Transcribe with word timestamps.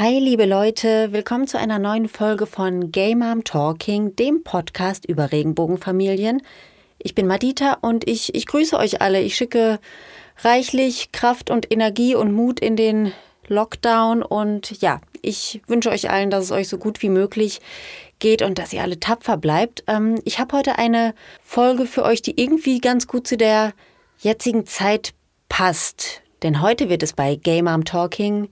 Hi, 0.00 0.18
liebe 0.18 0.46
Leute, 0.46 1.12
willkommen 1.12 1.46
zu 1.46 1.58
einer 1.58 1.78
neuen 1.78 2.08
Folge 2.08 2.46
von 2.46 2.90
Gay 2.90 3.14
Mom 3.14 3.44
Talking, 3.44 4.16
dem 4.16 4.42
Podcast 4.42 5.04
über 5.04 5.30
Regenbogenfamilien. 5.30 6.40
Ich 6.96 7.14
bin 7.14 7.26
Madita 7.26 7.74
und 7.82 8.08
ich, 8.08 8.34
ich 8.34 8.46
grüße 8.46 8.78
euch 8.78 9.02
alle. 9.02 9.20
Ich 9.20 9.36
schicke 9.36 9.78
reichlich 10.38 11.12
Kraft 11.12 11.50
und 11.50 11.70
Energie 11.70 12.14
und 12.14 12.32
Mut 12.32 12.60
in 12.60 12.76
den 12.76 13.12
Lockdown 13.48 14.22
und 14.22 14.80
ja, 14.80 15.02
ich 15.20 15.60
wünsche 15.66 15.90
euch 15.90 16.08
allen, 16.08 16.30
dass 16.30 16.44
es 16.44 16.50
euch 16.50 16.68
so 16.68 16.78
gut 16.78 17.02
wie 17.02 17.10
möglich 17.10 17.60
geht 18.20 18.40
und 18.40 18.58
dass 18.58 18.72
ihr 18.72 18.80
alle 18.80 19.00
tapfer 19.00 19.36
bleibt. 19.36 19.84
Ähm, 19.86 20.18
ich 20.24 20.38
habe 20.38 20.56
heute 20.56 20.78
eine 20.78 21.14
Folge 21.42 21.84
für 21.84 22.04
euch, 22.04 22.22
die 22.22 22.40
irgendwie 22.40 22.80
ganz 22.80 23.06
gut 23.06 23.26
zu 23.26 23.36
der 23.36 23.74
jetzigen 24.18 24.64
Zeit 24.64 25.12
passt. 25.50 26.22
Denn 26.42 26.62
heute 26.62 26.88
wird 26.88 27.02
es 27.02 27.12
bei 27.12 27.34
Game 27.34 27.68
Arm 27.68 27.84
Talking 27.84 28.48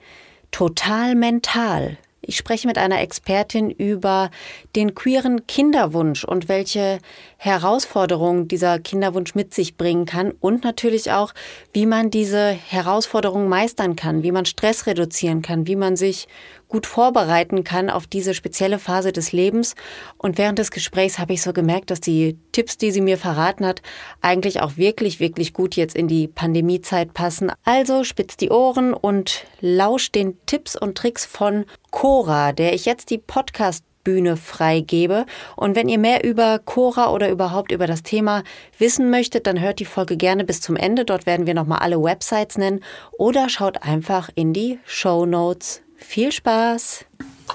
total 0.50 1.14
mental. 1.14 1.98
Ich 2.20 2.36
spreche 2.36 2.68
mit 2.68 2.76
einer 2.76 3.00
Expertin 3.00 3.70
über 3.70 4.30
den 4.76 4.94
queeren 4.94 5.46
Kinderwunsch 5.46 6.24
und 6.24 6.48
welche 6.48 6.98
Herausforderungen 7.38 8.48
dieser 8.48 8.78
Kinderwunsch 8.78 9.34
mit 9.34 9.54
sich 9.54 9.78
bringen 9.78 10.04
kann 10.04 10.32
und 10.40 10.62
natürlich 10.62 11.10
auch, 11.10 11.32
wie 11.72 11.86
man 11.86 12.10
diese 12.10 12.50
Herausforderungen 12.50 13.48
meistern 13.48 13.96
kann, 13.96 14.22
wie 14.22 14.32
man 14.32 14.44
Stress 14.44 14.86
reduzieren 14.86 15.40
kann, 15.40 15.66
wie 15.66 15.76
man 15.76 15.96
sich 15.96 16.28
gut 16.68 16.86
vorbereiten 16.86 17.64
kann 17.64 17.90
auf 17.90 18.06
diese 18.06 18.34
spezielle 18.34 18.78
Phase 18.78 19.12
des 19.12 19.32
Lebens. 19.32 19.74
Und 20.16 20.38
während 20.38 20.58
des 20.58 20.70
Gesprächs 20.70 21.18
habe 21.18 21.32
ich 21.32 21.42
so 21.42 21.52
gemerkt, 21.52 21.90
dass 21.90 22.00
die 22.00 22.38
Tipps, 22.52 22.78
die 22.78 22.90
sie 22.90 23.00
mir 23.00 23.18
verraten 23.18 23.66
hat, 23.66 23.82
eigentlich 24.20 24.60
auch 24.60 24.76
wirklich, 24.76 25.20
wirklich 25.20 25.52
gut 25.52 25.76
jetzt 25.76 25.96
in 25.96 26.08
die 26.08 26.28
Pandemiezeit 26.28 27.14
passen. 27.14 27.50
Also 27.64 28.04
spitzt 28.04 28.40
die 28.40 28.50
Ohren 28.50 28.94
und 28.94 29.44
lauscht 29.60 30.14
den 30.14 30.36
Tipps 30.46 30.76
und 30.76 30.96
Tricks 30.96 31.24
von 31.24 31.64
Cora, 31.90 32.52
der 32.52 32.74
ich 32.74 32.84
jetzt 32.84 33.10
die 33.10 33.18
Podcast 33.18 33.84
Bühne 34.04 34.38
freigebe. 34.38 35.26
Und 35.54 35.76
wenn 35.76 35.88
ihr 35.88 35.98
mehr 35.98 36.24
über 36.24 36.58
Cora 36.60 37.12
oder 37.12 37.28
überhaupt 37.28 37.72
über 37.72 37.86
das 37.86 38.02
Thema 38.02 38.42
wissen 38.78 39.10
möchtet, 39.10 39.46
dann 39.46 39.60
hört 39.60 39.80
die 39.80 39.84
Folge 39.84 40.16
gerne 40.16 40.44
bis 40.44 40.62
zum 40.62 40.76
Ende. 40.76 41.04
Dort 41.04 41.26
werden 41.26 41.46
wir 41.46 41.52
nochmal 41.52 41.80
alle 41.80 42.02
Websites 42.02 42.56
nennen 42.56 42.80
oder 43.18 43.50
schaut 43.50 43.82
einfach 43.82 44.30
in 44.34 44.54
die 44.54 44.78
Show 44.86 45.26
Notes. 45.26 45.82
Viel 45.98 46.32
Spaß! 46.32 47.04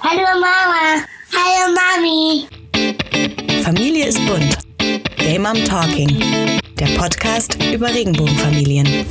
Hallo 0.00 0.22
Mama! 0.22 1.02
Hallo 1.32 1.74
Mami! 1.74 2.46
Familie 3.62 4.06
ist 4.06 4.24
bunt. 4.26 4.58
Game 5.16 5.42
Mom 5.42 5.56
Talking. 5.64 6.08
Der 6.78 6.86
Podcast 6.98 7.56
über 7.72 7.88
Regenbogenfamilien. 7.88 9.06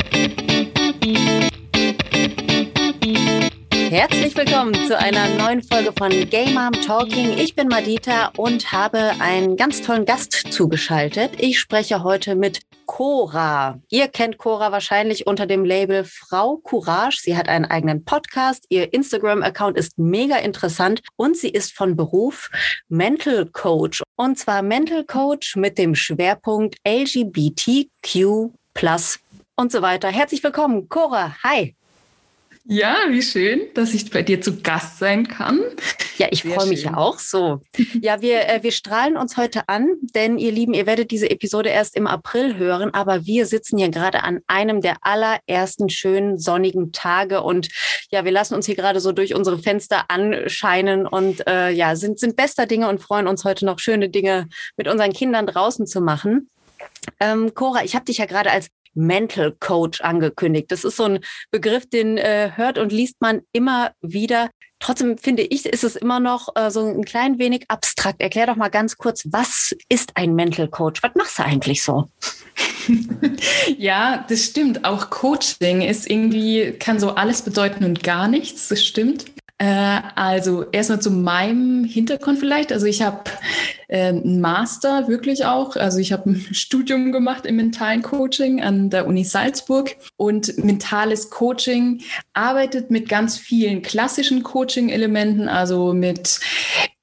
Herzlich 3.89 4.36
willkommen 4.38 4.76
zu 4.88 4.98
einer 4.98 5.28
neuen 5.30 5.64
Folge 5.64 5.92
von 5.98 6.11
Game 6.30 6.54
Mom 6.54 6.73
Talking. 6.73 7.38
Ich 7.38 7.56
bin 7.56 7.67
Madita 7.67 8.31
und 8.38 8.72
habe 8.72 9.14
einen 9.20 9.58
ganz 9.58 9.81
tollen 9.81 10.06
Gast 10.06 10.34
zugeschaltet. 10.52 11.31
Ich 11.39 11.59
spreche 11.59 12.04
heute 12.04 12.36
mit 12.36 12.61
Cora. 12.86 13.80
Ihr 13.89 14.08
kennt 14.08 14.38
Cora 14.38 14.72
wahrscheinlich 14.72 15.28
unter 15.28 15.45
dem 15.45 15.66
Label 15.66 16.03
Frau 16.03 16.58
Courage. 16.58 17.20
Sie 17.22 17.38
hat 17.38 17.48
einen 17.48 17.66
eigenen 17.66 18.06
Podcast. 18.06 18.66
Ihr 18.70 18.94
Instagram-Account 18.94 19.78
ist 19.78 19.98
mega 19.98 20.38
interessant 20.38 21.02
und 21.16 21.38
sie 21.38 21.50
ist 21.50 21.73
von 21.73 21.95
Beruf 21.95 22.50
Mental 22.89 23.45
Coach. 23.45 24.04
Und 24.16 24.38
zwar 24.38 24.61
Mental 24.61 25.04
Coach 25.04 25.56
mit 25.56 25.78
dem 25.78 25.95
Schwerpunkt 25.95 26.78
LGBTQ 26.88 28.52
und 29.56 29.72
so 29.72 29.81
weiter. 29.81 30.09
Herzlich 30.09 30.44
willkommen, 30.44 30.89
Cora. 30.89 31.36
Hi. 31.44 31.76
Ja, 32.66 32.95
wie 33.09 33.22
schön, 33.22 33.61
dass 33.73 33.94
ich 33.94 34.09
bei 34.09 34.22
dir 34.22 34.39
zu 34.39 34.61
Gast 34.61 34.97
sein 34.97 35.28
kann. 35.28 35.59
Ja, 36.17 36.28
ich 36.31 36.44
freue 36.44 36.67
mich 36.67 36.83
ja 36.83 36.95
auch 36.95 37.20
so. 37.20 37.59
Ja, 38.00 38.22
wir, 38.22 38.47
äh, 38.47 38.64
wir 38.64 38.72
strahlen 38.72 39.17
uns 39.17 39.36
heute 39.36 39.67
an, 39.67 39.95
denn 40.16 40.38
ihr 40.38 40.52
Lieben, 40.52 40.73
ihr 40.73 40.86
werdet 40.86 41.11
diese 41.11 41.30
Episode 41.30 41.70
erst 41.70 41.98
im 41.98 42.08
April 42.08 42.55
hören, 42.55 42.93
aber 42.93 43.26
wir 43.26 43.48
sitzen 43.48 43.77
hier 43.77 43.89
gerade 43.89 44.23
an 44.23 44.39
einem 44.48 44.80
der 44.80 44.98
allerersten 45.02 45.89
schönen 45.89 46.37
sonnigen 46.37 46.93
Tage 46.93 47.42
und 47.42 47.67
ja, 48.11 48.23
wir 48.23 48.32
lassen 48.32 48.55
uns 48.55 48.66
hier 48.66 48.76
gerade 48.76 49.02
so 49.02 49.11
durch 49.11 49.36
unsere 49.36 49.58
Fenster 49.58 50.05
anscheinen 50.10 51.05
und 51.05 51.45
äh, 51.48 51.70
ja, 51.71 51.95
sind, 51.98 52.20
sind 52.20 52.37
bester 52.37 52.66
Dinge 52.66 52.87
und 52.87 53.02
freuen 53.02 53.27
uns 53.27 53.43
heute 53.43 53.66
noch 53.66 53.80
schöne 53.80 54.08
Dinge 54.10 54.48
mit 54.77 54.87
unseren 54.87 55.11
Kindern 55.11 55.48
draußen 55.48 55.86
zu 55.86 55.99
machen. 55.99 56.49
Ähm, 57.20 57.54
Cora, 57.54 57.83
ich 57.83 57.95
habe 57.95 58.05
dich 58.05 58.20
ja 58.20 58.26
gerade 58.26 58.52
als 58.52 58.70
Mental 58.93 59.55
Coach 59.59 60.02
angekündigt. 60.02 60.71
Das 60.71 60.83
ist 60.83 60.98
so 60.98 61.05
ein 61.05 61.20
Begriff, 61.52 61.89
den 61.89 62.17
äh, 62.17 62.52
hört 62.55 62.77
und 62.77 62.92
liest 62.92 63.21
man 63.21 63.42
immer 63.52 63.92
wieder. 64.02 64.49
Trotzdem 64.80 65.17
finde 65.17 65.43
ich, 65.43 65.65
ist 65.65 65.86
es 65.86 65.95
immer 65.95 66.20
noch 66.20 66.49
äh, 66.55 66.70
so 66.70 66.86
ein 66.86 67.05
klein 67.05 67.39
wenig 67.39 67.64
abstrakt. 67.70 68.20
Erklär 68.21 68.48
doch 68.48 68.58
mal 68.58 68.67
ganz 68.67 68.98
kurz, 68.98 69.23
was 69.31 69.73
ist 69.87 70.11
ein 70.15 70.36
Mental 70.36 70.67
Coach? 70.67 71.02
Was 71.02 71.15
machst 71.15 71.39
du 71.39 71.43
eigentlich 71.43 71.83
so? 71.83 72.09
ja, 73.77 74.26
das 74.27 74.43
stimmt. 74.43 74.83
Auch 74.83 75.10
Coaching 75.10 75.81
ist 75.81 76.10
irgendwie, 76.10 76.73
kann 76.73 76.99
so 76.99 77.11
alles 77.11 77.43
bedeuten 77.43 77.86
und 77.86 78.04
gar 78.04 78.27
nichts. 78.27 78.67
Das 78.67 78.83
stimmt. 78.83 79.25
Äh, 79.58 80.02
also 80.15 80.65
erstmal 80.71 81.02
zu 81.02 81.11
meinem 81.11 81.86
Hintergrund 81.86 82.39
vielleicht. 82.39 82.73
Also 82.73 82.86
ich 82.86 83.02
habe 83.02 83.23
einen 83.93 84.42
Master 84.42 85.08
wirklich 85.08 85.45
auch. 85.45 85.76
Also 85.76 85.99
ich 85.99 86.11
habe 86.11 86.31
ein 86.31 86.48
Studium 86.52 87.11
gemacht 87.11 87.45
im 87.45 87.58
mentalen 87.58 88.02
Coaching 88.02 88.61
an 88.61 88.89
der 88.89 89.08
Uni 89.08 89.23
Salzburg 89.23 89.95
und 90.17 90.58
mentales 90.64 91.30
Coaching 91.30 92.02
arbeitet 92.33 92.89
mit 92.89 93.08
ganz 93.08 93.37
vielen 93.37 93.81
klassischen 93.83 94.43
Coaching-Elementen, 94.43 95.48
also 95.48 95.93
mit 95.93 96.39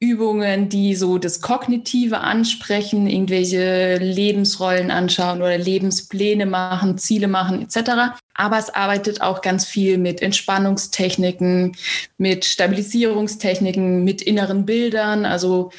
Übungen, 0.00 0.68
die 0.68 0.94
so 0.94 1.18
das 1.18 1.40
Kognitive 1.42 2.18
ansprechen, 2.18 3.06
irgendwelche 3.06 3.96
Lebensrollen 3.98 4.90
anschauen 4.90 5.42
oder 5.42 5.58
Lebenspläne 5.58 6.46
machen, 6.46 6.98
Ziele 6.98 7.28
machen 7.28 7.62
etc. 7.62 8.16
Aber 8.34 8.58
es 8.58 8.70
arbeitet 8.70 9.20
auch 9.20 9.42
ganz 9.42 9.66
viel 9.66 9.98
mit 9.98 10.22
Entspannungstechniken, 10.22 11.76
mit 12.16 12.46
Stabilisierungstechniken, 12.46 14.02
mit 14.02 14.22
inneren 14.22 14.64
Bildern, 14.64 15.26
also 15.26 15.70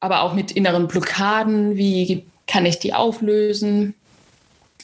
aber 0.00 0.22
auch 0.22 0.34
mit 0.34 0.52
inneren 0.52 0.88
Blockaden. 0.88 1.76
Wie 1.76 2.26
kann 2.46 2.66
ich 2.66 2.78
die 2.78 2.94
auflösen? 2.94 3.94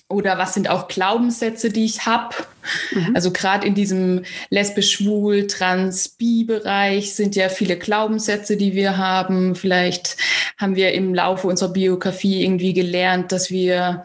Oder 0.09 0.37
was 0.37 0.53
sind 0.53 0.69
auch 0.69 0.87
Glaubenssätze, 0.89 1.71
die 1.71 1.87
ich 1.87 2.05
habe? 2.05 2.37
Mhm. 2.93 3.13
Also 3.15 3.31
gerade 3.31 3.67
in 3.67 3.75
diesem 3.75 4.25
lesbisch, 4.51 4.93
schwul, 4.93 5.47
trans, 5.47 6.11
bi-Bereich 6.11 7.15
sind 7.15 7.37
ja 7.37 7.49
viele 7.49 7.79
Glaubenssätze, 7.79 8.57
die 8.57 8.75
wir 8.75 8.99
haben. 8.99 9.55
Vielleicht 9.55 10.17
haben 10.59 10.77
wir 10.77 10.93
im 10.93 11.15
Laufe 11.15 11.49
unserer 11.49 11.73
Biografie 11.73 12.45
irgendwie 12.45 12.75
gelernt, 12.75 13.33
dass 13.33 13.51
wir 13.51 14.05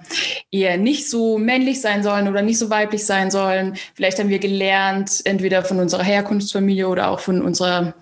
eher 0.51 0.77
nicht 0.77 1.09
so 1.09 1.37
männlich 1.37 1.81
sein 1.81 2.01
sollen 2.01 2.27
oder 2.27 2.41
nicht 2.41 2.59
so 2.59 2.69
weiblich 2.69 3.05
sein 3.05 3.29
sollen. 3.29 3.75
Vielleicht 3.93 4.19
haben 4.19 4.29
wir 4.29 4.39
gelernt, 4.39 5.21
entweder 5.25 5.63
von 5.63 5.79
unserer 5.79 6.03
Herkunftsfamilie 6.03 6.87
oder 6.87 7.09
auch 7.09 7.19
von 7.19 7.41
unserer 7.41 7.93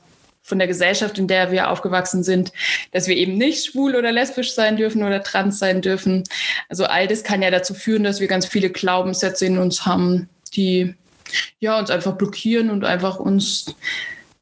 von 0.48 0.60
der 0.60 0.68
Gesellschaft, 0.68 1.20
in 1.20 1.28
der 1.28 1.52
wir 1.52 1.70
aufgewachsen 1.70 2.24
sind, 2.24 2.54
dass 2.94 3.08
wir 3.08 3.18
eben 3.18 3.38
nicht 3.38 3.66
schwul 3.66 3.96
oder 3.96 4.14
lesbisch 4.14 4.54
sein 4.54 4.78
dürfen 4.78 5.04
oder 5.04 5.22
trans 5.22 5.60
sein 5.60 5.82
dürfen. 5.82 6.24
Also 6.70 6.86
all 6.86 7.06
das 7.06 7.24
kann 7.24 7.42
ja 7.42 7.52
dazu 7.52 7.74
führen, 7.74 8.06
dass 8.06 8.22
wir 8.22 8.28
ganz 8.28 8.46
viele 8.46 8.70
Glaubenssätze 8.70 9.46
in 9.46 9.58
uns 9.58 9.86
haben, 9.86 10.30
die 10.56 10.96
ja 11.60 11.78
uns 11.78 11.90
einfach 11.90 12.14
blockieren 12.14 12.70
und 12.70 12.86
einfach 12.86 13.20
uns 13.20 13.76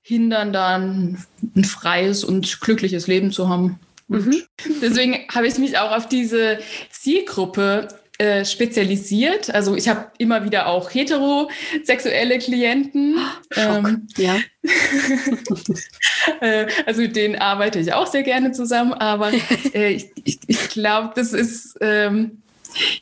hindern, 0.04 0.54
dann 0.54 1.26
ein 1.56 1.64
freies 1.64 2.24
und 2.24 2.62
glückliches 2.62 3.08
Leben 3.08 3.32
zu 3.32 3.50
haben. 3.50 3.80
Mhm. 4.08 4.44
Deswegen 4.84 5.26
habe 5.34 5.48
ich 5.48 5.58
mich 5.58 5.80
auch 5.80 5.92
auf 5.92 6.08
diese 6.08 6.60
Zielgruppe 6.92 7.88
äh, 8.18 8.46
spezialisiert. 8.46 9.54
Also 9.54 9.76
ich 9.76 9.90
habe 9.90 10.12
immer 10.18 10.46
wieder 10.46 10.68
auch 10.68 10.94
heterosexuelle 10.94 12.40
Klienten. 12.40 13.18
Ähm, 13.58 14.08
ja. 14.18 14.36
äh, 16.42 16.68
also 16.86 17.02
mit 17.02 17.16
denen 17.16 17.36
arbeite 17.36 17.80
ich 17.80 17.94
auch 17.94 18.08
sehr 18.08 18.24
gerne 18.24 18.52
zusammen, 18.52 18.94
aber 18.94 19.32
äh, 19.74 19.94
ich, 19.94 20.08
ich, 20.24 20.40
ich 20.48 20.70
glaube, 20.70 21.14
das 21.16 21.32
ist 21.32 21.78
ähm, 21.80 22.42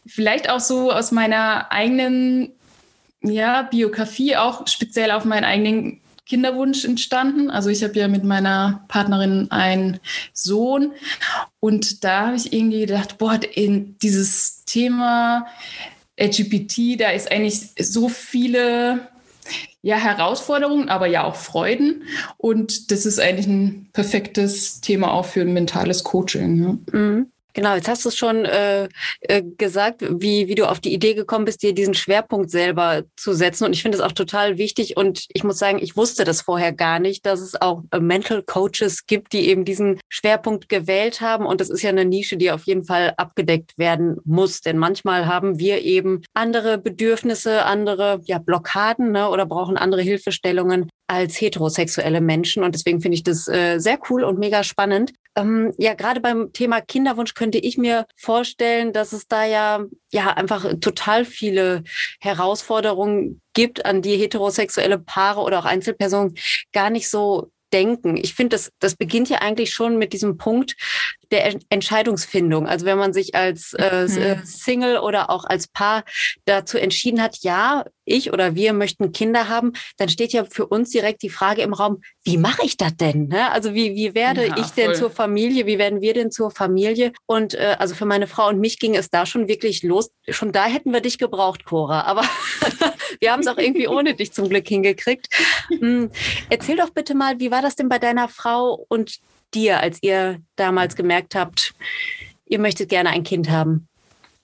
vielleicht 0.06 0.50
auch 0.50 0.60
so 0.60 0.92
aus 0.92 1.12
meiner 1.12 1.72
eigenen 1.72 2.52
ja, 3.22 3.64
Biografie, 3.64 4.36
auch 4.36 4.68
speziell 4.68 5.12
auf 5.12 5.26
meinen 5.26 5.46
eigenen 5.46 6.02
Kinderwunsch 6.26 6.86
entstanden. 6.86 7.50
Also 7.50 7.70
ich 7.70 7.84
habe 7.84 7.98
ja 8.00 8.08
mit 8.08 8.24
meiner 8.24 8.86
Partnerin 8.88 9.52
einen 9.52 10.00
Sohn 10.34 10.94
und 11.60 12.04
da 12.04 12.28
habe 12.28 12.38
ich 12.38 12.54
irgendwie 12.54 12.82
gedacht, 12.82 13.18
boah, 13.18 13.40
in 13.54 13.98
Thema 14.66 15.48
LGBT, 16.20 17.00
da 17.00 17.10
ist 17.10 17.32
eigentlich 17.32 17.72
so 17.80 18.10
viele 18.10 19.08
ja, 19.82 19.98
Herausforderungen, 19.98 20.90
aber 20.90 21.08
ja 21.08 21.26
auch 21.26 21.36
Freuden. 21.36 22.04
Und 22.38 22.92
das 22.92 23.06
ist 23.06 23.20
eigentlich 23.20 23.48
ein 23.48 23.90
perfektes 23.92 24.80
Thema 24.80 25.12
auch 25.12 25.26
für 25.26 25.42
ein 25.42 25.54
mentales 25.54 26.04
Coaching. 26.04 26.64
Ja. 26.64 26.98
Mhm. 26.98 27.33
Genau, 27.54 27.76
jetzt 27.76 27.88
hast 27.88 28.04
du 28.04 28.10
es 28.10 28.18
schon 28.18 28.46
äh, 28.46 28.90
äh, 29.22 29.44
gesagt, 29.58 30.02
wie, 30.02 30.48
wie 30.48 30.56
du 30.56 30.68
auf 30.68 30.80
die 30.80 30.92
Idee 30.92 31.14
gekommen 31.14 31.46
bist, 31.46 31.62
dir 31.62 31.74
diesen 31.74 31.94
Schwerpunkt 31.94 32.50
selber 32.50 33.04
zu 33.16 33.34
setzen. 33.34 33.66
Und 33.66 33.74
ich 33.74 33.84
finde 33.84 34.00
es 34.00 34.04
auch 34.04 34.12
total 34.12 34.58
wichtig. 34.58 34.98
Und 34.98 35.28
ich 35.32 35.44
muss 35.44 35.60
sagen, 35.60 35.78
ich 35.80 35.96
wusste 35.96 36.24
das 36.24 36.42
vorher 36.42 36.74
gar 36.74 36.98
nicht, 36.98 37.28
dass 37.28 37.42
es 37.42 37.62
auch 37.62 37.84
äh, 37.92 38.00
Mental 38.00 38.42
Coaches 38.42 39.06
gibt, 39.06 39.34
die 39.34 39.48
eben 39.50 39.66
diesen 39.66 40.00
Schwerpunkt 40.10 40.68
gewählt 40.68 41.22
haben. 41.22 41.46
Und 41.46 41.62
das 41.62 41.70
ist 41.70 41.84
ja 41.84 41.90
eine 41.90 42.06
Nische, 42.06 42.38
die 42.38 42.50
auf 42.50 42.66
jeden 42.66 42.86
Fall 42.86 43.14
abgedeckt 43.18 43.78
werden 43.78 44.18
muss. 44.26 44.62
Denn 44.62 44.80
manchmal 44.80 45.28
haben 45.28 45.60
wir 45.60 45.84
eben 45.84 46.24
andere 46.34 46.80
Bedürfnisse, 46.80 47.66
andere 47.66 48.22
ja, 48.26 48.40
Blockaden 48.40 49.12
ne, 49.12 49.30
oder 49.30 49.46
brauchen 49.46 49.78
andere 49.78 50.02
Hilfestellungen 50.02 50.90
als 51.06 51.40
heterosexuelle 51.40 52.22
Menschen. 52.22 52.64
Und 52.64 52.74
deswegen 52.74 53.00
finde 53.00 53.16
ich 53.16 53.24
das 53.24 53.48
äh, 53.48 53.78
sehr 53.78 54.00
cool 54.10 54.24
und 54.24 54.40
mega 54.40 54.64
spannend. 54.64 55.14
Ähm, 55.36 55.74
ja, 55.78 55.94
gerade 55.94 56.22
beim 56.22 56.54
Thema 56.54 56.82
Kinderwunsch 56.82 57.34
könnte 57.34 57.58
ich 57.58 57.78
mir 57.78 58.06
vorstellen, 58.16 58.94
dass 58.94 59.14
es 59.14 59.28
da 59.28 59.46
ja, 59.46 59.84
ja 60.12 60.34
einfach 60.34 60.66
total 60.80 61.26
viele 61.26 61.84
Herausforderungen 62.20 63.42
gibt, 63.54 63.86
an 63.86 64.02
die 64.02 64.18
heterosexuelle 64.18 65.00
Paare 65.00 65.42
oder 65.42 65.60
auch 65.60 65.66
Einzelpersonen 65.66 66.36
gar 66.72 66.90
nicht 66.90 67.10
so 67.10 67.52
denken. 67.74 68.16
Ich 68.16 68.36
finde, 68.36 68.56
das, 68.56 68.72
das 68.80 68.96
beginnt 68.96 69.30
ja 69.30 69.40
eigentlich 69.40 69.74
schon 69.74 69.98
mit 69.98 70.14
diesem 70.14 70.38
Punkt 70.38 70.76
der 71.32 71.56
Entscheidungsfindung. 71.70 72.68
Also 72.68 72.86
wenn 72.86 72.98
man 72.98 73.12
sich 73.12 73.34
als 73.34 73.74
äh, 73.74 74.08
mhm. 74.08 74.18
Äh, 74.18 74.46
Single 74.46 74.98
oder 75.00 75.30
auch 75.32 75.46
als 75.46 75.68
Paar 75.68 76.04
dazu 76.46 76.78
entschieden 76.78 77.22
hat, 77.22 77.40
ja, 77.42 77.86
ich 78.06 78.32
oder 78.32 78.56
wir 78.56 78.74
möchten 78.74 79.12
Kinder 79.12 79.50
haben, 79.50 79.74
dann 79.98 80.10
steht 80.10 80.34
ja 80.34 80.46
für 80.46 80.68
uns 80.68 80.92
direkt 80.92 81.24
die 81.24 81.30
Frage 81.30 81.62
im 81.64 81.74
Raum, 81.74 82.02
wie 82.24 82.38
mache 82.38 82.66
ich 82.66 82.78
das 82.78 82.96
denn? 82.96 83.28
Ne? 83.28 83.52
Also 83.52 83.74
wie, 83.74 83.96
wie 83.96 84.14
werde 84.14 84.48
ja, 84.48 84.58
ich 84.58 84.68
denn 84.68 84.92
voll. 84.92 84.96
zur 84.96 85.10
Familie? 85.10 85.66
Wie 85.66 85.80
werden 85.80 86.02
wir 86.02 86.14
denn 86.14 86.32
zur 86.32 86.52
Familie? 86.52 87.14
Und 87.26 87.56
äh, 87.56 87.76
also 87.80 87.96
für 87.96 88.06
meine 88.06 88.28
Frau 88.28 88.50
und 88.50 88.60
mich 88.60 88.78
ging 88.78 88.96
es 88.96 89.10
da 89.10 89.26
schon 89.26 89.48
wirklich 89.48 89.84
los. 89.84 90.12
Schon 90.30 90.52
da 90.52 90.66
hätten 90.66 90.94
wir 90.94 91.02
dich 91.02 91.18
gebraucht, 91.18 91.66
Cora. 91.66 92.02
Aber 92.02 92.24
wir 93.20 93.32
haben 93.32 93.42
es 93.42 93.48
auch 93.48 93.58
irgendwie 93.58 93.88
ohne 93.88 94.14
dich 94.14 94.32
zum 94.34 94.50
Glück 94.50 94.68
hingekriegt. 94.68 95.28
Hm, 95.70 96.12
erzähl 96.50 96.78
doch 96.78 96.90
bitte 96.90 97.16
mal, 97.16 97.40
wie 97.40 97.52
war 97.52 97.62
das 97.62 97.76
denn 97.76 97.90
bei 97.90 98.00
deiner 98.00 98.28
Frau 98.28 98.86
und 98.90 99.20
dir, 99.54 99.80
als 99.80 100.02
ihr 100.02 100.40
damals 100.56 100.96
gemerkt 100.96 101.36
habt, 101.36 101.74
ihr 102.46 102.60
möchtet 102.60 102.90
gerne 102.90 103.10
ein 103.10 103.24
Kind 103.24 103.50
haben? 103.50 103.88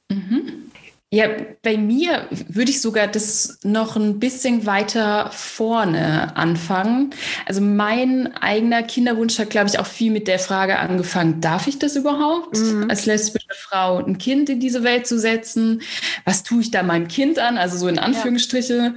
Mhm. 0.10 0.72
Ja, 1.12 1.28
bei 1.64 1.76
mir 1.76 2.28
würde 2.30 2.70
ich 2.70 2.82
sogar 2.82 3.08
das 3.08 3.58
noch 3.64 3.96
ein 3.96 4.20
bisschen 4.20 4.68
weiter 4.68 5.32
vorne 5.34 6.38
anfangen. 6.38 7.16
Also 7.48 7.62
mein 7.62 8.32
eigener 8.40 8.84
Kinderwunsch 8.84 9.40
hat, 9.40 9.50
glaube 9.50 9.70
ich, 9.70 9.80
auch 9.80 9.88
viel 9.88 10.12
mit 10.12 10.28
der 10.28 10.38
Frage 10.38 10.78
angefangen, 10.78 11.42
darf 11.42 11.66
ich 11.66 11.80
das 11.80 11.96
überhaupt 11.96 12.60
mhm. 12.60 12.92
als 12.92 13.08
lesbische 13.08 13.56
Frau, 13.56 13.98
ein 13.98 14.20
Kind 14.20 14.52
in 14.52 14.60
diese 14.60 14.84
Welt 14.84 15.08
zu 15.08 15.18
setzen? 15.18 15.82
Was 16.26 16.44
tue 16.44 16.62
ich 16.62 16.70
da 16.70 16.84
meinem 16.84 17.08
Kind 17.08 17.40
an? 17.40 17.58
Also 17.58 17.80
so 17.80 17.88
in 17.88 17.98
Anführungsstriche. 17.98 18.94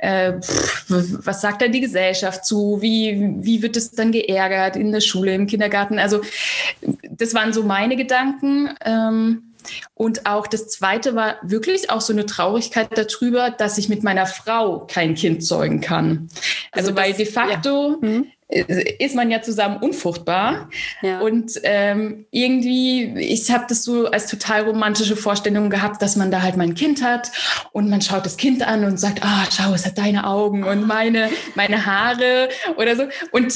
Ja. 0.00 0.28
Äh, 0.28 0.40
was 0.86 1.40
sagt 1.40 1.62
da 1.62 1.66
die 1.66 1.80
Gesellschaft 1.80 2.44
zu? 2.44 2.80
Wie, 2.80 3.34
wie 3.40 3.62
wird 3.62 3.76
es 3.76 3.90
dann 3.90 4.12
geärgert 4.12 4.76
in 4.76 4.92
der 4.92 5.00
Schule, 5.00 5.34
im 5.34 5.48
Kindergarten? 5.48 5.98
Also 5.98 6.20
das 7.10 7.34
waren 7.34 7.52
so 7.52 7.64
meine 7.64 7.96
Gedanken. 7.96 8.70
Ähm, 8.84 9.42
und 9.94 10.26
auch 10.26 10.46
das 10.46 10.68
Zweite 10.68 11.14
war 11.14 11.36
wirklich 11.42 11.90
auch 11.90 12.00
so 12.00 12.12
eine 12.12 12.26
Traurigkeit 12.26 12.88
darüber, 12.94 13.50
dass 13.50 13.78
ich 13.78 13.88
mit 13.88 14.02
meiner 14.02 14.26
Frau 14.26 14.86
kein 14.86 15.14
Kind 15.14 15.44
zeugen 15.44 15.80
kann. 15.80 16.28
Also, 16.72 16.90
also 16.90 17.00
weil 17.00 17.12
de 17.12 17.26
facto 17.26 17.98
ja. 18.02 18.08
mhm. 18.08 18.26
ist 18.98 19.14
man 19.14 19.30
ja 19.30 19.42
zusammen 19.42 19.78
unfruchtbar. 19.78 20.68
Ja. 21.02 21.20
Und 21.20 21.52
ähm, 21.62 22.26
irgendwie, 22.30 23.18
ich 23.18 23.50
habe 23.50 23.64
das 23.68 23.84
so 23.84 24.06
als 24.06 24.26
total 24.26 24.64
romantische 24.64 25.16
Vorstellung 25.16 25.70
gehabt, 25.70 26.02
dass 26.02 26.16
man 26.16 26.30
da 26.30 26.42
halt 26.42 26.56
mein 26.56 26.74
Kind 26.74 27.02
hat 27.02 27.30
und 27.72 27.88
man 27.88 28.02
schaut 28.02 28.26
das 28.26 28.36
Kind 28.36 28.66
an 28.66 28.84
und 28.84 28.98
sagt, 28.98 29.22
ah, 29.22 29.46
schau, 29.50 29.72
es 29.74 29.86
hat 29.86 29.98
deine 29.98 30.26
Augen 30.26 30.64
und 30.64 30.86
meine, 30.86 31.30
meine 31.54 31.86
Haare 31.86 32.48
oder 32.76 32.96
so. 32.96 33.04
Und 33.32 33.52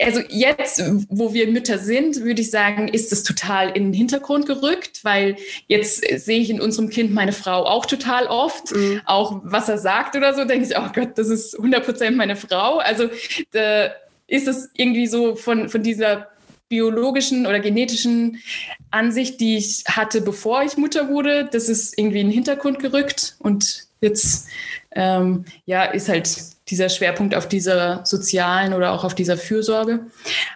also 0.00 0.20
jetzt, 0.28 0.82
wo 1.08 1.32
wir 1.32 1.48
Mütter 1.48 1.78
sind, 1.78 2.22
würde 2.22 2.40
ich 2.40 2.50
sagen, 2.50 2.88
ist 2.88 3.12
es 3.12 3.22
total 3.22 3.70
in 3.70 3.84
den 3.84 3.92
Hintergrund 3.92 4.46
gerückt, 4.46 5.04
weil 5.04 5.36
jetzt 5.68 6.04
sehe 6.24 6.40
ich 6.40 6.50
in 6.50 6.60
unserem 6.60 6.90
Kind 6.90 7.14
meine 7.14 7.32
Frau 7.32 7.64
auch 7.64 7.86
total 7.86 8.26
oft, 8.26 8.74
mhm. 8.74 9.00
auch 9.06 9.40
was 9.44 9.68
er 9.68 9.78
sagt 9.78 10.16
oder 10.16 10.34
so, 10.34 10.44
denke 10.44 10.66
ich, 10.66 10.76
oh 10.76 10.90
Gott, 10.92 11.16
das 11.16 11.28
ist 11.28 11.56
100 11.56 11.84
Prozent 11.84 12.16
meine 12.16 12.34
Frau. 12.34 12.78
Also 12.78 13.08
da 13.52 13.92
ist 14.26 14.48
es 14.48 14.68
irgendwie 14.74 15.06
so 15.06 15.36
von, 15.36 15.68
von 15.68 15.82
dieser 15.82 16.28
biologischen 16.68 17.46
oder 17.46 17.60
genetischen 17.60 18.42
Ansicht, 18.90 19.40
die 19.40 19.56
ich 19.56 19.84
hatte, 19.86 20.22
bevor 20.22 20.64
ich 20.64 20.76
Mutter 20.76 21.08
wurde, 21.08 21.48
das 21.50 21.68
ist 21.68 21.96
irgendwie 21.96 22.20
in 22.20 22.28
den 22.28 22.34
Hintergrund 22.34 22.80
gerückt 22.80 23.36
und 23.38 23.86
jetzt 24.00 24.48
ähm, 24.92 25.44
ja, 25.66 25.84
ist 25.84 26.08
halt 26.08 26.53
dieser 26.68 26.88
Schwerpunkt 26.88 27.34
auf 27.34 27.48
dieser 27.48 28.04
sozialen 28.04 28.72
oder 28.72 28.92
auch 28.92 29.04
auf 29.04 29.14
dieser 29.14 29.36
Fürsorge. 29.36 30.06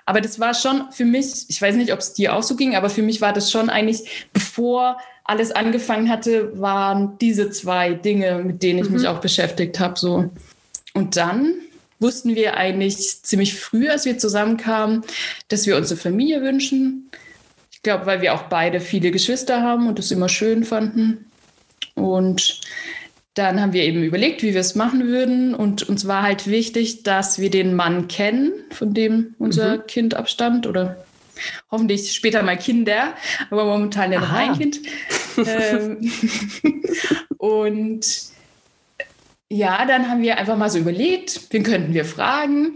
Aber 0.07 0.21
das 0.21 0.41
war 0.41 0.55
schon 0.55 0.91
für 0.91 1.05
mich, 1.05 1.47
ich 1.49 1.61
weiß 1.61 1.77
nicht, 1.77 1.93
ob 1.93 1.99
es 1.99 2.15
dir 2.15 2.35
auch 2.35 2.43
so 2.43 2.57
ging, 2.57 2.75
aber 2.75 2.89
für 2.89 3.03
mich 3.03 3.21
war 3.21 3.33
das 3.33 3.51
schon 3.51 3.69
eigentlich, 3.69 4.29
bevor 4.33 4.99
alles 5.25 5.53
angefangen 5.53 6.09
hatte, 6.09 6.59
waren 6.59 7.19
diese 7.21 7.51
zwei 7.51 7.93
Dinge, 7.93 8.43
mit 8.43 8.63
denen 8.63 8.79
ich 8.79 8.89
mhm. 8.89 8.97
mich 8.97 9.07
auch 9.07 9.21
beschäftigt 9.21 9.79
habe. 9.79 9.99
So. 9.99 10.31
Und 10.95 11.17
dann 11.17 11.55
wussten 12.01 12.35
wir 12.35 12.57
eigentlich 12.57 13.23
ziemlich 13.23 13.61
früh, 13.61 13.89
als 13.89 14.07
wir 14.07 14.17
zusammenkamen, 14.17 15.05
dass 15.49 15.67
wir 15.67 15.77
uns 15.77 15.91
eine 15.91 16.01
Familie 16.01 16.43
wünschen. 16.43 17.11
Ich 17.71 17.83
glaube, 17.83 18.07
weil 18.07 18.23
wir 18.23 18.35
auch 18.35 18.45
beide 18.45 18.81
viele 18.81 19.11
Geschwister 19.11 19.63
haben 19.63 19.87
und 19.89 19.99
das 19.99 20.11
immer 20.11 20.31
schön 20.31 20.65
fanden. 20.65 21.27
Und 21.95 22.61
dann 23.39 23.61
haben 23.61 23.73
wir 23.73 23.85
eben 23.85 24.03
überlegt, 24.03 24.43
wie 24.43 24.53
wir 24.53 24.61
es 24.61 24.75
machen 24.75 25.07
würden. 25.07 25.55
Und 25.55 25.89
uns 25.89 26.07
war 26.09 26.23
halt 26.23 26.49
wichtig, 26.49 27.05
dass 27.05 27.39
wir 27.39 27.51
den 27.51 27.75
Mann 27.75 28.09
kennen, 28.09 28.53
von 28.71 28.95
dem 28.95 29.35
unser 29.39 29.79
mhm. 29.79 29.87
Kind 29.87 30.15
abstammt 30.15 30.67
oder 30.67 30.97
hoffentlich 31.71 32.13
später 32.13 32.43
mal 32.43 32.57
Kinder, 32.57 33.15
aber 33.49 33.65
momentan 33.65 34.13
ja 34.13 34.21
noch 34.21 34.33
ein 34.33 34.59
Kind. 34.59 34.81
ähm, 35.37 36.11
und 37.39 38.07
ja, 39.49 39.87
dann 39.87 40.11
haben 40.11 40.21
wir 40.21 40.37
einfach 40.37 40.57
mal 40.57 40.69
so 40.69 40.79
überlegt, 40.79 41.41
wen 41.51 41.63
könnten 41.63 41.95
wir 41.95 42.05
fragen 42.05 42.73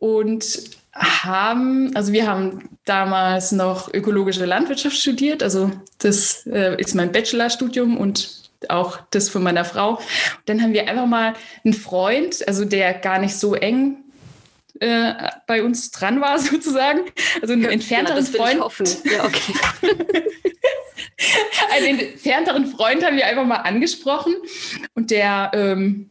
und 0.00 0.44
haben, 0.92 1.94
also 1.94 2.12
wir 2.12 2.26
haben 2.26 2.68
damals 2.84 3.52
noch 3.52 3.94
ökologische 3.94 4.44
Landwirtschaft 4.44 4.96
studiert, 4.96 5.42
also 5.44 5.70
das 5.98 6.44
äh, 6.46 6.74
ist 6.80 6.96
mein 6.96 7.12
Bachelorstudium 7.12 7.96
und 7.96 8.39
auch 8.68 8.98
das 9.10 9.28
von 9.28 9.42
meiner 9.42 9.64
Frau. 9.64 10.00
dann 10.46 10.62
haben 10.62 10.72
wir 10.72 10.88
einfach 10.88 11.06
mal 11.06 11.34
einen 11.64 11.74
Freund, 11.74 12.46
also 12.46 12.64
der 12.64 12.94
gar 12.94 13.18
nicht 13.18 13.36
so 13.36 13.54
eng 13.54 13.96
äh, 14.80 15.12
bei 15.46 15.62
uns 15.62 15.90
dran 15.90 16.20
war, 16.20 16.38
sozusagen. 16.38 17.00
Also 17.40 17.54
einen 17.54 17.64
entfernteren 17.66 18.24
ja, 18.24 18.30
Freund. 18.30 18.98
Ja, 19.04 19.24
okay. 19.24 19.54
einen 21.72 21.98
entfernteren 22.00 22.66
Freund 22.66 23.04
haben 23.04 23.16
wir 23.16 23.26
einfach 23.26 23.44
mal 23.44 23.56
angesprochen. 23.56 24.34
Und 24.94 25.10
der 25.10 25.50
ähm, 25.54 26.10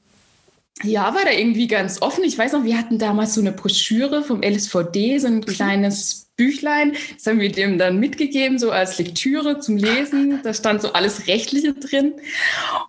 ja, 0.83 1.13
war 1.13 1.25
da 1.25 1.31
irgendwie 1.31 1.67
ganz 1.67 2.01
offen. 2.01 2.23
Ich 2.23 2.37
weiß 2.37 2.53
noch, 2.53 2.63
wir 2.63 2.77
hatten 2.77 2.99
damals 2.99 3.33
so 3.33 3.41
eine 3.41 3.51
Broschüre 3.51 4.23
vom 4.23 4.41
LSVD, 4.41 5.19
so 5.19 5.27
ein 5.27 5.37
mhm. 5.37 5.45
kleines 5.45 6.28
Büchlein. 6.39 6.95
Das 7.15 7.27
haben 7.27 7.41
wir 7.41 7.51
dem 7.51 7.77
dann 7.77 7.99
mitgegeben, 7.99 8.57
so 8.57 8.71
als 8.71 8.97
Lektüre 8.97 9.59
zum 9.59 9.75
Lesen. 9.75 10.39
Da 10.41 10.53
stand 10.53 10.81
so 10.81 10.93
alles 10.93 11.27
Rechtliche 11.27 11.73
drin. 11.73 12.13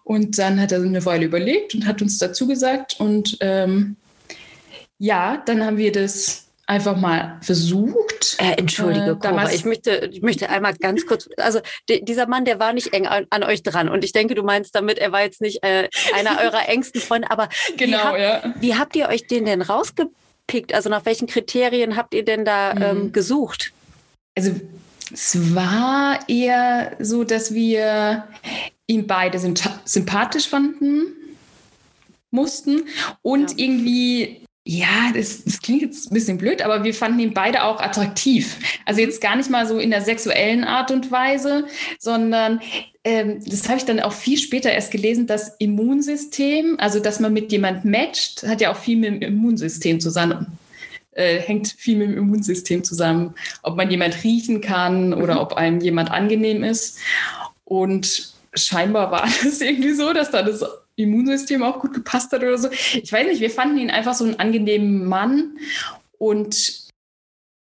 Und 0.05 0.39
dann 0.39 0.61
hat 0.61 0.71
er 0.71 0.81
eine 0.81 1.05
Weile 1.05 1.27
überlegt 1.27 1.75
und 1.75 1.87
hat 1.87 2.01
uns 2.01 2.19
dazu 2.19 2.47
gesagt. 2.47 3.01
Und 3.01 3.37
ähm, 3.41 3.97
ja, 4.99 5.43
dann 5.45 5.65
haben 5.65 5.79
wir 5.79 5.91
das 5.91 6.47
einfach 6.71 6.97
mal 6.97 7.39
versucht. 7.43 8.37
Äh, 8.39 8.53
Entschuldige, 8.53 9.11
äh, 9.11 9.17
Cora, 9.17 9.53
ich 9.53 9.65
möchte, 9.65 10.09
ich 10.13 10.23
möchte 10.23 10.49
einmal 10.49 10.75
ganz 10.77 11.05
kurz, 11.05 11.29
also 11.37 11.59
dieser 11.89 12.29
Mann, 12.29 12.45
der 12.45 12.61
war 12.61 12.73
nicht 12.73 12.93
eng 12.93 13.09
an, 13.09 13.27
an, 13.31 13.43
euch 13.43 13.65
dran 13.65 13.89
und 13.89 14.05
ich 14.05 14.13
denke, 14.13 14.37
du 14.37 14.45
meinst 14.45 14.77
damit, 14.77 14.99
er 14.99 15.11
war 15.11 15.23
jetzt 15.23 15.41
nicht 15.41 15.65
äh, 15.65 15.89
einer 16.15 16.39
eurer 16.45 16.69
engsten 16.69 17.01
Freunde, 17.01 17.29
aber 17.29 17.49
genau, 17.77 17.99
wie, 17.99 18.03
hab, 18.03 18.19
ja. 18.19 18.55
wie 18.61 18.75
habt 18.77 18.95
ihr 18.95 19.09
euch 19.09 19.27
den 19.27 19.47
denn 19.47 19.63
rausgepickt? 19.63 20.15
Rausgepickt? 20.51 20.75
Also 20.75 20.91
nach 20.91 21.05
welchen 21.05 21.27
Kriterien 21.27 21.97
habt 21.97 22.15
ihr 22.15 22.25
denn 22.25 22.45
da 22.45 22.75
mhm. 22.75 22.83
ähm, 22.83 23.13
gesucht? 23.13 23.73
Also 24.37 24.53
es 25.13 25.55
war 25.55 26.29
eher 26.29 26.97
so, 27.01 27.25
dass 27.25 27.53
wir 27.53 28.25
ihn 28.87 29.07
beide 29.07 29.39
sympathisch 29.85 30.49
fanden 30.49 31.15
mussten 32.31 32.87
und 33.23 33.51
ja. 33.53 33.57
irgendwie 33.59 34.45
ja, 34.65 35.11
das, 35.15 35.43
das, 35.45 35.61
klingt 35.63 35.83
jetzt 35.83 36.11
ein 36.11 36.15
bisschen 36.15 36.39
blöd, 36.39 36.63
aber 36.63 36.85
wir 36.85 36.93
fanden 36.93 37.19
ihn 37.21 37.35
beide 37.35 37.65
auch 37.65 37.81
attraktiv. 37.81 38.59
Also 38.85 39.01
jetzt 39.01 39.21
gar 39.21 39.37
nicht 39.37 39.51
mal 39.51 39.67
so 39.67 39.79
in 39.79 39.91
der 39.91 40.03
sexuellen 40.03 40.65
Art 40.65 40.91
und 40.91 41.11
Weise, 41.11 41.67
sondern 41.99 42.61
ähm, 43.03 43.43
das 43.45 43.69
habe 43.69 43.79
ich 43.79 43.87
dann 43.87 44.01
auch 44.01 44.13
viel 44.13 44.37
später 44.39 44.71
erst 44.71 44.91
gelesen, 44.91 45.27
das 45.27 45.57
Immunsystem, 45.59 46.77
also 46.79 47.01
dass 47.01 47.21
man 47.21 47.33
mit 47.33 47.51
jemand 47.53 47.85
matcht, 47.87 48.43
hat 48.43 48.61
ja 48.61 48.71
auch 48.71 48.77
viel 48.77 48.99
mit 48.99 49.11
dem 49.11 49.23
Immunsystem 49.23 49.99
zusammen 49.99 50.59
äh, 51.13 51.39
hängt 51.41 51.69
viel 51.69 51.97
mit 51.97 52.09
dem 52.09 52.19
Immunsystem 52.19 52.85
zusammen. 52.85 53.35
Ob 53.63 53.77
man 53.77 53.91
jemand 53.91 54.23
riechen 54.25 54.61
kann 54.61 55.13
oder 55.13 55.35
mhm. 55.35 55.41
ob 55.41 55.53
einem 55.55 55.81
jemand 55.81 56.11
angenehm 56.11 56.63
ist. 56.65 56.99
Und 57.65 58.35
scheinbar 58.55 59.11
war 59.11 59.29
das 59.45 59.61
irgendwie 59.61 59.95
so, 59.95 60.13
dass 60.13 60.31
da 60.31 60.43
das 60.43 60.65
Immunsystem 61.03 61.63
auch 61.63 61.81
gut 61.81 61.95
gepasst 61.95 62.33
hat 62.33 62.43
oder 62.43 62.59
so. 62.59 62.69
Ich 62.71 63.13
weiß 63.13 63.27
nicht, 63.27 63.41
wir 63.41 63.51
fanden 63.51 63.79
ihn 63.79 63.91
einfach 63.91 64.15
so 64.15 64.25
einen 64.25 64.39
angenehmen 64.39 65.05
Mann. 65.07 65.59
Und 66.19 66.91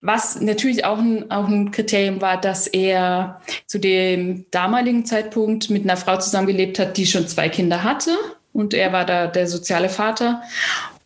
was 0.02 0.42
natürlich 0.42 0.84
auch 0.84 0.98
ein, 0.98 1.32
auch 1.32 1.48
ein 1.48 1.72
Kriterium 1.72 2.20
war, 2.20 2.40
dass 2.40 2.68
er 2.68 3.42
zu 3.68 3.80
dem 3.80 4.46
damaligen 4.52 5.06
Zeitpunkt 5.06 5.70
mit 5.70 5.84
einer 5.84 5.96
Frau 5.96 6.18
zusammengelebt 6.18 6.78
hat, 6.78 6.98
die 6.98 7.06
schon 7.06 7.28
zwei 7.28 7.48
Kinder 7.48 7.84
hatte. 7.84 8.18
Und 8.52 8.74
er 8.74 8.92
war 8.92 9.06
da 9.06 9.28
der 9.28 9.48
soziale 9.48 9.90
Vater. 9.90 10.44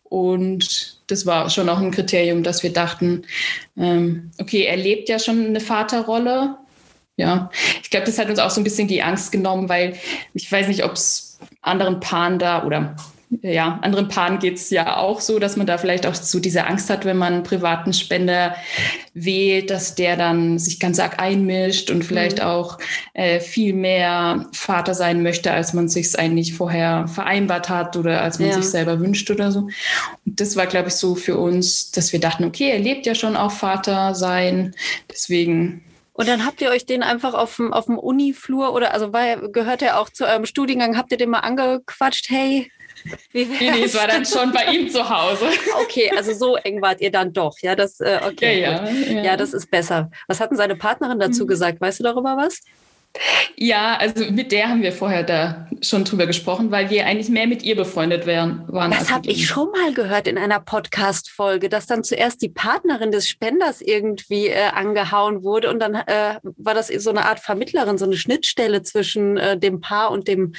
Und 0.02 0.98
das 1.06 1.26
war 1.26 1.48
schon 1.50 1.68
auch 1.68 1.78
ein 1.78 1.90
Kriterium, 1.90 2.42
dass 2.42 2.62
wir 2.62 2.72
dachten, 2.72 3.22
ähm, 3.76 4.30
okay, 4.38 4.64
er 4.64 4.76
lebt 4.76 5.08
ja 5.08 5.18
schon 5.18 5.46
eine 5.46 5.60
Vaterrolle. 5.60 6.56
Ja, 7.16 7.50
ich 7.82 7.90
glaube, 7.90 8.06
das 8.06 8.18
hat 8.18 8.30
uns 8.30 8.38
auch 8.38 8.50
so 8.50 8.60
ein 8.60 8.64
bisschen 8.64 8.88
die 8.88 9.02
Angst 9.02 9.32
genommen, 9.32 9.68
weil 9.68 9.96
ich 10.34 10.50
weiß 10.50 10.68
nicht, 10.68 10.84
ob 10.84 10.92
es 10.92 11.27
anderen 11.62 12.00
Paaren 12.00 12.38
da 12.38 12.64
oder 12.64 12.96
ja, 13.42 13.78
anderen 13.82 14.08
Paaren 14.08 14.38
geht 14.38 14.56
es 14.56 14.70
ja 14.70 14.96
auch 14.96 15.20
so, 15.20 15.38
dass 15.38 15.56
man 15.56 15.66
da 15.66 15.76
vielleicht 15.76 16.06
auch 16.06 16.14
so 16.14 16.40
diese 16.40 16.66
Angst 16.66 16.88
hat, 16.88 17.04
wenn 17.04 17.18
man 17.18 17.34
einen 17.34 17.42
privaten 17.42 17.92
Spender 17.92 18.56
wählt, 19.12 19.68
dass 19.70 19.94
der 19.94 20.16
dann 20.16 20.58
sich 20.58 20.80
ganz 20.80 20.98
arg 20.98 21.20
einmischt 21.20 21.90
und 21.90 22.04
vielleicht 22.04 22.38
mhm. 22.38 22.44
auch 22.44 22.78
äh, 23.12 23.40
viel 23.40 23.74
mehr 23.74 24.46
Vater 24.52 24.94
sein 24.94 25.22
möchte, 25.22 25.52
als 25.52 25.74
man 25.74 25.88
sich 25.88 26.18
eigentlich 26.18 26.54
vorher 26.54 27.06
vereinbart 27.06 27.68
hat 27.68 27.96
oder 27.96 28.22
als 28.22 28.38
man 28.38 28.48
ja. 28.48 28.54
sich 28.54 28.70
selber 28.70 28.98
wünscht 28.98 29.30
oder 29.30 29.52
so. 29.52 29.68
Und 30.24 30.40
das 30.40 30.56
war, 30.56 30.66
glaube 30.66 30.88
ich, 30.88 30.94
so 30.94 31.14
für 31.14 31.36
uns, 31.36 31.90
dass 31.90 32.14
wir 32.14 32.20
dachten, 32.20 32.44
okay, 32.44 32.70
er 32.70 32.78
lebt 32.78 33.04
ja 33.04 33.14
schon 33.14 33.36
auch 33.36 33.52
Vater 33.52 34.14
sein, 34.14 34.74
deswegen 35.10 35.82
und 36.18 36.26
dann 36.26 36.44
habt 36.44 36.60
ihr 36.60 36.70
euch 36.70 36.84
den 36.84 37.04
einfach 37.04 37.32
auf 37.32 37.54
dem, 37.56 37.72
auf 37.72 37.84
dem 37.84 37.96
Uniflur 37.96 38.74
oder 38.74 38.92
also 38.92 39.12
war, 39.12 39.36
gehört 39.52 39.82
er 39.82 40.00
auch 40.00 40.10
zu 40.10 40.26
eurem 40.26 40.46
Studiengang, 40.46 40.96
habt 40.96 41.12
ihr 41.12 41.16
den 41.16 41.30
mal 41.30 41.38
angequatscht, 41.38 42.28
hey, 42.28 42.72
wie 43.30 43.44
nee, 43.44 43.70
nee, 43.70 43.84
es 43.84 43.94
war 43.94 44.08
dann 44.08 44.26
schon 44.26 44.50
bei 44.50 44.64
ihm 44.64 44.90
zu 44.90 45.08
Hause. 45.08 45.46
Okay, 45.80 46.10
also 46.16 46.34
so 46.34 46.56
eng 46.56 46.82
wart 46.82 47.00
ihr 47.00 47.12
dann 47.12 47.32
doch. 47.32 47.54
Ja, 47.62 47.76
das, 47.76 48.00
äh, 48.00 48.18
okay, 48.26 48.60
ja, 48.60 48.84
ja, 48.84 48.90
ja, 48.90 49.22
ja. 49.22 49.36
das 49.36 49.52
ist 49.52 49.70
besser. 49.70 50.10
Was 50.26 50.40
hatten 50.40 50.56
seine 50.56 50.74
Partnerin 50.74 51.20
dazu 51.20 51.44
mhm. 51.44 51.48
gesagt? 51.48 51.80
Weißt 51.80 52.00
du 52.00 52.02
darüber 52.02 52.36
was? 52.36 52.62
Ja, 53.56 53.96
also 53.96 54.30
mit 54.30 54.52
der 54.52 54.68
haben 54.68 54.82
wir 54.82 54.92
vorher 54.92 55.24
da 55.24 55.68
schon 55.82 56.04
drüber 56.04 56.26
gesprochen, 56.26 56.70
weil 56.70 56.90
wir 56.90 57.06
eigentlich 57.06 57.28
mehr 57.28 57.46
mit 57.46 57.62
ihr 57.62 57.76
befreundet 57.76 58.26
wären, 58.26 58.64
waren. 58.68 58.90
Das 58.90 59.10
habe 59.10 59.28
ich 59.28 59.46
schon 59.46 59.70
mal 59.70 59.92
gehört 59.92 60.26
in 60.26 60.38
einer 60.38 60.60
Podcast-Folge, 60.60 61.68
dass 61.68 61.86
dann 61.86 62.04
zuerst 62.04 62.42
die 62.42 62.48
Partnerin 62.48 63.10
des 63.10 63.28
Spenders 63.28 63.80
irgendwie 63.80 64.48
äh, 64.48 64.68
angehauen 64.74 65.42
wurde 65.42 65.70
und 65.70 65.80
dann 65.80 65.94
äh, 65.94 66.38
war 66.56 66.74
das 66.74 66.88
so 66.88 67.10
eine 67.10 67.24
Art 67.26 67.40
Vermittlerin, 67.40 67.98
so 67.98 68.04
eine 68.04 68.16
Schnittstelle 68.16 68.82
zwischen 68.82 69.36
äh, 69.36 69.58
dem 69.58 69.80
Paar 69.80 70.10
und 70.10 70.28
dem, 70.28 70.54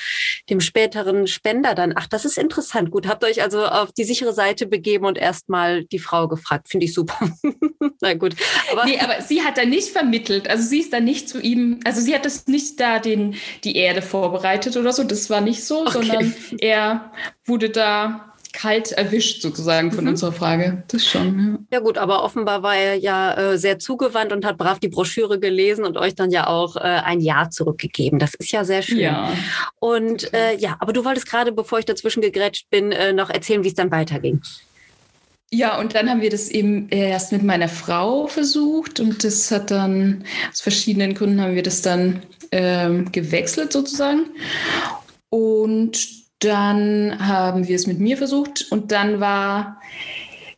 dem 0.49 0.61
späteren 0.61 1.27
Spender 1.27 1.75
dann. 1.75 1.93
Ach, 1.95 2.07
das 2.07 2.25
ist 2.25 2.37
interessant. 2.37 2.91
Gut, 2.91 3.07
habt 3.07 3.23
euch 3.23 3.41
also 3.41 3.65
auf 3.65 3.91
die 3.91 4.03
sichere 4.03 4.33
Seite 4.33 4.67
begeben 4.67 5.05
und 5.05 5.17
erstmal 5.17 5.85
die 5.85 5.99
Frau 5.99 6.27
gefragt. 6.27 6.69
Finde 6.69 6.85
ich 6.85 6.93
super. 6.93 7.17
Na 8.01 8.13
gut. 8.13 8.35
Aber, 8.71 8.85
nee, 8.85 8.99
aber 8.99 9.21
sie 9.21 9.41
hat 9.41 9.57
da 9.57 9.65
nicht 9.65 9.89
vermittelt. 9.89 10.49
Also 10.49 10.63
sie 10.63 10.79
ist 10.79 10.93
da 10.93 10.99
nicht 10.99 11.29
zu 11.29 11.39
ihm, 11.39 11.79
also 11.85 12.01
sie 12.01 12.13
hat 12.13 12.25
das 12.25 12.38
nicht 12.47 12.79
da 12.79 12.99
den, 12.99 13.35
die 13.63 13.75
Erde 13.75 14.01
vorbereitet 14.01 14.77
oder 14.77 14.93
so. 14.93 15.03
Das 15.03 15.29
war 15.29 15.41
nicht 15.41 15.63
so, 15.63 15.81
okay. 15.81 15.91
sondern 15.91 16.33
er 16.59 17.11
wurde 17.45 17.69
da 17.69 18.29
kalt 18.53 18.91
erwischt 18.91 19.41
sozusagen 19.41 19.91
von 19.91 20.05
mhm. 20.05 20.11
unserer 20.11 20.31
Frage. 20.31 20.83
Das 20.87 21.05
schon. 21.05 21.67
Ja. 21.71 21.77
ja. 21.77 21.83
gut, 21.83 21.97
aber 21.97 22.23
offenbar 22.23 22.63
war 22.63 22.75
er 22.75 22.95
ja 22.95 23.33
äh, 23.33 23.57
sehr 23.57 23.79
zugewandt 23.79 24.33
und 24.33 24.45
hat 24.45 24.57
brav 24.57 24.79
die 24.79 24.89
Broschüre 24.89 25.39
gelesen 25.39 25.85
und 25.85 25.97
euch 25.97 26.15
dann 26.15 26.31
ja 26.31 26.47
auch 26.47 26.75
äh, 26.75 26.79
ein 26.79 27.21
Ja 27.21 27.49
zurückgegeben. 27.49 28.19
Das 28.19 28.33
ist 28.33 28.51
ja 28.51 28.63
sehr 28.63 28.81
schön. 28.81 28.99
Ja. 28.99 29.31
Und 29.79 30.33
äh, 30.33 30.55
ja, 30.57 30.77
aber 30.79 30.93
du 30.93 31.05
wolltest 31.05 31.29
gerade, 31.29 31.51
bevor 31.51 31.79
ich 31.79 31.85
dazwischen 31.85 32.21
gegrätscht 32.21 32.69
bin, 32.69 32.91
äh, 32.91 33.13
noch 33.13 33.29
erzählen, 33.29 33.63
wie 33.63 33.69
es 33.69 33.75
dann 33.75 33.91
weiterging. 33.91 34.41
Ja, 35.51 35.79
und 35.79 35.95
dann 35.95 36.09
haben 36.09 36.21
wir 36.21 36.29
das 36.29 36.49
eben 36.49 36.89
erst 36.89 37.31
mit 37.31 37.41
meiner 37.41 37.69
Frau 37.69 38.27
versucht 38.27 38.99
und 38.99 39.23
das 39.23 39.49
hat 39.49 39.71
dann 39.71 40.23
aus 40.51 40.61
verschiedenen 40.61 41.15
Gründen 41.15 41.41
haben 41.41 41.55
wir 41.55 41.63
das 41.63 41.81
dann 41.81 42.21
ähm, 42.51 43.11
gewechselt 43.11 43.73
sozusagen. 43.73 44.25
Und 45.29 46.19
dann 46.39 47.17
haben 47.19 47.67
wir 47.67 47.75
es 47.75 47.87
mit 47.87 47.99
mir 47.99 48.15
versucht 48.15 48.71
und 48.71 48.91
dann 48.91 49.19
war, 49.19 49.81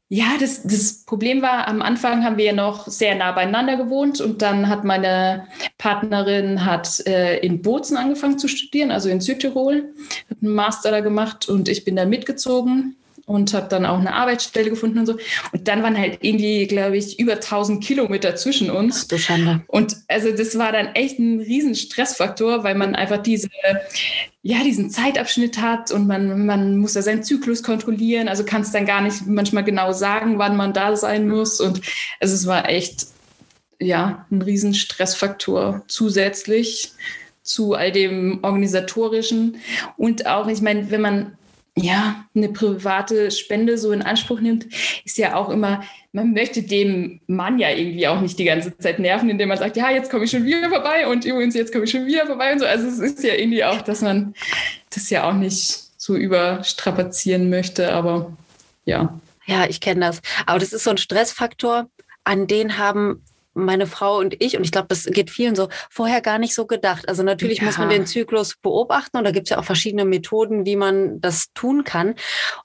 ja, 0.10 0.36
das, 0.38 0.64
das 0.64 1.06
Problem 1.06 1.42
war, 1.42 1.70
am 1.70 1.82
Anfang 1.82 2.26
haben 2.26 2.36
wir 2.36 2.46
ja 2.46 2.54
noch 2.54 2.88
sehr 2.88 3.16
nah 3.16 3.32
beieinander 3.32 3.78
gewohnt 3.78 4.20
und 4.20 4.42
dann 4.42 4.68
hat 4.68 4.84
meine 4.84 5.48
Partnerin 5.78 6.66
hat 6.66 7.00
äh, 7.08 7.38
in 7.40 7.62
Bozen 7.62 7.96
angefangen 7.96 8.38
zu 8.38 8.50
studieren, 8.50 8.92
also 8.92 9.08
in 9.08 9.22
Südtirol, 9.22 9.94
hat 10.30 10.38
einen 10.42 10.54
Master 10.54 10.92
da 10.92 11.00
gemacht 11.00 11.48
und 11.48 11.70
ich 11.70 11.86
bin 11.86 11.96
da 11.96 12.06
mitgezogen 12.06 12.98
und 13.32 13.54
habe 13.54 13.68
dann 13.70 13.86
auch 13.86 14.00
eine 14.00 14.14
Arbeitsstelle 14.14 14.70
gefunden 14.70 15.00
und 15.00 15.06
so. 15.06 15.18
Und 15.52 15.68
dann 15.68 15.84
waren 15.84 15.98
halt 15.98 16.20
irgendwie, 16.22 16.68
glaube 16.68 16.98
ich, 16.98 17.20
über 17.20 17.34
1000 17.34 17.84
Kilometer 17.84 18.36
zwischen 18.36 18.70
uns. 18.70 19.08
Ach, 19.12 19.18
Schande. 19.18 19.62
Und 19.68 19.98
also 20.08 20.32
das 20.32 20.58
war 20.58 20.72
dann 20.72 20.88
echt 20.96 21.20
ein 21.20 21.40
riesen 21.40 21.76
Stressfaktor, 21.76 22.64
weil 22.64 22.76
man 22.76 22.96
einfach 22.96 23.18
diese, 23.18 23.50
ja, 24.44 24.64
diesen 24.64 24.90
Zeitabschnitt 24.90 25.60
hat 25.60 25.92
und 25.92 26.08
man, 26.08 26.46
man 26.46 26.78
muss 26.78 26.94
da 26.94 27.02
seinen 27.02 27.24
Zyklus 27.24 27.64
kontrollieren. 27.64 28.28
Also 28.28 28.44
kann 28.44 28.62
es 28.62 28.72
dann 28.72 28.86
gar 28.86 29.02
nicht 29.02 29.26
manchmal 29.28 29.64
genau 29.64 29.94
sagen, 29.94 30.38
wann 30.38 30.58
man 30.58 30.74
da 30.74 30.96
sein 30.96 31.28
muss. 31.28 31.62
Und 31.62 31.82
also 32.20 32.36
es 32.36 32.46
war 32.46 32.70
echt, 32.70 33.08
ja, 33.80 34.26
ein 34.30 34.42
riesen 34.42 34.74
Stressfaktor 34.74 35.84
zusätzlich 35.88 36.92
zu 37.44 37.74
all 37.74 37.92
dem 37.92 38.40
organisatorischen 38.44 39.58
und 39.98 40.28
auch, 40.28 40.48
ich 40.48 40.62
meine, 40.62 40.92
wenn 40.92 41.02
man 41.02 41.38
ja, 41.78 42.26
eine 42.36 42.50
private 42.50 43.32
Spende 43.32 43.78
so 43.78 43.92
in 43.92 44.02
Anspruch 44.02 44.42
nimmt, 44.42 44.68
ist 45.06 45.18
ja 45.18 45.36
auch 45.36 45.50
immer, 45.50 45.84
man 46.12 46.34
möchte 46.34 46.64
dem 46.64 47.22
Mann 47.28 47.60
ja 47.60 47.70
irgendwie 47.70 48.08
auch 48.08 48.20
nicht 48.20 48.38
die 48.38 48.44
ganze 48.44 48.78
Zeit 48.78 49.00
nerven, 49.00 49.30
indem 49.30 49.50
man 49.50 49.58
sagt, 49.58 49.78
ja, 49.78 49.90
jetzt 49.90 50.12
komme 50.12 50.26
ich 50.26 50.32
schon 50.32 50.44
wieder 50.44 50.70
vorbei 50.70 51.08
und 51.08 51.24
übrigens, 51.24 51.56
jetzt 51.56 51.72
komme 51.72 51.86
ich 51.86 51.92
schon 51.92 52.06
wieder 52.06 52.26
vorbei 52.26 52.52
und 52.52 52.60
so. 52.60 52.66
Also 52.66 52.88
es 52.88 53.00
ist 53.00 53.24
ja 53.24 53.36
irgendwie 53.36 53.64
auch, 53.64 53.82
dass 53.82 54.02
man 54.02 54.34
das 54.90 55.10
ja 55.10 55.30
auch 55.30 55.34
nicht 55.34 55.80
so 55.98 56.16
überstrapazieren 56.16 57.50
möchte, 57.50 57.94
aber 57.94 58.36
ja. 58.84 59.18
Ja, 59.46 59.66
ich 59.68 59.80
kenne 59.80 60.02
das. 60.02 60.22
Aber 60.46 60.60
das 60.60 60.74
ist 60.74 60.84
so 60.84 60.90
ein 60.90 60.98
Stressfaktor, 60.98 61.90
an 62.24 62.48
den 62.48 62.78
haben 62.78 63.24
meine 63.54 63.88
Frau 63.88 64.18
und 64.18 64.42
ich, 64.42 64.58
und 64.58 64.64
ich 64.64 64.72
glaube, 64.72 64.88
das 64.88 65.06
geht 65.06 65.30
vielen 65.30 65.56
so, 65.56 65.70
vorher 65.90 66.22
gar 66.22 66.38
nicht 66.38 66.56
so 66.56 66.66
gedacht. 66.66 67.08
Also 67.10 67.24
natürlich 67.24 67.60
ja. 67.60 67.66
muss 67.66 67.78
man 67.78 67.90
den 67.90 68.06
Zyklus 68.06 68.56
beobachten 68.62 69.18
und 69.18 69.24
da 69.24 69.32
gibt 69.32 69.48
es 69.48 69.50
ja 69.52 69.60
auch 69.60 69.66
verschiedene 69.66 70.06
Methoden, 70.06 70.66
wie 70.66 70.76
man 70.76 71.20
das 71.22 71.48
tun 71.54 71.84
kann. 71.84 72.16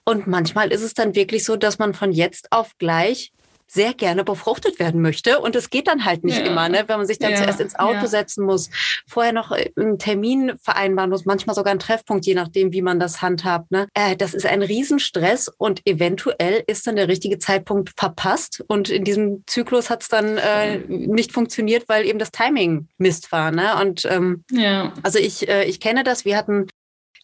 Und 0.05 0.27
manchmal 0.27 0.73
ist 0.73 0.83
es 0.83 0.95
dann 0.95 1.15
wirklich 1.15 1.45
so, 1.45 1.57
dass 1.57 1.79
man 1.79 1.95
von 1.95 2.13
jetzt 2.13 2.53
auf 2.53 2.77
gleich 2.79 3.33
sehr 3.67 3.95
gerne 3.95 4.25
befruchtet 4.25 4.79
werden 4.79 5.01
möchte. 5.01 5.41
Und 5.41 5.57
es 5.57 5.71
geht 5.71 5.89
dann 5.89 6.05
halt 6.05 6.25
nicht 6.25 6.39
ja. 6.39 6.47
immer, 6.47 6.69
ne? 6.69 6.85
wenn 6.87 6.99
man 6.99 7.07
sich 7.07 7.19
dann 7.19 7.33
ja. 7.33 7.39
zuerst 7.39 7.61
ins 7.61 7.79
Auto 7.79 7.95
ja. 7.95 8.07
setzen 8.07 8.45
muss, 8.45 8.71
vorher 9.09 9.33
noch 9.33 9.53
äh, 9.53 9.71
einen 9.77 9.99
Termin 9.99 10.53
vereinbaren 10.63 11.11
muss, 11.11 11.25
manchmal 11.25 11.55
sogar 11.57 11.73
einen 11.73 11.81
Treffpunkt, 11.81 12.27
je 12.27 12.35
nachdem, 12.35 12.73
wie 12.73 12.83
man 12.83 13.01
das 13.01 13.23
handhabt. 13.23 13.71
Ne? 13.71 13.89
Äh, 13.95 14.17
das 14.17 14.35
ist 14.35 14.47
ein 14.47 14.63
Riesenstress 14.63 15.49
und 15.49 15.83
eventuell 15.87 16.63
ist 16.67 16.87
dann 16.87 16.97
der 16.97 17.09
richtige 17.09 17.39
Zeitpunkt 17.39 17.93
verpasst. 17.97 18.65
Und 18.69 18.89
in 18.89 19.05
diesem 19.05 19.43
Zyklus 19.47 19.91
hat 19.91 20.03
es 20.03 20.09
dann 20.09 20.39
äh, 20.39 20.79
nicht 20.89 21.33
funktioniert, 21.33 21.89
weil 21.89 22.07
eben 22.07 22.19
das 22.19 22.31
Timing 22.31 22.89
Mist 22.99 23.33
war. 23.33 23.51
Ne? 23.51 23.81
Und 23.81 24.05
ähm, 24.05 24.45
ja. 24.51 24.93
also 25.03 25.19
ich, 25.19 25.49
äh, 25.49 25.65
ich 25.65 25.81
kenne 25.81 26.05
das. 26.05 26.25
Wir 26.25 26.37
hatten 26.37 26.67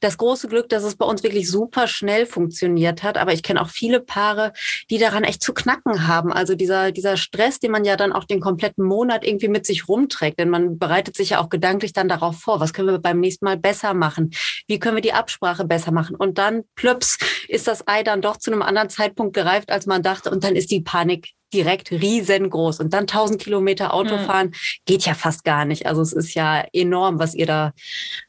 das 0.03 0.19
große 0.19 0.49
Glück, 0.49 0.69
dass 0.69 0.85
es 0.85 0.97
bei 0.97 1.07
uns 1.07 1.23
wirklich 1.23 1.51
super 1.51 1.87
schnell 1.87 2.27
funktioniert 2.27 3.03
hat. 3.03 3.17
Aber 3.17 3.33
ich 3.33 3.43
kenne 3.43 3.63
auch 3.63 3.69
viele 3.69 4.01
Paare, 4.01 4.53
die 4.91 4.99
daran 4.99 5.25
echt 5.25 5.43
zu 5.43 5.55
knacken 5.55 6.07
haben. 6.07 6.33
Also 6.33 6.55
dieser, 6.55 6.93
dieser 6.93 7.17
Stress, 7.17 7.61
den 7.61 7.71
man 7.71 7.85
ja 7.85 7.97
dann 7.97 8.13
auch 8.13 8.25
den 8.25 8.41
kompletten 8.41 8.85
Monat 8.85 9.25
irgendwie 9.25 9.49
mit 9.49 9.67
sich 9.67 9.89
rumträgt. 9.89 10.39
Denn 10.39 10.51
man 10.51 10.79
bereitet 10.79 11.17
sich 11.17 11.31
ja 11.31 11.41
auch 11.41 11.49
gedanklich 11.49 11.93
dann 11.93 12.09
darauf 12.09 12.39
vor, 12.41 12.61
was 12.61 12.73
können 12.73 12.89
wir 12.89 12.99
beim 12.99 13.21
nächsten 13.21 13.45
Mal 13.45 13.57
besser 13.57 13.95
machen? 13.95 14.31
Wie 14.67 14.79
können 14.79 14.97
wir 14.97 15.03
die 15.03 15.13
Absprache 15.13 15.65
besser 15.65 15.93
machen? 15.93 16.17
Und 16.17 16.39
dann, 16.39 16.65
plöps, 16.75 17.19
ist 17.49 17.69
das 17.69 17.87
Ei 17.87 18.03
dann 18.03 18.23
doch 18.23 18.37
zu 18.37 18.51
einem 18.51 18.63
anderen 18.63 18.91
Zeitpunkt 18.91 19.35
gereift, 19.35 19.71
als 19.71 19.87
man 19.87 20.03
dachte. 20.03 20.31
Und 20.31 20.45
dann 20.45 20.57
ist 20.57 20.71
die 20.71 20.81
Panik 20.81 21.33
direkt 21.53 21.91
riesengroß. 21.91 22.81
Und 22.81 22.93
dann 22.93 23.03
1000 23.03 23.41
Kilometer 23.41 23.95
Auto 23.95 24.19
fahren 24.19 24.53
geht 24.87 25.05
ja 25.05 25.15
fast 25.15 25.45
gar 25.45 25.65
nicht. 25.65 25.87
Also 25.87 26.03
es 26.03 26.13
ist 26.13 26.35
ja 26.35 26.65
enorm, 26.73 27.19
was 27.19 27.35
ihr 27.35 27.47
da 27.47 27.73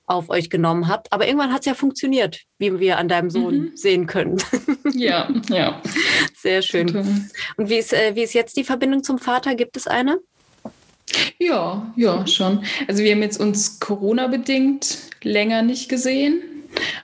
auf 0.06 0.30
euch 0.30 0.50
genommen 0.50 0.88
habt. 0.88 1.12
Aber 1.12 1.28
irgendwann 1.28 1.54
hat 1.54 1.62
es 1.62 1.66
ja 1.66 1.74
funktioniert, 1.74 2.42
wie 2.58 2.80
wir 2.80 2.98
an 2.98 3.08
deinem 3.08 3.30
Sohn 3.30 3.56
mhm. 3.56 3.72
sehen 3.76 4.08
können. 4.08 4.38
Ja, 4.94 5.30
ja. 5.50 5.82
Sehr 6.36 6.62
schön. 6.62 7.28
Und 7.58 7.70
wie 7.70 7.78
ist, 7.78 7.94
äh, 7.94 8.16
wie 8.16 8.24
ist 8.24 8.34
jetzt 8.34 8.58
die 8.58 8.64
Verbindung 8.64 9.04
zum 9.04 9.18
Vater? 9.18 9.56
Gibt 9.56 9.78
es 9.78 9.88
eine? 9.88 10.20
Ja, 11.40 11.94
ja, 11.96 12.26
schon. 12.28 12.64
Also 12.88 13.04
wir 13.04 13.12
haben 13.12 13.22
jetzt 13.22 13.40
uns 13.40 13.80
Corona-bedingt 13.80 14.98
länger 15.24 15.62
nicht 15.62 15.90
gesehen, 15.90 16.42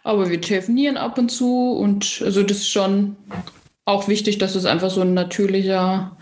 aber 0.03 0.29
wir 0.29 0.41
telefonieren 0.41 0.97
ab 0.97 1.17
und 1.17 1.29
zu 1.29 1.71
und 1.73 2.21
also 2.23 2.43
das 2.43 2.57
ist 2.57 2.69
schon 2.69 3.15
auch 3.89 4.07
wichtig, 4.07 4.37
dass 4.37 4.55
es 4.55 4.65
einfach 4.65 4.89
so 4.89 5.01
ein 5.01 5.13
natürlicher 5.13 6.17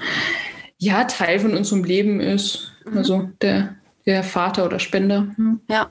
ja, 0.78 1.04
Teil 1.04 1.40
von 1.40 1.56
unserem 1.56 1.84
Leben 1.84 2.20
ist. 2.20 2.72
Mhm. 2.86 2.98
Also 2.98 3.30
der, 3.42 3.76
der 4.06 4.24
Vater 4.24 4.66
oder 4.66 4.80
Spender. 4.80 5.28
Mhm. 5.38 5.62
Ja. 5.70 5.90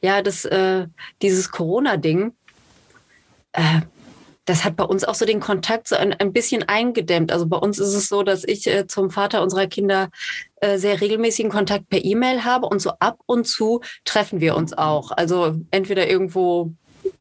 Ja, 0.00 0.22
das, 0.22 0.44
äh, 0.44 0.86
dieses 1.22 1.50
Corona-Ding, 1.50 2.32
äh, 3.52 3.80
das 4.44 4.64
hat 4.64 4.76
bei 4.76 4.84
uns 4.84 5.04
auch 5.04 5.14
so 5.14 5.26
den 5.26 5.40
Kontakt 5.40 5.88
so 5.88 5.96
ein, 5.96 6.12
ein 6.14 6.32
bisschen 6.32 6.68
eingedämmt. 6.68 7.32
Also 7.32 7.46
bei 7.46 7.56
uns 7.56 7.78
ist 7.78 7.94
es 7.94 8.08
so, 8.08 8.22
dass 8.22 8.44
ich 8.44 8.66
äh, 8.66 8.86
zum 8.86 9.10
Vater 9.10 9.42
unserer 9.42 9.66
Kinder 9.66 10.10
äh, 10.60 10.78
sehr 10.78 11.00
regelmäßigen 11.00 11.50
Kontakt 11.50 11.88
per 11.88 12.04
E-Mail 12.04 12.44
habe 12.44 12.66
und 12.66 12.80
so 12.80 12.92
ab 13.00 13.18
und 13.26 13.46
zu 13.46 13.80
treffen 14.04 14.40
wir 14.40 14.56
uns 14.56 14.72
auch. 14.72 15.10
Also 15.12 15.56
entweder 15.70 16.08
irgendwo 16.08 16.72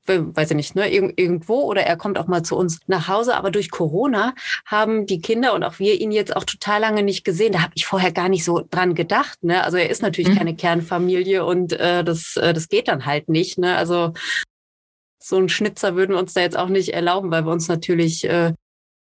weiß 0.09 0.51
ich 0.51 0.55
nicht, 0.55 0.75
ne, 0.75 0.91
irgendwo 0.91 1.61
oder 1.63 1.83
er 1.83 1.97
kommt 1.97 2.17
auch 2.17 2.27
mal 2.27 2.43
zu 2.43 2.55
uns 2.55 2.79
nach 2.87 3.07
Hause. 3.07 3.35
Aber 3.35 3.51
durch 3.51 3.71
Corona 3.71 4.33
haben 4.65 5.05
die 5.05 5.21
Kinder 5.21 5.53
und 5.53 5.63
auch 5.63 5.79
wir 5.79 5.99
ihn 5.99 6.11
jetzt 6.11 6.35
auch 6.35 6.43
total 6.43 6.81
lange 6.81 7.03
nicht 7.03 7.23
gesehen. 7.23 7.53
Da 7.53 7.61
habe 7.61 7.73
ich 7.75 7.85
vorher 7.85 8.11
gar 8.11 8.29
nicht 8.29 8.43
so 8.43 8.65
dran 8.69 8.95
gedacht. 8.95 9.43
Ne? 9.43 9.63
Also 9.63 9.77
er 9.77 9.89
ist 9.89 10.01
natürlich 10.01 10.29
mhm. 10.29 10.37
keine 10.37 10.55
Kernfamilie 10.55 11.45
und 11.45 11.73
äh, 11.73 12.03
das, 12.03 12.35
äh, 12.37 12.53
das 12.53 12.69
geht 12.69 12.87
dann 12.87 13.05
halt 13.05 13.29
nicht. 13.29 13.57
Ne? 13.57 13.75
Also 13.75 14.13
so 15.21 15.37
ein 15.37 15.49
Schnitzer 15.49 15.95
würden 15.95 16.11
wir 16.11 16.19
uns 16.19 16.33
da 16.33 16.41
jetzt 16.41 16.57
auch 16.57 16.69
nicht 16.69 16.93
erlauben, 16.93 17.31
weil 17.31 17.45
wir 17.45 17.51
uns 17.51 17.67
natürlich 17.67 18.23
äh, 18.27 18.53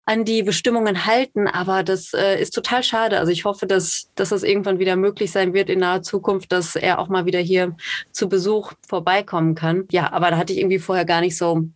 an 0.06 0.25
die 0.25 0.42
Bestimmungen 0.42 1.06
halten. 1.06 1.46
Aber 1.49 1.82
das 1.82 2.12
äh, 2.12 2.40
ist 2.40 2.50
total 2.50 2.82
schade. 2.82 3.18
Also 3.18 3.32
ich 3.32 3.44
hoffe, 3.44 3.66
dass, 3.66 4.11
dass 4.14 4.30
das 4.30 4.42
irgendwann 4.42 4.78
wieder 4.78 4.96
möglich 4.96 5.32
sein 5.32 5.54
wird 5.54 5.70
in 5.70 5.80
naher 5.80 6.02
Zukunft, 6.02 6.52
dass 6.52 6.76
er 6.76 6.99
auch 6.99 7.08
mal 7.08 7.26
wieder 7.26 7.40
hier 7.40 7.76
zu 8.12 8.28
Besuch 8.28 8.73
vorbeikommen 8.87 9.54
kann. 9.54 9.84
Ja, 9.90 10.12
aber 10.12 10.30
da 10.30 10.37
hatte 10.37 10.52
ich 10.52 10.58
irgendwie 10.58 10.78
vorher 10.78 11.04
gar 11.04 11.20
nicht 11.20 11.37
so 11.37 11.68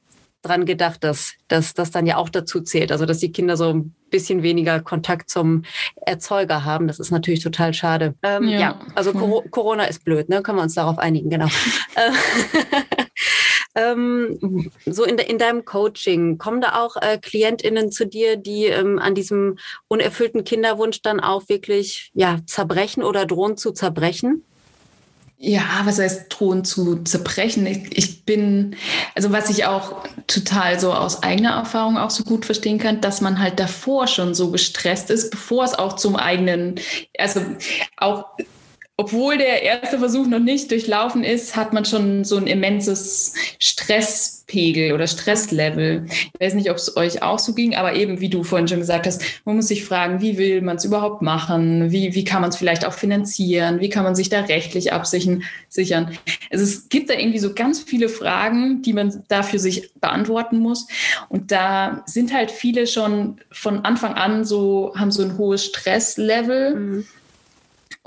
dran 0.42 0.66
gedacht, 0.66 1.02
dass, 1.02 1.34
dass 1.48 1.74
das 1.74 1.90
dann 1.90 2.06
ja 2.06 2.16
auch 2.16 2.28
dazu 2.28 2.60
zählt. 2.60 2.92
Also 2.92 3.06
dass 3.06 3.18
die 3.18 3.32
Kinder 3.32 3.56
so 3.56 3.70
ein 3.70 3.94
bisschen 4.10 4.42
weniger 4.42 4.80
Kontakt 4.80 5.30
zum 5.30 5.64
Erzeuger 6.06 6.64
haben. 6.64 6.86
Das 6.86 7.00
ist 7.00 7.10
natürlich 7.10 7.40
total 7.40 7.74
schade. 7.74 8.14
Ähm, 8.22 8.48
ja. 8.48 8.60
ja. 8.60 8.80
also 8.94 9.12
Corona 9.12 9.84
ist 9.84 10.04
blöd, 10.04 10.28
ne? 10.28 10.42
Können 10.42 10.58
wir 10.58 10.62
uns 10.62 10.74
darauf 10.74 10.98
einigen, 10.98 11.28
genau. 11.28 11.48
ähm, 13.78 14.70
so 14.86 15.04
in, 15.04 15.16
de, 15.16 15.28
in 15.28 15.38
deinem 15.38 15.64
Coaching, 15.64 16.38
kommen 16.38 16.60
da 16.60 16.82
auch 16.82 16.96
äh, 16.96 17.18
KlientInnen 17.18 17.92
zu 17.92 18.06
dir, 18.06 18.36
die 18.36 18.66
ähm, 18.66 18.98
an 18.98 19.14
diesem 19.14 19.58
unerfüllten 19.86 20.44
Kinderwunsch 20.44 21.02
dann 21.02 21.20
auch 21.20 21.48
wirklich 21.48 22.10
ja, 22.14 22.38
zerbrechen 22.46 23.02
oder 23.02 23.26
drohen 23.26 23.56
zu 23.56 23.72
zerbrechen? 23.72 24.44
Ja, 25.40 25.82
was 25.84 26.00
heißt 26.00 26.26
drohen 26.30 26.64
zu 26.64 26.96
zerbrechen? 27.04 27.64
Ich, 27.66 27.96
ich, 27.96 28.24
bin, 28.24 28.74
also 29.14 29.30
was 29.30 29.48
ich 29.50 29.66
auch 29.66 30.02
total 30.26 30.80
so 30.80 30.92
aus 30.92 31.22
eigener 31.22 31.52
Erfahrung 31.52 31.96
auch 31.96 32.10
so 32.10 32.24
gut 32.24 32.44
verstehen 32.44 32.78
kann, 32.78 33.00
dass 33.00 33.20
man 33.20 33.38
halt 33.38 33.60
davor 33.60 34.08
schon 34.08 34.34
so 34.34 34.50
gestresst 34.50 35.10
ist, 35.10 35.30
bevor 35.30 35.62
es 35.62 35.74
auch 35.74 35.94
zum 35.94 36.16
eigenen, 36.16 36.80
also 37.16 37.40
auch 37.96 38.24
obwohl 39.00 39.38
der 39.38 39.62
erste 39.62 40.00
Versuch 40.00 40.26
noch 40.26 40.40
nicht 40.40 40.72
durchlaufen 40.72 41.22
ist, 41.22 41.54
hat 41.54 41.72
man 41.72 41.84
schon 41.84 42.24
so 42.24 42.36
ein 42.36 42.48
immenses 42.48 43.32
Stresspegel 43.60 44.92
oder 44.92 45.06
Stresslevel. 45.06 46.06
Ich 46.10 46.40
weiß 46.40 46.54
nicht, 46.54 46.68
ob 46.68 46.78
es 46.78 46.96
euch 46.96 47.22
auch 47.22 47.38
so 47.38 47.54
ging, 47.54 47.76
aber 47.76 47.94
eben, 47.94 48.20
wie 48.20 48.28
du 48.28 48.42
vorhin 48.42 48.66
schon 48.66 48.80
gesagt 48.80 49.06
hast, 49.06 49.22
man 49.44 49.54
muss 49.54 49.68
sich 49.68 49.84
fragen, 49.84 50.20
wie 50.20 50.36
will 50.36 50.62
man 50.62 50.78
es 50.78 50.84
überhaupt 50.84 51.22
machen? 51.22 51.92
Wie, 51.92 52.16
wie 52.16 52.24
kann 52.24 52.40
man 52.40 52.50
es 52.50 52.56
vielleicht 52.56 52.84
auch 52.84 52.92
finanzieren? 52.92 53.78
Wie 53.78 53.88
kann 53.88 54.02
man 54.02 54.16
sich 54.16 54.30
da 54.30 54.40
rechtlich 54.40 54.92
absichern? 54.92 55.44
Sichern? 55.68 56.18
Also 56.50 56.64
es 56.64 56.88
gibt 56.88 57.08
da 57.08 57.14
irgendwie 57.14 57.38
so 57.38 57.54
ganz 57.54 57.80
viele 57.80 58.08
Fragen, 58.08 58.82
die 58.82 58.94
man 58.94 59.22
da 59.28 59.44
für 59.44 59.60
sich 59.60 59.92
beantworten 60.00 60.58
muss. 60.58 60.88
Und 61.28 61.52
da 61.52 62.02
sind 62.06 62.34
halt 62.34 62.50
viele 62.50 62.88
schon 62.88 63.40
von 63.52 63.84
Anfang 63.84 64.14
an 64.14 64.44
so, 64.44 64.92
haben 64.96 65.12
so 65.12 65.22
ein 65.22 65.38
hohes 65.38 65.66
Stresslevel. 65.66 66.74
Mhm 66.74 67.06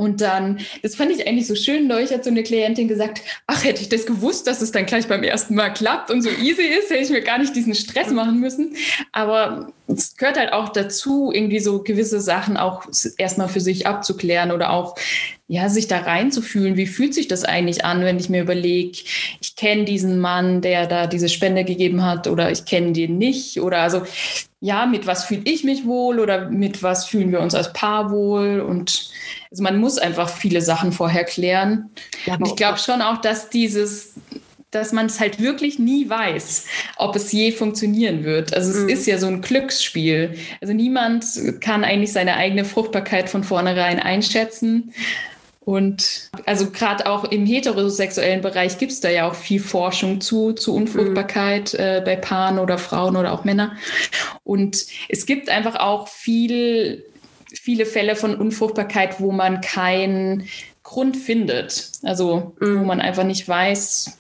und 0.02 0.20
dann, 0.20 0.60
das 0.82 0.96
fand 0.96 1.12
ich 1.12 1.28
eigentlich 1.28 1.46
so 1.46 1.54
schön, 1.54 1.88
neulich 1.88 2.12
hat 2.12 2.24
so 2.24 2.32
eine 2.32 2.42
Klientin 2.42 2.88
gesagt, 2.88 3.22
ach, 3.46 3.64
hätte 3.64 3.84
ich 3.84 3.90
das 3.90 4.08
gewusst, 4.08 4.48
dass 4.48 4.60
es 4.64 4.72
dann 4.72 4.88
gleich 4.88 5.08
beim 5.08 5.22
ersten 5.22 5.54
Mal 5.54 5.70
klappt 5.70 6.10
und 6.10 6.24
so 6.24 6.32
easy 6.32 6.64
ist, 6.64 6.90
hätte 6.90 7.04
ich 7.04 7.12
mir 7.12 7.22
gar 7.22 7.38
nicht 7.38 7.56
diesen 7.56 7.76
Stress 7.76 8.10
machen 8.10 8.40
müssen. 8.40 8.76
Aber 9.12 9.72
es 9.86 10.18
gehört 10.18 10.40
halt 10.40 10.54
auch 10.54 10.70
dazu, 10.70 11.32
irgendwie 11.32 11.60
so 11.60 11.84
gewisse 11.84 12.20
Sachen 12.20 12.58
auch 12.58 12.88
erstmal 13.20 13.48
für 13.48 13.62
sich 13.62 13.86
abzuklären 13.86 14.52
oder 14.52 14.72
auch 14.72 14.96
ja, 15.52 15.68
sich 15.68 15.90
da 15.90 16.00
reinzufühlen, 16.00 16.78
wie 16.78 16.88
fühlt 16.88 17.14
sich 17.14 17.28
das 17.28 17.44
eigentlich 17.44 17.84
an, 17.84 18.06
wenn 18.06 18.18
ich 18.18 18.30
mir 18.30 18.42
überlege, 18.42 19.00
ich 19.42 19.58
kenne 19.58 19.84
diesen 19.84 20.18
Mann, 20.22 20.62
der 20.62 20.88
da 20.88 21.08
diese 21.08 21.28
Spende 21.28 21.66
gegeben 21.66 22.06
hat 22.06 22.28
oder 22.28 22.54
ich 22.54 22.64
kenne 22.64 22.94
den 22.94 23.18
nicht 23.18 23.60
oder 23.60 23.80
also 23.80 24.04
ja, 24.62 24.86
mit 24.86 25.08
was 25.08 25.26
fühle 25.26 25.42
ich 25.44 25.66
mich 25.66 25.86
wohl 25.86 26.22
oder 26.22 26.50
mit 26.50 26.84
was 26.84 27.06
fühlen 27.06 27.34
wir 27.34 27.42
uns 27.42 27.54
als 27.54 27.74
Paar 27.74 28.12
wohl 28.12 28.62
und 28.62 29.12
also 29.52 29.62
man 29.62 29.78
muss 29.78 29.98
einfach 29.98 30.30
viele 30.30 30.62
Sachen 30.62 30.94
vorher 30.94 31.26
klären. 31.26 31.90
Ja, 32.26 32.36
und 32.36 32.48
ich 32.48 32.56
glaube 32.56 32.78
schon 32.78 33.02
auch, 33.02 33.18
dass 33.18 33.50
dieses, 33.50 34.14
dass 34.70 34.94
man 34.94 35.08
es 35.08 35.20
halt 35.20 35.42
wirklich 35.42 35.80
nie 35.80 36.10
weiß, 36.10 36.66
ob 36.96 37.18
es 37.18 37.30
je 37.34 37.52
funktionieren 37.52 38.24
wird. 38.24 38.54
Also 38.54 38.72
es 38.72 38.84
mhm. 38.84 38.90
ist 38.90 39.06
ja 39.06 39.18
so 39.18 39.28
ein 39.28 39.42
Glücksspiel. 39.42 40.38
Also 40.62 40.74
niemand 40.74 41.26
kann 41.60 41.84
eigentlich 41.84 42.14
seine 42.14 42.38
eigene 42.38 42.64
Fruchtbarkeit 42.64 43.30
von 43.30 43.44
vornherein 43.44 44.00
einschätzen. 44.00 44.94
Und 45.64 46.32
also 46.48 46.72
gerade 46.72 47.06
auch 47.06 47.24
im 47.26 47.46
heterosexuellen 47.46 48.42
Bereich 48.42 48.80
gibt 48.80 48.92
es 48.92 49.00
da 49.00 49.10
ja 49.10 49.30
auch 49.30 49.36
viel 49.36 49.62
Forschung 49.62 50.20
zu, 50.20 50.54
zu 50.54 50.74
Unfruchtbarkeit 50.74 51.74
mhm. 51.74 51.80
äh, 51.80 52.02
bei 52.04 52.16
Paaren 52.16 52.58
oder 52.58 52.80
Frauen 52.80 53.16
oder 53.16 53.32
auch 53.32 53.44
Männern. 53.44 53.78
Und 54.44 54.86
es 55.08 55.28
gibt 55.28 55.50
einfach 55.50 55.76
auch 55.76 56.08
viel, 56.08 57.06
viele 57.54 57.86
Fälle 57.86 58.16
von 58.16 58.36
Unfruchtbarkeit, 58.36 59.20
wo 59.20 59.32
man 59.32 59.62
keinen 59.62 60.48
Grund 60.82 61.16
findet. 61.16 61.92
Also 62.02 62.56
mhm. 62.60 62.80
wo 62.80 62.84
man 62.84 63.00
einfach 63.00 63.24
nicht 63.24 63.48
weiß, 63.48 64.18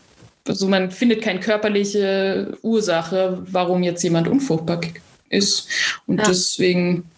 also 0.47 0.67
man 0.67 0.91
findet 0.91 1.21
keine 1.21 1.39
körperliche 1.39 2.57
Ursache, 2.61 3.41
warum 3.45 3.83
jetzt 3.83 4.03
jemand 4.03 4.27
unfruchtbar 4.27 4.81
ist. 5.29 5.67
Und 6.07 6.19
ja. 6.19 6.25
deswegen 6.25 7.09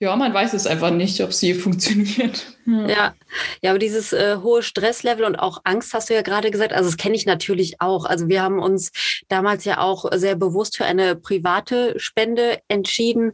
ja, 0.00 0.14
man 0.14 0.32
weiß 0.32 0.54
es 0.54 0.66
einfach 0.66 0.90
nicht, 0.90 1.20
ob 1.22 1.32
sie 1.32 1.54
funktioniert. 1.54 2.46
Ja, 2.66 3.14
ja, 3.62 3.70
aber 3.70 3.78
dieses 3.78 4.12
äh, 4.12 4.36
hohe 4.42 4.62
Stresslevel 4.62 5.24
und 5.24 5.36
auch 5.36 5.60
Angst 5.64 5.94
hast 5.94 6.10
du 6.10 6.14
ja 6.14 6.22
gerade 6.22 6.50
gesagt. 6.50 6.72
Also 6.72 6.88
das 6.88 6.96
kenne 6.96 7.16
ich 7.16 7.26
natürlich 7.26 7.80
auch. 7.80 8.04
Also 8.04 8.28
wir 8.28 8.42
haben 8.42 8.60
uns 8.60 8.92
damals 9.28 9.64
ja 9.64 9.78
auch 9.80 10.04
sehr 10.14 10.36
bewusst 10.36 10.76
für 10.76 10.84
eine 10.84 11.16
private 11.16 11.98
Spende 11.98 12.58
entschieden 12.68 13.32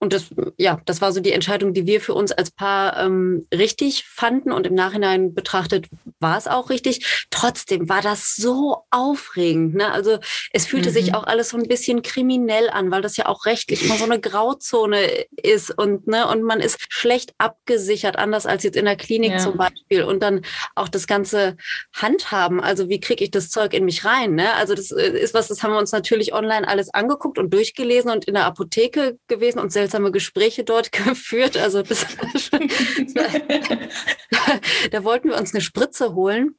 und 0.00 0.12
das, 0.12 0.26
ja, 0.56 0.80
das 0.84 1.00
war 1.00 1.10
so 1.10 1.20
die 1.20 1.32
Entscheidung, 1.32 1.74
die 1.74 1.86
wir 1.86 2.00
für 2.00 2.14
uns 2.14 2.30
als 2.30 2.52
Paar 2.52 2.96
ähm, 2.98 3.48
richtig 3.52 4.04
fanden. 4.04 4.52
Und 4.52 4.66
im 4.66 4.74
Nachhinein 4.74 5.34
betrachtet 5.34 5.86
war 6.20 6.38
es 6.38 6.46
auch 6.46 6.70
richtig. 6.70 7.26
Trotzdem 7.30 7.88
war 7.88 8.00
das 8.00 8.36
so 8.36 8.84
aufregend. 8.90 9.74
Ne? 9.74 9.90
Also 9.90 10.18
es 10.52 10.66
fühlte 10.66 10.90
mhm. 10.90 10.94
sich 10.94 11.14
auch 11.14 11.24
alles 11.24 11.48
so 11.48 11.56
ein 11.56 11.66
bisschen 11.66 12.02
kriminell 12.02 12.70
an, 12.70 12.92
weil 12.92 13.02
das 13.02 13.16
ja 13.16 13.26
auch 13.26 13.44
rechtlich 13.44 13.84
immer 13.84 13.96
so 13.96 14.04
eine 14.04 14.20
Grauzone 14.20 15.26
ist 15.42 15.76
und, 15.76 16.06
ne, 16.06 16.28
und 16.28 16.42
man 16.42 16.60
ist 16.60 16.78
schlecht 16.88 17.34
abgesichert, 17.38 18.16
anders 18.16 18.46
als 18.46 18.62
jetzt 18.62 18.76
in 18.76 18.84
der 18.84 18.96
Klinik 18.96 19.32
ja. 19.32 19.38
zum 19.38 19.56
Beispiel. 19.56 20.04
Und 20.04 20.22
dann 20.22 20.42
auch 20.76 20.88
das 20.88 21.08
ganze 21.08 21.56
Handhaben. 21.92 22.60
Also 22.60 22.88
wie 22.88 23.00
kriege 23.00 23.24
ich 23.24 23.32
das 23.32 23.50
Zeug 23.50 23.74
in 23.74 23.84
mich 23.84 24.04
rein? 24.04 24.36
Ne? 24.36 24.54
Also 24.54 24.76
das 24.76 24.92
äh, 24.92 25.10
ist 25.18 25.34
was, 25.34 25.48
das 25.48 25.64
haben 25.64 25.72
wir 25.72 25.78
uns 25.78 25.90
natürlich 25.90 26.32
online 26.32 26.68
alles 26.68 26.94
angeguckt 26.94 27.36
und 27.36 27.52
durchgelesen 27.52 28.12
und 28.12 28.26
in 28.26 28.34
der 28.34 28.44
Apotheke 28.44 29.18
gewesen 29.26 29.58
und 29.58 29.72
selbst 29.72 29.87
seltsame 29.88 30.12
Gespräche 30.12 30.64
dort 30.64 30.92
geführt. 31.04 31.56
Also 31.56 31.82
das, 31.82 32.04
da 34.90 35.04
wollten 35.04 35.30
wir 35.30 35.38
uns 35.38 35.54
eine 35.54 35.62
Spritze 35.62 36.14
holen. 36.14 36.54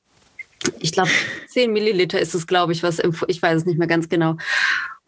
Ich 0.80 0.92
glaube, 0.92 1.10
10 1.48 1.72
Milliliter 1.72 2.20
ist 2.20 2.36
es, 2.36 2.46
glaube 2.46 2.74
ich, 2.74 2.84
was 2.84 3.00
ich 3.28 3.42
weiß 3.42 3.60
es 3.60 3.66
nicht 3.66 3.80
mehr 3.80 3.88
ganz 3.88 4.10
genau. 4.10 4.36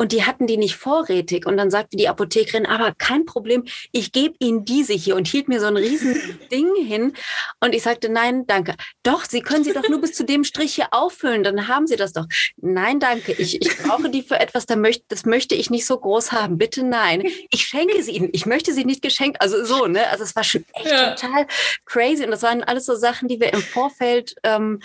Und 0.01 0.13
die 0.13 0.25
hatten 0.25 0.47
die 0.47 0.57
nicht 0.57 0.77
vorrätig. 0.77 1.45
Und 1.45 1.57
dann 1.57 1.69
sagte 1.69 1.95
die 1.95 2.09
Apothekerin, 2.09 2.65
aber 2.65 2.91
kein 2.97 3.25
Problem, 3.25 3.65
ich 3.91 4.11
gebe 4.11 4.33
Ihnen 4.39 4.65
diese 4.65 4.93
hier 4.93 5.15
und 5.15 5.27
hielt 5.27 5.47
mir 5.47 5.59
so 5.59 5.67
ein 5.67 5.77
riesen 5.77 6.39
Ding 6.51 6.73
hin. 6.75 7.13
Und 7.59 7.75
ich 7.75 7.83
sagte, 7.83 8.09
nein, 8.09 8.47
danke. 8.47 8.73
Doch, 9.03 9.25
Sie 9.25 9.41
können 9.41 9.63
sie 9.63 9.73
doch 9.73 9.87
nur 9.87 10.01
bis 10.01 10.13
zu 10.13 10.25
dem 10.25 10.43
Strich 10.43 10.73
hier 10.73 10.87
auffüllen, 10.89 11.43
dann 11.43 11.67
haben 11.67 11.85
Sie 11.85 11.97
das 11.97 12.13
doch. 12.13 12.25
Nein, 12.57 12.99
danke. 12.99 13.33
Ich, 13.33 13.61
ich 13.61 13.77
brauche 13.77 14.09
die 14.09 14.23
für 14.23 14.39
etwas, 14.39 14.65
da 14.65 14.75
möchte, 14.75 15.05
das 15.09 15.27
möchte 15.27 15.53
ich 15.53 15.69
nicht 15.69 15.85
so 15.85 15.99
groß 15.99 16.31
haben. 16.31 16.57
Bitte 16.57 16.81
nein. 16.81 17.21
Ich 17.51 17.65
schenke 17.65 18.01
sie 18.01 18.13
Ihnen. 18.13 18.29
Ich 18.33 18.47
möchte 18.47 18.73
sie 18.73 18.85
nicht 18.85 19.03
geschenkt. 19.03 19.39
Also 19.39 19.63
so, 19.63 19.85
ne? 19.85 20.09
Also 20.09 20.23
es 20.23 20.35
war 20.35 20.43
schon 20.43 20.65
echt 20.73 20.89
ja. 20.89 21.13
total 21.13 21.45
crazy. 21.85 22.23
Und 22.23 22.31
das 22.31 22.41
waren 22.41 22.63
alles 22.63 22.87
so 22.87 22.95
Sachen, 22.95 23.27
die 23.27 23.39
wir 23.39 23.53
im 23.53 23.61
Vorfeld 23.61 24.33
ähm, 24.41 24.79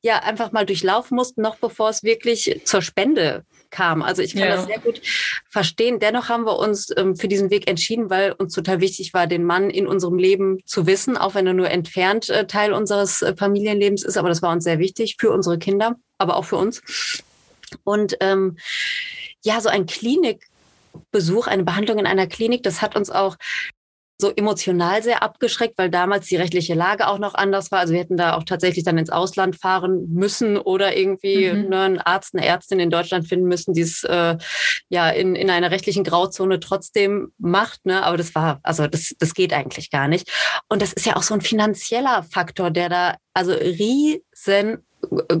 ja 0.00 0.20
einfach 0.20 0.50
mal 0.52 0.64
durchlaufen 0.64 1.14
mussten, 1.14 1.42
noch 1.42 1.56
bevor 1.56 1.90
es 1.90 2.02
wirklich 2.02 2.62
zur 2.64 2.80
Spende 2.80 3.44
kam. 3.72 4.02
Also 4.02 4.22
ich 4.22 4.34
kann 4.34 4.44
ja. 4.44 4.56
das 4.56 4.66
sehr 4.66 4.78
gut 4.78 5.02
verstehen. 5.48 5.98
Dennoch 5.98 6.28
haben 6.28 6.46
wir 6.46 6.58
uns 6.58 6.92
ähm, 6.96 7.16
für 7.16 7.26
diesen 7.26 7.50
Weg 7.50 7.68
entschieden, 7.68 8.08
weil 8.08 8.32
uns 8.32 8.54
total 8.54 8.80
wichtig 8.80 9.12
war, 9.12 9.26
den 9.26 9.44
Mann 9.44 9.70
in 9.70 9.88
unserem 9.88 10.18
Leben 10.18 10.60
zu 10.64 10.86
wissen, 10.86 11.16
auch 11.16 11.34
wenn 11.34 11.46
er 11.46 11.54
nur 11.54 11.70
entfernt 11.70 12.30
äh, 12.30 12.46
Teil 12.46 12.72
unseres 12.72 13.22
äh, 13.22 13.34
Familienlebens 13.36 14.04
ist. 14.04 14.16
Aber 14.16 14.28
das 14.28 14.42
war 14.42 14.52
uns 14.52 14.62
sehr 14.62 14.78
wichtig 14.78 15.16
für 15.18 15.32
unsere 15.32 15.58
Kinder, 15.58 15.96
aber 16.18 16.36
auch 16.36 16.44
für 16.44 16.56
uns. 16.56 16.80
Und 17.82 18.16
ähm, 18.20 18.58
ja, 19.42 19.60
so 19.60 19.68
ein 19.68 19.86
Klinik 19.86 20.46
Besuch, 21.10 21.46
eine 21.46 21.64
Behandlung 21.64 21.98
in 21.98 22.06
einer 22.06 22.26
Klinik. 22.26 22.62
Das 22.62 22.82
hat 22.82 22.96
uns 22.96 23.10
auch 23.10 23.36
so 24.22 24.32
emotional 24.34 25.02
sehr 25.02 25.22
abgeschreckt, 25.22 25.76
weil 25.76 25.90
damals 25.90 26.28
die 26.28 26.36
rechtliche 26.36 26.74
Lage 26.74 27.08
auch 27.08 27.18
noch 27.18 27.34
anders 27.34 27.70
war. 27.70 27.80
Also 27.80 27.92
wir 27.92 28.00
hätten 28.00 28.16
da 28.16 28.36
auch 28.36 28.44
tatsächlich 28.44 28.84
dann 28.84 28.96
ins 28.96 29.10
Ausland 29.10 29.56
fahren 29.56 30.08
müssen 30.08 30.56
oder 30.56 30.96
irgendwie 30.96 31.52
mhm. 31.52 31.68
ne, 31.68 31.80
einen 31.80 31.98
Arzt, 31.98 32.34
eine 32.34 32.46
Ärztin 32.46 32.80
in 32.80 32.88
Deutschland 32.88 33.28
finden 33.28 33.46
müssen, 33.46 33.74
die 33.74 33.82
es 33.82 34.04
äh, 34.04 34.38
ja 34.88 35.10
in, 35.10 35.34
in 35.34 35.50
einer 35.50 35.70
rechtlichen 35.70 36.04
Grauzone 36.04 36.60
trotzdem 36.60 37.32
macht. 37.36 37.84
Ne? 37.84 38.02
Aber 38.02 38.16
das 38.16 38.34
war, 38.34 38.60
also 38.62 38.86
das, 38.86 39.14
das 39.18 39.34
geht 39.34 39.52
eigentlich 39.52 39.90
gar 39.90 40.08
nicht. 40.08 40.30
Und 40.68 40.80
das 40.80 40.92
ist 40.94 41.04
ja 41.04 41.16
auch 41.16 41.22
so 41.22 41.34
ein 41.34 41.42
finanzieller 41.42 42.22
Faktor, 42.22 42.70
der 42.70 42.88
da 42.88 43.16
also 43.34 43.52
riesen 43.52 44.78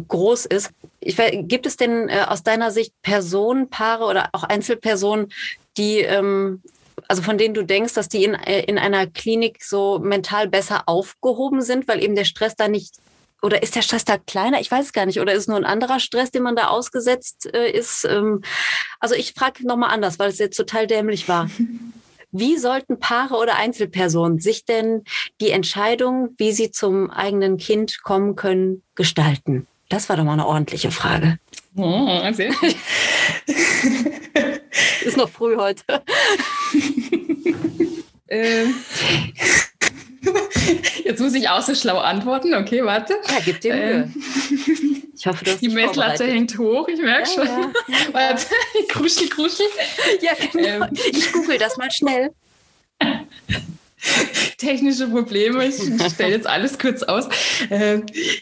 groß 0.08 0.46
ist. 0.46 0.70
Ich, 1.00 1.16
gibt 1.16 1.66
es 1.66 1.76
denn 1.76 2.08
äh, 2.08 2.24
aus 2.26 2.42
deiner 2.42 2.72
Sicht 2.72 2.94
Personen, 3.02 3.70
Paare 3.70 4.04
oder 4.04 4.30
auch 4.32 4.42
Einzelpersonen, 4.42 5.32
die 5.76 6.00
ähm, 6.00 6.62
also 7.08 7.22
von 7.22 7.38
denen 7.38 7.54
du 7.54 7.64
denkst, 7.64 7.94
dass 7.94 8.08
die 8.08 8.24
in, 8.24 8.34
äh, 8.34 8.64
in 8.64 8.78
einer 8.78 9.06
Klinik 9.06 9.64
so 9.64 9.98
mental 9.98 10.48
besser 10.48 10.82
aufgehoben 10.86 11.62
sind, 11.62 11.88
weil 11.88 12.02
eben 12.02 12.16
der 12.16 12.24
Stress 12.24 12.56
da 12.56 12.68
nicht 12.68 12.96
oder 13.42 13.62
ist 13.62 13.74
der 13.74 13.82
Stress 13.82 14.04
da 14.04 14.18
kleiner? 14.18 14.60
Ich 14.60 14.70
weiß 14.70 14.86
es 14.86 14.92
gar 14.92 15.04
nicht. 15.04 15.20
Oder 15.20 15.32
ist 15.32 15.40
es 15.40 15.48
nur 15.48 15.56
ein 15.56 15.64
anderer 15.64 15.98
Stress, 15.98 16.30
den 16.30 16.44
man 16.44 16.54
da 16.54 16.68
ausgesetzt 16.68 17.52
äh, 17.52 17.70
ist? 17.70 18.06
Ähm, 18.08 18.42
also 19.00 19.16
ich 19.16 19.34
frage 19.34 19.66
nochmal 19.66 19.90
anders, 19.90 20.20
weil 20.20 20.30
es 20.30 20.38
jetzt 20.38 20.56
total 20.56 20.86
dämlich 20.86 21.28
war. 21.28 21.50
Wie 22.34 22.56
sollten 22.56 22.98
Paare 22.98 23.34
oder 23.34 23.56
Einzelpersonen 23.56 24.38
sich 24.38 24.64
denn 24.64 25.04
die 25.40 25.50
Entscheidung, 25.50 26.30
wie 26.38 26.52
sie 26.52 26.70
zum 26.70 27.10
eigenen 27.10 27.58
Kind 27.58 28.02
kommen 28.02 28.36
können, 28.36 28.82
gestalten? 28.94 29.66
Das 29.90 30.08
war 30.08 30.16
doch 30.16 30.24
mal 30.24 30.32
eine 30.32 30.46
ordentliche 30.46 30.90
Frage. 30.90 31.38
Oh, 31.76 32.32
sehr. 32.32 32.54
Ist 35.04 35.16
noch 35.16 35.28
früh 35.28 35.56
heute. 35.56 35.84
ähm. 38.28 38.74
Jetzt 41.04 41.20
muss 41.20 41.34
ich 41.34 41.48
auch 41.48 41.62
so 41.62 41.74
schlau 41.74 41.98
antworten. 41.98 42.54
Okay, 42.54 42.84
warte. 42.84 43.14
Ja, 43.28 43.38
gib 43.44 43.60
dir 43.60 43.74
Mühe. 43.74 43.90
Ähm. 43.90 45.02
Ich 45.14 45.26
hoffe, 45.26 45.44
du 45.44 45.52
hast 45.52 45.60
Die 45.60 45.68
Messlatte 45.68 46.24
hängt 46.24 46.56
hoch, 46.58 46.88
ich 46.88 47.00
merke 47.00 47.28
ja, 47.28 47.34
schon. 47.34 47.46
Ja. 47.46 47.72
Warte, 48.12 48.46
kruschel, 48.88 49.28
kruschel. 49.28 49.66
Ja, 50.20 50.32
genau. 50.52 50.86
Ähm. 50.86 50.90
Ich 51.12 51.32
google 51.32 51.58
das 51.58 51.76
mal 51.76 51.90
schnell. 51.90 52.32
technische 54.58 55.08
Probleme. 55.08 55.64
Ich 55.66 55.76
stelle 56.12 56.32
jetzt 56.32 56.46
alles 56.46 56.78
kurz 56.78 57.02
aus. 57.02 57.28
Äh, 57.70 58.00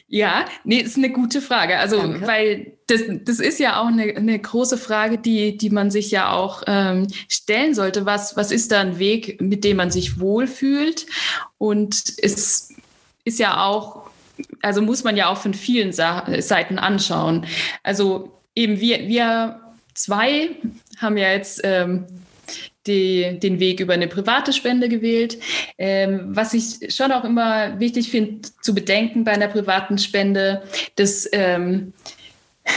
ja, 0.08 0.44
nee, 0.64 0.78
ist 0.78 0.96
eine 0.96 1.10
gute 1.10 1.40
Frage. 1.40 1.78
Also, 1.78 1.98
Danke. 1.98 2.26
weil 2.26 2.72
das, 2.86 3.02
das 3.24 3.40
ist 3.40 3.60
ja 3.60 3.80
auch 3.80 3.86
eine, 3.86 4.16
eine 4.16 4.38
große 4.38 4.78
Frage, 4.78 5.18
die, 5.18 5.56
die 5.56 5.70
man 5.70 5.90
sich 5.90 6.10
ja 6.10 6.32
auch 6.32 6.62
ähm, 6.66 7.06
stellen 7.28 7.74
sollte. 7.74 8.06
Was, 8.06 8.36
was 8.36 8.52
ist 8.52 8.72
da 8.72 8.80
ein 8.80 8.98
Weg, 8.98 9.40
mit 9.40 9.64
dem 9.64 9.76
man 9.76 9.90
sich 9.90 10.20
wohlfühlt? 10.20 11.06
Und 11.58 12.04
es 12.22 12.70
ist 13.24 13.38
ja 13.38 13.64
auch, 13.64 14.10
also 14.62 14.82
muss 14.82 15.04
man 15.04 15.16
ja 15.16 15.28
auch 15.28 15.38
von 15.38 15.54
vielen 15.54 15.92
Sa 15.92 16.26
Seiten 16.40 16.78
anschauen. 16.78 17.46
Also 17.82 18.32
eben 18.54 18.80
wir, 18.80 19.06
wir 19.06 19.60
zwei 19.94 20.50
haben 20.98 21.16
ja 21.16 21.30
jetzt 21.30 21.60
ähm, 21.64 22.06
die, 22.90 23.38
den 23.38 23.60
Weg 23.60 23.80
über 23.80 23.94
eine 23.94 24.08
private 24.08 24.52
Spende 24.52 24.88
gewählt. 24.88 25.38
Ähm, 25.78 26.28
was 26.30 26.54
ich 26.54 26.94
schon 26.94 27.12
auch 27.12 27.24
immer 27.24 27.78
wichtig 27.80 28.10
finde 28.10 28.48
zu 28.60 28.74
bedenken 28.74 29.24
bei 29.24 29.32
einer 29.32 29.48
privaten 29.48 29.98
Spende, 29.98 30.62
dass 30.96 31.28
ähm, 31.32 31.92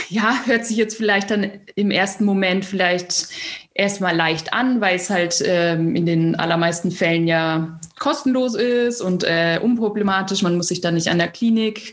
ja, 0.08 0.40
hört 0.46 0.66
sich 0.66 0.76
jetzt 0.76 0.96
vielleicht 0.96 1.30
dann 1.30 1.50
im 1.74 1.90
ersten 1.90 2.24
Moment 2.24 2.64
vielleicht 2.64 3.28
erstmal 3.74 4.16
leicht 4.16 4.52
an, 4.52 4.80
weil 4.80 4.96
es 4.96 5.10
halt 5.10 5.42
ähm, 5.44 5.94
in 5.96 6.06
den 6.06 6.34
allermeisten 6.36 6.90
Fällen 6.90 7.26
ja 7.26 7.78
kostenlos 7.98 8.54
ist 8.54 9.00
und 9.00 9.24
äh, 9.24 9.58
unproblematisch. 9.62 10.42
Man 10.42 10.56
muss 10.56 10.68
sich 10.68 10.80
dann 10.80 10.94
nicht 10.94 11.08
an 11.08 11.18
der 11.18 11.28
Klinik 11.28 11.92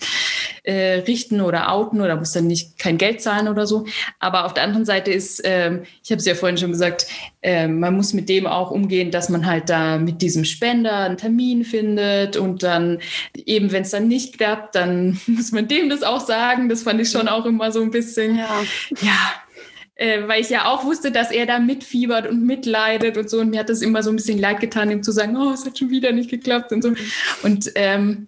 äh, 0.64 1.00
richten 1.00 1.42
oder 1.42 1.72
outen 1.72 2.02
oder 2.02 2.16
muss 2.16 2.34
dann 2.34 2.48
nicht 2.48 2.78
kein 2.78 2.98
Geld 2.98 3.22
zahlen 3.22 3.48
oder 3.48 3.66
so. 3.66 3.86
Aber 4.20 4.46
auf 4.46 4.54
der 4.54 4.64
anderen 4.64 4.86
Seite 4.86 5.12
ist, 5.12 5.42
ähm, 5.44 5.84
ich 6.04 6.12
habe 6.12 6.20
es 6.20 6.26
ja 6.26 6.36
vorhin 6.36 6.58
schon 6.58 6.72
gesagt, 6.72 7.08
äh, 7.42 7.68
man 7.68 7.96
muss 7.96 8.14
mit 8.14 8.30
dem 8.30 8.46
auch 8.46 8.72
umgehen, 8.72 9.12
dass 9.12 9.30
man 9.30 9.46
halt 9.46 9.70
da 9.70 9.98
mit 9.98 10.22
diesem 10.22 10.46
Spender 10.46 10.98
einen 10.98 11.18
Termin 11.18 11.64
findet 11.64 12.38
und 12.38 12.64
dann 12.64 13.00
eben, 13.34 13.72
wenn 13.72 13.84
es 13.84 13.92
dann 13.92 14.08
nicht 14.08 14.38
klappt, 14.38 14.76
dann 14.76 15.20
muss 15.28 15.52
man 15.52 15.68
dem 15.68 15.90
das 15.90 16.04
auch 16.04 16.22
sagen. 16.22 16.70
Das 16.70 16.84
fand 16.84 17.02
ich 17.02 17.10
schon 17.10 17.28
auch 17.28 17.46
immer 17.46 17.72
so 17.72 17.82
ein 17.82 17.92
bisschen, 17.92 18.38
ja, 18.38 18.64
ja 19.02 19.34
äh, 19.96 20.28
weil 20.28 20.42
ich 20.42 20.50
ja 20.50 20.66
auch 20.66 20.84
wusste, 20.84 21.12
dass 21.12 21.32
er 21.32 21.46
da 21.46 21.60
mitfiebert 21.60 22.28
und 22.28 22.46
mitleidet 22.46 23.18
und 23.18 23.30
so. 23.30 23.40
Und 23.40 23.50
mir 23.52 23.60
hat 23.60 23.70
das 23.70 23.82
immer 23.82 24.04
so 24.04 24.10
ein 24.10 24.16
bisschen 24.16 24.40
leid 24.40 24.60
getan, 24.60 24.92
ihm 24.92 25.04
zu 25.04 25.12
sagen, 25.12 25.38
oh, 25.38 25.52
es 25.52 25.66
hat 25.66 25.78
schon 25.78 25.90
wieder 25.90 26.12
nicht 26.12 26.30
geklappt 26.30 26.72
und 26.72 26.82
so. 26.82 26.94
Und 27.44 27.72
ähm, 27.76 28.28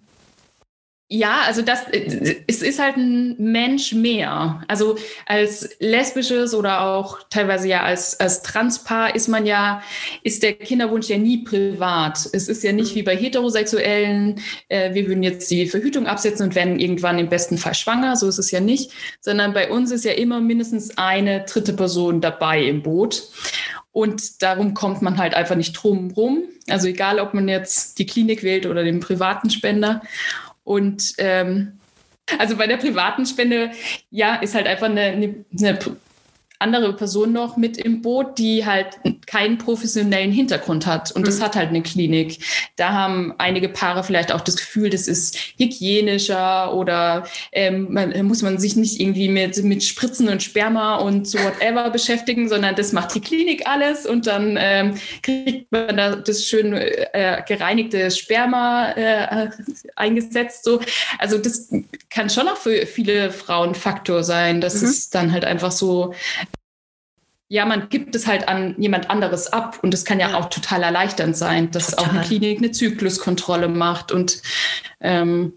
ja, 1.14 1.42
also 1.46 1.62
das, 1.62 1.88
äh, 1.90 2.42
es 2.48 2.60
ist 2.60 2.80
halt 2.80 2.96
ein 2.96 3.36
Mensch 3.38 3.92
mehr. 3.92 4.62
Also 4.66 4.96
als 5.26 5.76
lesbisches 5.78 6.54
oder 6.54 6.82
auch 6.82 7.20
teilweise 7.30 7.68
ja 7.68 7.82
als, 7.82 8.18
als 8.18 8.42
Transpaar 8.42 9.14
ist 9.14 9.28
man 9.28 9.46
ja, 9.46 9.80
ist 10.24 10.42
der 10.42 10.54
Kinderwunsch 10.54 11.08
ja 11.08 11.16
nie 11.16 11.44
privat. 11.44 12.18
Es 12.32 12.48
ist 12.48 12.64
ja 12.64 12.72
nicht 12.72 12.96
wie 12.96 13.04
bei 13.04 13.16
Heterosexuellen, 13.16 14.40
äh, 14.68 14.92
wir 14.92 15.06
würden 15.06 15.22
jetzt 15.22 15.48
die 15.52 15.66
Verhütung 15.66 16.08
absetzen 16.08 16.46
und 16.46 16.56
werden 16.56 16.80
irgendwann 16.80 17.20
im 17.20 17.28
besten 17.28 17.58
Fall 17.58 17.74
schwanger. 17.74 18.16
So 18.16 18.28
ist 18.28 18.38
es 18.38 18.50
ja 18.50 18.58
nicht. 18.58 18.90
Sondern 19.20 19.54
bei 19.54 19.70
uns 19.70 19.92
ist 19.92 20.04
ja 20.04 20.12
immer 20.12 20.40
mindestens 20.40 20.98
eine 20.98 21.44
dritte 21.44 21.74
Person 21.74 22.20
dabei 22.20 22.64
im 22.64 22.82
Boot. 22.82 23.28
Und 23.94 24.42
darum 24.42 24.74
kommt 24.74 25.02
man 25.02 25.18
halt 25.18 25.34
einfach 25.34 25.54
nicht 25.54 25.74
drum 25.74 26.10
rum. 26.10 26.42
Also 26.68 26.88
egal, 26.88 27.20
ob 27.20 27.32
man 27.32 27.48
jetzt 27.48 28.00
die 28.00 28.06
Klinik 28.06 28.42
wählt 28.42 28.66
oder 28.66 28.82
den 28.82 28.98
privaten 28.98 29.50
Spender. 29.50 30.02
Und 30.64 31.12
ähm, 31.18 31.78
also 32.38 32.56
bei 32.56 32.66
der 32.66 32.78
privaten 32.78 33.26
Spende, 33.26 33.70
ja, 34.10 34.36
ist 34.36 34.54
halt 34.54 34.66
einfach 34.66 34.86
eine, 34.86 35.02
eine, 35.02 35.44
eine 35.56 35.78
andere 36.58 36.96
Person 36.96 37.32
noch 37.32 37.56
mit 37.56 37.76
im 37.76 38.00
Boot, 38.02 38.38
die 38.38 38.64
halt 38.64 38.98
keinen 39.34 39.58
professionellen 39.58 40.30
Hintergrund 40.30 40.86
hat. 40.86 41.10
Und 41.10 41.26
das 41.26 41.40
mhm. 41.40 41.42
hat 41.42 41.56
halt 41.56 41.70
eine 41.70 41.82
Klinik. 41.82 42.38
Da 42.76 42.92
haben 42.92 43.34
einige 43.38 43.68
Paare 43.68 44.04
vielleicht 44.04 44.30
auch 44.30 44.42
das 44.42 44.54
Gefühl, 44.56 44.90
das 44.90 45.08
ist 45.08 45.36
hygienischer 45.58 46.72
oder 46.72 47.26
ähm, 47.50 47.92
man, 47.92 48.26
muss 48.26 48.42
man 48.42 48.58
sich 48.58 48.76
nicht 48.76 49.00
irgendwie 49.00 49.28
mit, 49.28 49.60
mit 49.64 49.82
Spritzen 49.82 50.28
und 50.28 50.40
Sperma 50.40 50.96
und 50.96 51.26
so 51.26 51.38
whatever 51.40 51.90
beschäftigen, 51.90 52.48
sondern 52.48 52.76
das 52.76 52.92
macht 52.92 53.12
die 53.16 53.20
Klinik 53.20 53.66
alles 53.66 54.06
und 54.06 54.28
dann 54.28 54.56
ähm, 54.56 54.94
kriegt 55.22 55.72
man 55.72 55.96
da 55.96 56.14
das 56.14 56.44
schön 56.44 56.72
äh, 56.72 57.42
gereinigte 57.44 58.12
Sperma 58.12 58.92
äh, 58.92 59.48
eingesetzt. 59.96 60.62
So. 60.62 60.80
Also 61.18 61.38
das 61.38 61.72
kann 62.08 62.30
schon 62.30 62.46
auch 62.46 62.58
für 62.58 62.86
viele 62.86 63.32
Frauen 63.32 63.74
Faktor 63.74 64.22
sein, 64.22 64.60
dass 64.60 64.80
mhm. 64.80 64.88
es 64.88 65.10
dann 65.10 65.32
halt 65.32 65.44
einfach 65.44 65.72
so 65.72 66.14
ja, 67.54 67.64
man 67.64 67.88
gibt 67.88 68.16
es 68.16 68.26
halt 68.26 68.48
an 68.48 68.74
jemand 68.78 69.10
anderes 69.10 69.52
ab 69.52 69.78
und 69.80 69.94
das 69.94 70.04
kann 70.04 70.18
ja, 70.18 70.30
ja. 70.30 70.38
auch 70.38 70.50
total 70.50 70.82
erleichternd 70.82 71.36
sein, 71.36 71.70
dass 71.70 71.92
total. 71.92 72.04
auch 72.04 72.12
eine 72.12 72.22
Klinik 72.24 72.58
eine 72.58 72.72
Zykluskontrolle 72.72 73.68
macht 73.68 74.10
und 74.10 74.42
ähm, 75.00 75.52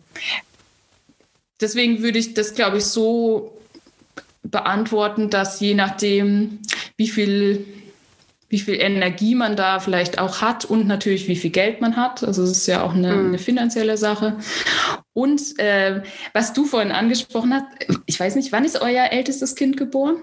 deswegen 1.60 2.04
würde 2.04 2.20
ich 2.20 2.36
das, 2.36 2.54
glaube 2.54 2.78
ich, 2.78 2.86
so 2.86 3.60
beantworten, 4.44 5.32
dass 5.32 5.60
je 5.60 5.74
nachdem, 5.74 6.60
wie 6.98 7.08
viel 7.08 7.66
wie 8.50 8.60
viel 8.60 8.76
Energie 8.76 9.34
man 9.34 9.56
da 9.58 9.80
vielleicht 9.80 10.20
auch 10.20 10.40
hat 10.40 10.66
und 10.66 10.88
natürlich 10.88 11.28
wie 11.28 11.36
viel 11.36 11.50
Geld 11.50 11.82
man 11.82 11.98
hat. 11.98 12.24
Also 12.24 12.44
es 12.44 12.52
ist 12.52 12.68
ja 12.68 12.82
auch 12.82 12.94
eine, 12.94 13.14
mhm. 13.14 13.28
eine 13.28 13.40
finanzielle 13.40 13.98
Sache. 13.98 14.38
Und 15.12 15.60
äh, 15.60 16.02
was 16.32 16.54
du 16.54 16.64
vorhin 16.64 16.94
angesprochen 16.94 17.54
hast, 17.54 17.66
ich 18.06 18.18
weiß 18.18 18.36
nicht, 18.36 18.54
wann 18.54 18.64
ist 18.64 18.82
euer 18.82 19.10
ältestes 19.12 19.56
Kind 19.56 19.76
geboren? 19.76 20.16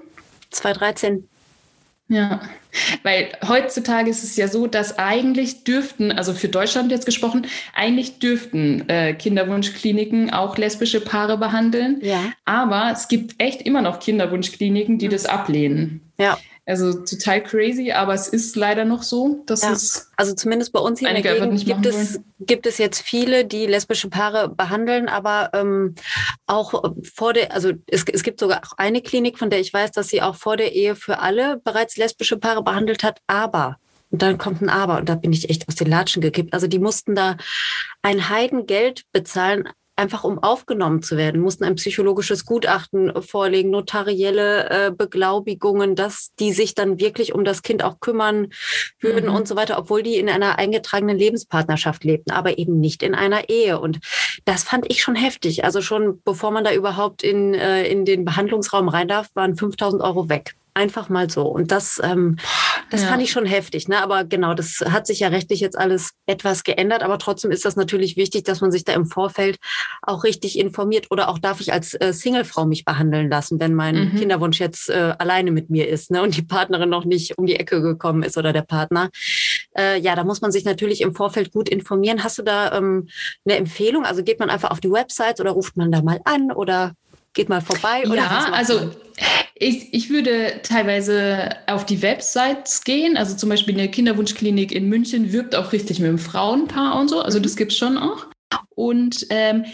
2013. 0.53 1.29
Ja, 2.09 2.43
weil 3.03 3.29
heutzutage 3.49 4.11
ist 4.11 4.25
es 4.25 4.37
ja 4.37 4.47
so, 4.47 4.67
dass 4.67 4.99
eigentlich 4.99 5.65
dürften, 5.65 6.13
also 6.13 6.35
für 6.35 6.49
Deutschland 6.49 6.91
jetzt 6.91 7.07
gesprochen, 7.07 7.47
eigentlich 7.75 8.19
dürften 8.19 8.87
äh, 8.89 9.15
Kinderwunschkliniken 9.15 10.31
auch 10.31 10.59
lesbische 10.59 11.01
Paare 11.01 11.39
behandeln. 11.39 12.01
Ja. 12.03 12.33
Aber 12.45 12.91
es 12.93 13.09
gibt 13.09 13.37
echt 13.39 13.63
immer 13.63 13.81
noch 13.81 14.01
Kinderwunschkliniken, 14.01 14.99
die 14.99 15.09
das 15.09 15.25
ablehnen. 15.25 16.03
Ja. 16.19 16.37
Also 16.67 16.95
total 17.05 17.43
crazy, 17.43 17.93
aber 17.93 18.15
es 18.15 18.27
ist 18.27 18.57
leider 18.57 18.87
noch 18.87 19.03
so, 19.03 19.43
dass 19.45 19.63
ja. 19.63 19.73
es. 19.73 20.11
Also 20.17 20.35
zumindest 20.35 20.73
bei 20.73 20.81
uns 20.81 20.99
hier 20.99 21.11
in 21.11 21.23
der 21.23 21.35
Gegend 21.35 21.65
gibt 21.67 21.85
es, 21.85 22.21
gibt 22.41 22.67
es 22.67 22.79
jetzt 22.79 23.03
viele, 23.03 23.45
die 23.45 23.67
lesbische 23.67 24.09
Paare 24.09 24.49
behandeln, 24.49 25.09
aber 25.09 25.51
ähm, 25.53 25.95
auch 26.47 26.95
vor 27.15 27.35
der, 27.35 27.53
also 27.53 27.73
es, 27.87 28.05
es 28.11 28.23
gibt 28.23 28.41
sogar 28.41 28.63
auch 28.65 28.79
eine 28.79 29.03
Klinik, 29.03 29.39
von 29.39 29.51
der 29.51 29.61
ich 29.61 29.75
weiß, 29.75 29.93
dass 29.93 30.09
sie 30.09 30.23
auch 30.23 30.37
vor 30.37 30.57
der 30.57 30.73
Ehe 30.73 30.97
für 30.97 31.19
alle 31.19 31.59
bereits 31.59 31.99
lesbische 31.99 32.39
Paare 32.39 32.63
behandelt 32.63 33.03
hat, 33.03 33.21
aber 33.27 33.77
und 34.11 34.23
dann 34.23 34.39
kommt 34.39 34.63
ein 34.63 34.69
Aber 34.69 34.99
und 34.99 35.09
da 35.09 35.17
bin 35.17 35.33
ich 35.33 35.51
echt 35.51 35.67
aus 35.67 35.75
den 35.75 35.89
Latschen 35.89 36.23
gekippt. 36.23 36.55
Also 36.55 36.69
die 36.69 36.79
mussten 36.79 37.17
da 37.17 37.37
ein 38.01 38.29
Heidengeld 38.29 39.03
bezahlen 39.11 39.69
einfach 39.97 40.25
um 40.25 40.39
aufgenommen 40.39 41.03
zu 41.03 41.17
werden, 41.17 41.41
mussten 41.41 41.65
ein 41.65 41.77
psychologisches 41.77 42.45
Gutachten 42.45 43.13
vorlegen, 43.23 43.71
notarielle 43.71 44.71
äh, 44.71 44.91
Beglaubigungen, 44.91 45.95
dass 45.95 46.33
die 46.41 46.53
sich 46.53 46.75
dann 46.75 46.99
wirklich 46.99 47.35
um 47.35 47.45
das 47.45 47.63
Kind 47.63 47.85
auch 47.85 48.01
kümmern 48.01 48.49
würden 49.01 49.31
mhm. 49.31 49.37
und 49.37 49.49
so 49.49 49.57
weiter, 49.57 49.79
obwohl 49.79 50.03
die 50.03 50.17
in 50.17 50.29
einer 50.29 50.59
eingetragenen 50.59 51.17
Lebenspartnerschaft 51.17 52.05
lebten, 52.05 52.33
aber 52.33 52.59
eben 52.59 52.81
nicht 52.81 53.03
in 53.03 53.15
einer 53.15 53.49
Ehe. 53.49 53.79
Und 53.79 54.01
das 54.45 54.65
fand 54.65 54.91
ich 54.91 55.03
schon 55.03 55.15
heftig. 55.15 55.65
Also 55.65 55.81
schon 55.81 56.21
bevor 56.25 56.51
man 56.51 56.65
da 56.65 56.73
überhaupt 56.73 57.23
in, 57.23 57.55
äh, 57.55 57.87
in 57.87 58.05
den 58.05 58.25
Behandlungsraum 58.25 58.89
rein 58.89 59.09
darf, 59.09 59.29
waren 59.35 59.57
5000 59.57 60.03
Euro 60.03 60.29
weg. 60.29 60.55
Einfach 60.77 61.09
mal 61.09 61.31
so. 61.31 61.47
Und 61.47 61.71
das, 61.71 62.01
ähm, 62.03 62.37
das 62.91 63.03
ja. 63.03 63.09
fand 63.09 63.23
ich 63.23 63.31
schon 63.31 63.47
heftig. 63.47 63.87
Ne? 63.87 64.03
Aber 64.03 64.25
genau, 64.25 64.55
das 64.55 64.85
hat 64.89 65.07
sich 65.07 65.21
ja 65.21 65.29
rechtlich 65.29 65.61
jetzt 65.61 65.79
alles 65.79 66.11
etwas 66.27 66.65
geändert. 66.65 67.05
Aber 67.05 67.19
trotzdem 67.19 67.53
ist 67.53 67.65
das 67.65 67.77
natürlich 67.77 68.17
wichtig, 68.17 68.43
dass 68.43 68.61
man 68.61 68.73
sich 68.73 68.85
da 68.85 68.93
im 68.93 69.07
Vorfeld 69.07 69.59
auch 70.03 70.25
richtig 70.25 70.59
informiert. 70.59 71.13
Oder 71.13 71.29
auch 71.29 71.39
darf 71.39 71.61
ich 71.61 71.73
als 71.73 71.95
äh, 71.95 72.13
Singlefrau 72.13 72.67
mich 72.67 72.85
behandeln 72.85 73.31
lassen, 73.31 73.61
wenn 73.61 73.75
mein 73.75 74.13
mhm. 74.13 74.17
Kinderwunsch 74.17 74.59
jetzt 74.59 74.91
äh, 74.91 75.15
alleine 75.17 75.53
mit 75.53 75.71
mir 75.71 75.89
ist 75.89 76.11
ne? 76.11 76.23
und 76.23 76.37
die 76.37 76.43
Partnerin 76.43 76.91
noch 76.91 77.05
nicht 77.05 77.39
um 77.39 77.47
die 77.47 77.55
Ecke 77.55 77.81
gekommen 77.81 78.25
ist 78.25 78.37
oder 78.37 78.53
der 78.53 78.63
Partner. 78.63 79.11
Äh, 79.79 80.01
ja, 80.01 80.17
da 80.17 80.25
muss 80.25 80.41
man 80.41 80.51
sich 80.51 80.65
natürlich 80.65 81.03
im 81.03 81.15
Vorfeld 81.15 81.53
gut 81.53 81.69
informieren. 81.69 82.25
Hast 82.25 82.39
du 82.39 82.43
da 82.43 82.77
ähm, 82.77 83.09
eine 83.45 83.59
Empfehlung? 83.59 84.05
Also 84.05 84.25
geht 84.25 84.41
man 84.41 84.51
einfach 84.51 84.73
auf 84.73 84.81
die 84.81 84.91
Website 84.91 85.41
oder 85.41 85.53
ruft 85.53 85.77
man 85.77 85.93
da 85.93 86.03
mal 86.03 86.21
an 86.25 86.51
oder 86.51 86.95
geht 87.33 87.49
mal 87.49 87.61
vorbei? 87.61 88.03
Oder 88.07 88.17
ja, 88.17 88.49
also 88.53 88.91
ich, 89.55 89.95
ich 89.95 90.11
würde 90.11 90.61
teilweise 90.63 91.51
auf 91.67 91.87
die 91.87 92.03
Websites 92.03 92.83
gehen. 92.83 93.17
Also 93.17 93.37
zum 93.37 93.49
Beispiel 93.49 93.75
eine 93.75 93.89
Kinderwunschklinik 93.89 94.73
in 94.73 94.89
München 94.89 95.33
wirbt 95.33 95.55
auch 95.55 95.73
richtig 95.73 96.01
mit 96.01 96.09
dem 96.09 96.19
Frauenpaar 96.19 96.99
und 96.99 97.09
so. 97.09 97.21
Also 97.21 97.39
das 97.39 97.57
gibt 97.57 97.73
es 97.73 97.79
schon 97.79 97.97
auch. 97.97 98.27
Und, 98.75 99.27
ähm, 99.31 99.65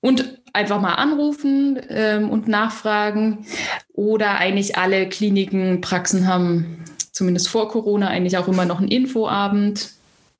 und 0.00 0.38
einfach 0.52 0.80
mal 0.80 0.94
anrufen 0.94 1.80
ähm, 1.88 2.30
und 2.30 2.46
nachfragen. 2.46 3.46
Oder 3.94 4.36
eigentlich 4.36 4.76
alle 4.76 5.08
Kliniken, 5.08 5.80
Praxen 5.80 6.26
haben 6.26 6.84
zumindest 7.12 7.48
vor 7.48 7.68
Corona 7.68 8.08
eigentlich 8.08 8.36
auch 8.36 8.48
immer 8.48 8.66
noch 8.66 8.78
einen 8.78 8.88
Infoabend, 8.88 9.92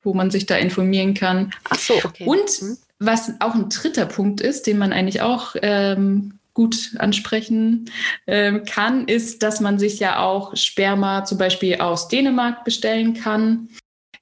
wo 0.02 0.12
man 0.12 0.30
sich 0.30 0.46
da 0.46 0.56
informieren 0.56 1.14
kann. 1.14 1.52
Ach 1.70 1.78
so, 1.78 1.94
okay. 2.04 2.24
Und 2.24 2.62
mhm. 2.62 2.76
was 2.98 3.32
auch 3.40 3.54
ein 3.54 3.70
dritter 3.70 4.06
Punkt 4.06 4.42
ist, 4.42 4.66
den 4.66 4.78
man 4.78 4.92
eigentlich 4.92 5.22
auch 5.22 5.56
ähm, 5.62 6.37
gut 6.58 6.96
ansprechen 6.98 7.88
ähm, 8.26 8.64
kann, 8.64 9.06
ist, 9.06 9.44
dass 9.44 9.60
man 9.60 9.78
sich 9.78 10.00
ja 10.00 10.18
auch 10.18 10.56
Sperma 10.56 11.24
zum 11.24 11.38
Beispiel 11.38 11.76
aus 11.76 12.08
Dänemark 12.08 12.64
bestellen 12.64 13.14
kann. 13.14 13.68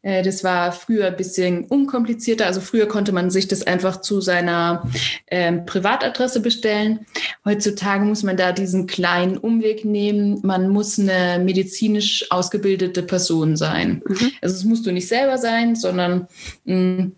Äh, 0.02 0.22
das 0.22 0.44
war 0.44 0.70
früher 0.72 1.06
ein 1.06 1.16
bisschen 1.16 1.64
unkomplizierter. 1.64 2.44
Also 2.44 2.60
früher 2.60 2.88
konnte 2.88 3.12
man 3.12 3.30
sich 3.30 3.48
das 3.48 3.66
einfach 3.66 4.02
zu 4.02 4.20
seiner 4.20 4.86
ähm, 5.28 5.64
Privatadresse 5.64 6.40
bestellen. 6.40 7.06
Heutzutage 7.46 8.04
muss 8.04 8.22
man 8.22 8.36
da 8.36 8.52
diesen 8.52 8.86
kleinen 8.86 9.38
Umweg 9.38 9.86
nehmen. 9.86 10.40
Man 10.42 10.68
muss 10.68 10.98
eine 10.98 11.42
medizinisch 11.42 12.30
ausgebildete 12.30 13.02
Person 13.02 13.56
sein. 13.56 14.02
Mhm. 14.06 14.32
Also 14.42 14.56
es 14.56 14.64
musst 14.64 14.84
du 14.84 14.92
nicht 14.92 15.08
selber 15.08 15.38
sein, 15.38 15.74
sondern 15.74 16.28
mh, 16.66 16.76
mm, 16.76 17.12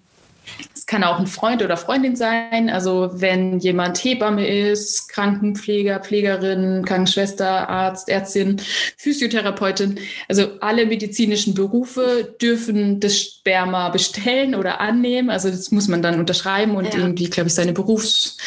kann 0.89 1.05
auch 1.05 1.21
ein 1.21 1.27
Freund 1.27 1.63
oder 1.63 1.77
Freundin 1.77 2.17
sein. 2.17 2.71
Also 2.71 3.11
wenn 3.13 3.59
jemand 3.59 4.03
Hebamme 4.03 4.49
ist, 4.49 5.09
Krankenpfleger, 5.11 6.01
Pflegerin, 6.01 6.83
Krankenschwester, 6.85 7.69
Arzt, 7.69 8.09
Ärztin, 8.09 8.61
Physiotherapeutin. 8.97 10.01
Also 10.29 10.59
alle 10.61 10.87
medizinischen 10.87 11.55
Berufe 11.55 12.35
dürfen 12.41 13.01
das 13.01 13.21
Sperma 13.21 13.91
bestellen 13.91 14.55
oder 14.55 14.81
annehmen. 14.81 15.29
Also 15.29 15.51
das 15.51 15.71
muss 15.71 15.89
man 15.89 16.01
dann 16.01 16.19
unterschreiben 16.19 16.75
und 16.75 16.95
ja. 16.95 17.01
irgendwie, 17.01 17.31
glaube 17.31 17.49
ich, 17.49 17.55
seine 17.55 17.73
Berufs... 17.73 18.39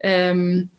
Ähm, 0.00 0.70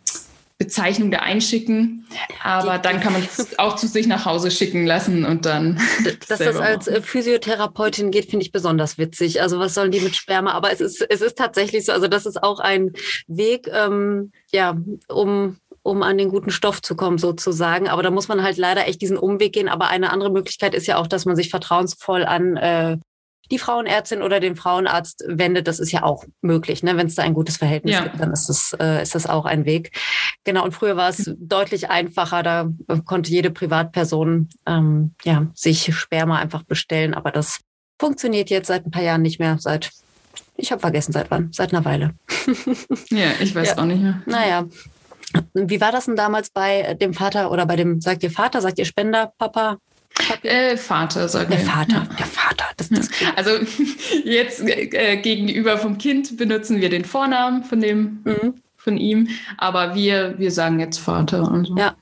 Bezeichnung 0.60 1.10
da 1.10 1.20
einschicken, 1.20 2.06
aber 2.44 2.78
die, 2.78 2.82
dann 2.84 3.00
kann 3.00 3.14
man 3.14 3.24
es 3.24 3.58
auch 3.58 3.78
zu 3.78 3.88
sich 3.88 4.08
nach 4.08 4.26
Hause 4.26 4.52
schicken 4.52 4.86
lassen 4.86 5.24
und 5.24 5.46
dann. 5.46 5.80
Dass 6.28 6.40
das 6.40 6.58
als. 6.58 6.88
Äh, 6.88 7.02
Physiotherapeutin 7.02 8.12
geht, 8.12 8.30
finde 8.30 8.46
ich 8.46 8.52
besonders 8.52 8.98
witzig. 8.98 9.42
Also 9.42 9.58
was 9.58 9.74
sollen 9.74 9.92
die 9.92 10.02
mit 10.02 10.18
Sperma? 10.18 10.52
Aber 10.52 10.72
es 10.72 10.82
ist, 10.82 11.02
es 11.10 11.22
ist 11.22 11.38
tatsächlich 11.38 11.86
so, 11.86 11.94
also 11.94 12.10
das 12.10 12.26
ist 12.26 12.44
auch 12.44 12.60
ein 12.60 12.92
Weg, 13.28 13.70
ähm, 13.74 14.34
ja, 14.52 14.78
um 15.08 15.58
um 15.82 16.04
an 16.04 16.18
den 16.18 16.30
guten 16.30 16.52
Stoff 16.52 16.82
zu 16.82 16.96
kommen, 16.96 17.18
sozusagen. 17.18 17.88
Aber 17.88 18.04
da 18.04 18.12
muss 18.12 18.28
man 18.28 18.44
halt 18.44 18.58
leider 18.58 18.86
echt 18.86 19.02
diesen 19.02 19.18
Umweg 19.18 19.54
gehen. 19.54 19.70
Aber 19.70 19.88
eine 19.88 20.12
andere 20.12 20.30
Möglichkeit 20.30 20.76
ist 20.76 20.88
ja 20.88 20.98
auch, 20.98 21.08
dass 21.08 21.26
man 21.26 21.38
sich 21.38 21.50
vertrauensvoll 21.50 22.26
an 22.26 22.58
äh, 22.58 22.98
die 23.52 23.60
Frauenärztin 23.60 24.22
oder 24.22 24.40
den 24.40 24.56
Frauenarzt 24.56 25.24
wendet, 25.28 25.68
das 25.68 25.80
ist 25.80 25.92
ja 25.92 26.04
auch 26.04 26.26
möglich. 26.42 26.84
Ne? 26.84 26.96
Wenn 26.98 27.08
es 27.08 27.16
da 27.16 27.24
ein 27.24 27.34
gutes 27.34 27.58
Verhältnis 27.58 27.96
ja. 27.96 28.04
gibt, 28.04 28.20
dann 28.20 28.32
ist 28.32 28.48
das, 28.48 28.76
äh, 28.80 29.02
ist 29.02 29.16
das 29.16 29.26
auch 29.26 29.46
ein 29.46 29.66
Weg. 29.66 29.92
Genau, 30.44 30.64
und 30.64 30.74
früher 30.74 30.96
war 30.96 31.10
es 31.10 31.32
deutlich 31.38 31.90
einfacher. 31.90 32.44
Da 32.44 32.70
konnte 33.06 33.32
jede 33.32 33.50
Privatperson 33.50 34.50
ähm, 34.66 35.16
ja, 35.24 35.48
sich 35.54 35.94
Sperma 35.96 36.38
einfach 36.38 36.64
bestellen. 36.64 37.14
Aber 37.14 37.32
das 37.32 37.60
funktioniert 38.00 38.50
jetzt 38.50 38.68
seit 38.68 38.86
ein 38.86 38.92
paar 38.92 39.04
Jahren 39.04 39.22
nicht 39.22 39.40
mehr. 39.40 39.58
Seit, 39.60 39.92
ich 40.56 40.72
habe 40.72 40.82
vergessen, 40.82 41.12
seit 41.12 41.32
wann. 41.32 41.52
Seit 41.52 41.74
einer 41.74 41.86
Weile. 41.86 42.14
ja, 43.10 43.32
ich 43.40 43.56
weiß 43.56 43.70
ja. 43.70 43.78
auch 43.78 43.86
nicht 43.86 44.02
mehr. 44.02 44.22
Naja. 44.26 44.66
Wie 45.54 45.80
war 45.80 45.92
das 45.92 46.06
denn 46.06 46.16
damals 46.16 46.50
bei 46.50 46.96
dem 46.96 47.14
Vater 47.14 47.52
oder 47.52 47.68
bei 47.68 47.76
dem, 47.76 48.02
sagt 48.02 48.24
ihr 48.24 48.32
Vater, 48.32 48.62
sagt 48.62 48.80
ihr 48.80 48.86
Spender, 48.86 49.32
Papa? 49.38 49.78
Äh, 50.44 50.78
Vater, 50.78 51.28
sagen. 51.28 51.52
Der 51.52 51.60
Vater, 51.60 51.94
ja. 51.94 52.16
der 52.18 52.26
Vater. 52.26 52.66
Das, 52.78 52.90
das 52.90 53.10
also 53.36 53.52
jetzt 54.24 54.62
äh, 54.62 55.18
gegenüber 55.18 55.78
vom 55.78 55.98
Kind 55.98 56.38
benutzen 56.38 56.82
wir 56.82 56.90
den 56.90 57.06
Vornamen 57.06 57.64
von 57.64 57.82
dem 57.82 58.22
mhm. 58.24 58.62
Von 58.90 58.98
ihm, 58.98 59.28
aber 59.58 59.94
wir 59.94 60.40
wir 60.40 60.52
sagen 60.52 60.80
jetzt 60.80 60.98
Vater. 60.98 61.44
Und 61.44 61.68
so. 61.68 61.76
ja. 61.78 61.96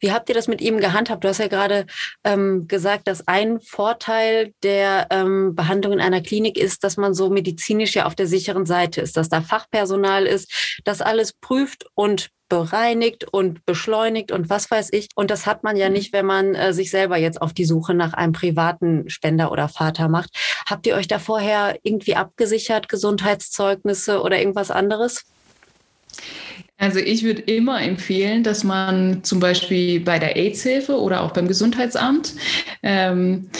Wie 0.00 0.12
habt 0.12 0.30
ihr 0.30 0.34
das 0.34 0.48
mit 0.48 0.62
ihm 0.62 0.78
gehandhabt? 0.78 1.24
Du 1.24 1.28
hast 1.28 1.38
ja 1.38 1.48
gerade 1.48 1.86
ähm, 2.24 2.66
gesagt, 2.68 3.06
dass 3.06 3.28
ein 3.28 3.60
Vorteil 3.60 4.54
der 4.62 5.08
ähm, 5.10 5.54
Behandlung 5.54 5.92
in 5.92 6.00
einer 6.00 6.22
Klinik 6.22 6.56
ist, 6.56 6.84
dass 6.84 6.96
man 6.96 7.12
so 7.12 7.28
medizinisch 7.28 7.94
ja 7.94 8.06
auf 8.06 8.14
der 8.14 8.26
sicheren 8.26 8.64
Seite 8.64 9.02
ist, 9.02 9.18
dass 9.18 9.28
da 9.28 9.42
Fachpersonal 9.42 10.24
ist, 10.24 10.80
das 10.84 11.02
alles 11.02 11.34
prüft 11.34 11.84
und 11.94 12.30
bereinigt 12.48 13.24
und 13.32 13.64
beschleunigt 13.64 14.30
und 14.30 14.50
was 14.50 14.70
weiß 14.70 14.90
ich. 14.92 15.08
Und 15.14 15.30
das 15.30 15.46
hat 15.46 15.64
man 15.64 15.76
ja 15.76 15.88
mhm. 15.88 15.94
nicht, 15.94 16.12
wenn 16.12 16.26
man 16.26 16.54
äh, 16.54 16.72
sich 16.72 16.90
selber 16.90 17.16
jetzt 17.16 17.40
auf 17.40 17.52
die 17.52 17.64
Suche 17.64 17.94
nach 17.94 18.12
einem 18.14 18.32
privaten 18.32 19.08
Spender 19.08 19.52
oder 19.52 19.68
Vater 19.68 20.08
macht. 20.08 20.30
Habt 20.66 20.86
ihr 20.86 20.94
euch 20.94 21.08
da 21.08 21.18
vorher 21.18 21.78
irgendwie 21.82 22.14
abgesichert, 22.14 22.88
Gesundheitszeugnisse 22.88 24.20
oder 24.22 24.38
irgendwas 24.38 24.70
anderes? 24.70 25.24
Also 26.78 26.98
ich 26.98 27.22
würde 27.22 27.42
immer 27.42 27.80
empfehlen, 27.80 28.42
dass 28.42 28.64
man 28.64 29.22
zum 29.22 29.38
Beispiel 29.38 30.00
bei 30.00 30.18
der 30.18 30.36
AIDS-Hilfe 30.36 31.00
oder 31.00 31.22
auch 31.22 31.30
beim 31.30 31.46
Gesundheitsamt 31.46 32.34
ähm, 32.82 33.50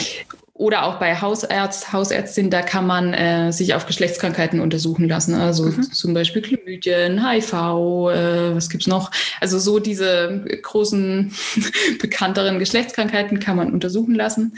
oder 0.55 0.85
auch 0.85 0.99
bei 0.99 1.21
Hausärzt, 1.21 1.93
Hausärztin, 1.93 2.51
da 2.51 2.63
kann 2.63 2.87
man 2.87 3.15
äh, 3.15 3.53
sich 3.53 3.75
auf 3.75 3.87
Geschlechtskrankheiten 3.87 4.61
untersuchen 4.61 5.09
lassen. 5.09 5.35
Also 5.35 5.67
mhm. 5.67 5.83
zum 5.93 6.15
Beispiel 6.15 6.43
Chlamydien, 6.43 7.25
HIV, 7.25 7.53
äh, 7.53 8.55
was 8.55 8.69
gibt's 8.69 8.89
noch? 8.89 9.13
Also 9.41 9.59
so 9.59 9.79
diese 9.79 10.45
großen, 10.63 11.33
bekannteren 12.01 12.59
Geschlechtskrankheiten 12.59 13.39
kann 13.39 13.57
man 13.57 13.73
untersuchen 13.73 14.15
lassen 14.15 14.55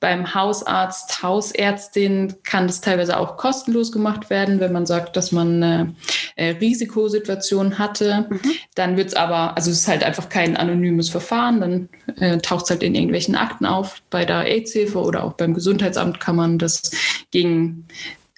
beim 0.00 0.34
Hausarzt, 0.34 1.22
Hausärztin 1.22 2.34
kann 2.44 2.68
das 2.68 2.80
teilweise 2.80 3.18
auch 3.18 3.36
kostenlos 3.36 3.90
gemacht 3.90 4.30
werden, 4.30 4.60
wenn 4.60 4.72
man 4.72 4.86
sagt, 4.86 5.16
dass 5.16 5.32
man 5.32 5.62
eine 5.62 5.94
äh, 6.36 6.50
Risikosituation 6.50 7.78
hatte. 7.78 8.26
Mhm. 8.30 8.40
Dann 8.76 8.96
wird 8.96 9.08
es 9.08 9.14
aber, 9.14 9.56
also 9.56 9.70
es 9.70 9.80
ist 9.80 9.88
halt 9.88 10.04
einfach 10.04 10.28
kein 10.28 10.56
anonymes 10.56 11.08
Verfahren, 11.08 11.60
dann 11.60 11.88
äh, 12.20 12.38
taucht 12.38 12.64
es 12.64 12.70
halt 12.70 12.82
in 12.82 12.94
irgendwelchen 12.94 13.34
Akten 13.34 13.66
auf. 13.66 14.00
Bei 14.10 14.24
der 14.24 14.44
AIDS-Hilfe 14.44 15.00
oder 15.00 15.24
auch 15.24 15.32
beim 15.32 15.54
Gesundheitsamt 15.54 16.20
kann 16.20 16.36
man 16.36 16.58
das 16.58 16.92
gegen 17.30 17.86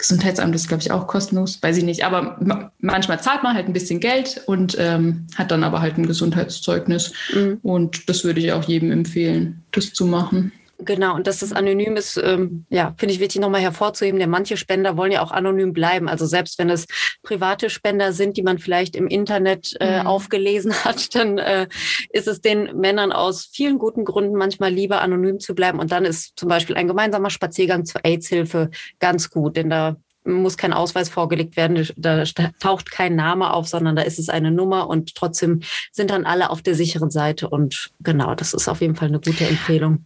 Gesundheitsamt 0.01 0.55
ist, 0.55 0.67
glaube 0.67 0.83
ich, 0.83 0.91
auch 0.93 1.07
kostenlos, 1.07 1.63
weiß 1.63 1.77
ich 1.77 1.85
nicht. 1.85 2.07
Aber 2.07 2.71
manchmal 2.79 3.21
zahlt 3.21 3.43
man 3.43 3.55
halt 3.55 3.67
ein 3.67 3.75
bisschen 3.75 4.01
Geld 4.01 4.41
und 4.47 4.75
ähm, 4.81 5.27
hat 5.37 5.51
dann 5.51 5.63
aber 5.63 5.83
halt 5.83 5.99
ein 5.99 6.07
Gesundheitszeugnis. 6.07 7.13
Mhm. 7.35 7.59
Und 7.63 8.09
das 8.09 8.25
würde 8.25 8.41
ich 8.41 8.51
auch 8.53 8.65
jedem 8.65 8.93
empfehlen, 8.93 9.63
das 9.73 9.93
zu 9.93 10.07
machen. 10.07 10.53
Genau, 10.83 11.15
und 11.15 11.27
dass 11.27 11.41
das 11.41 11.53
anonym 11.53 11.97
ist, 11.97 12.17
ähm, 12.17 12.65
ja, 12.71 12.95
finde 12.97 13.15
ich 13.15 13.21
wichtig 13.21 13.41
nochmal 13.41 13.61
hervorzuheben, 13.61 14.19
denn 14.19 14.31
manche 14.31 14.57
Spender 14.57 14.97
wollen 14.97 15.13
ja 15.13 15.23
auch 15.23 15.31
anonym 15.31 15.73
bleiben. 15.73 16.09
Also 16.09 16.27
selbst 16.27 16.59
wenn 16.59 16.71
es 16.71 16.87
private 17.23 17.71
Spender 17.71 18.13
sind, 18.13 18.37
die 18.37 18.43
man 18.43 18.59
vielleicht 18.59 18.97
im 18.97 19.07
Internet 19.07 19.77
äh, 19.81 20.01
mhm. 20.01 20.07
aufgelesen 20.07 20.73
hat, 20.85 21.15
dann 21.15 21.39
äh, 21.39 21.69
ist 22.11 22.29
es 22.29 22.41
den 22.41 22.77
Männern 22.79 23.13
aus 23.13 23.51
vielen 23.53 23.79
guten 23.79 24.05
Gründen 24.05 24.37
manchmal 24.37 24.73
lieber 24.73 25.03
anonym 25.03 25.39
zu 25.41 25.55
bleiben. 25.55 25.79
Und 25.79 25.93
dann 25.93 26.05
ist 26.05 26.33
zum 26.37 26.49
Beispiel 26.49 26.77
ein 26.77 26.89
gemeinsamer 26.89 27.31
Spaziergang 27.31 27.85
zur 27.85 28.05
AIDS-Hilfe 28.05 28.71
ganz 28.99 29.31
gut, 29.31 29.57
denn 29.57 29.71
da 29.71 29.97
muss 30.25 30.57
kein 30.57 30.73
Ausweis 30.73 31.09
vorgelegt 31.09 31.57
werden, 31.57 31.89
da 31.97 32.25
taucht 32.59 32.91
kein 32.91 33.17
Name 33.17 33.53
auf, 33.53 33.69
sondern 33.69 33.97
da 33.97 34.03
ist 34.03 34.19
es 34.19 34.29
eine 34.29 34.51
Nummer 34.51 34.89
und 34.89 35.15
trotzdem 35.15 35.61
sind 35.93 36.11
dann 36.11 36.27
alle 36.27 36.51
auf 36.51 36.63
der 36.63 36.75
sicheren 36.75 37.11
Seite. 37.11 37.49
Und 37.49 37.91
genau, 38.01 38.35
das 38.35 38.53
ist 38.53 38.69
auf 38.69 38.81
jeden 38.83 38.97
Fall 38.97 39.09
eine 39.09 39.21
gute 39.21 39.47
Empfehlung. 39.47 40.05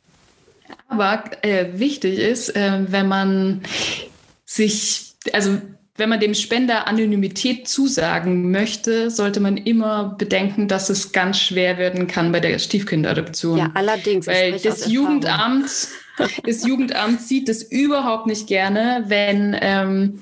Aber 0.88 1.24
äh, 1.42 1.66
wichtig 1.74 2.18
ist, 2.18 2.50
äh, 2.50 2.80
wenn 2.88 3.08
man 3.08 3.62
sich, 4.44 5.14
also 5.32 5.58
wenn 5.96 6.08
man 6.08 6.18
dem 6.18 6.34
Spender 6.34 6.88
Anonymität 6.88 7.68
zusagen 7.68 8.50
möchte, 8.50 9.10
sollte 9.10 9.38
man 9.38 9.56
immer 9.56 10.16
bedenken, 10.18 10.66
dass 10.66 10.90
es 10.90 11.12
ganz 11.12 11.38
schwer 11.38 11.78
werden 11.78 12.08
kann 12.08 12.32
bei 12.32 12.40
der 12.40 12.58
Stiefkindadoption. 12.58 13.58
Ja, 13.58 13.70
allerdings. 13.74 14.26
Weil 14.26 14.58
das 14.58 14.90
Jugendamt, 14.90 15.70
das 16.44 16.66
Jugendamt 16.66 17.20
sieht 17.20 17.48
es 17.48 17.62
überhaupt 17.62 18.26
nicht 18.26 18.48
gerne, 18.48 19.04
wenn 19.06 19.56
ähm, 19.60 20.20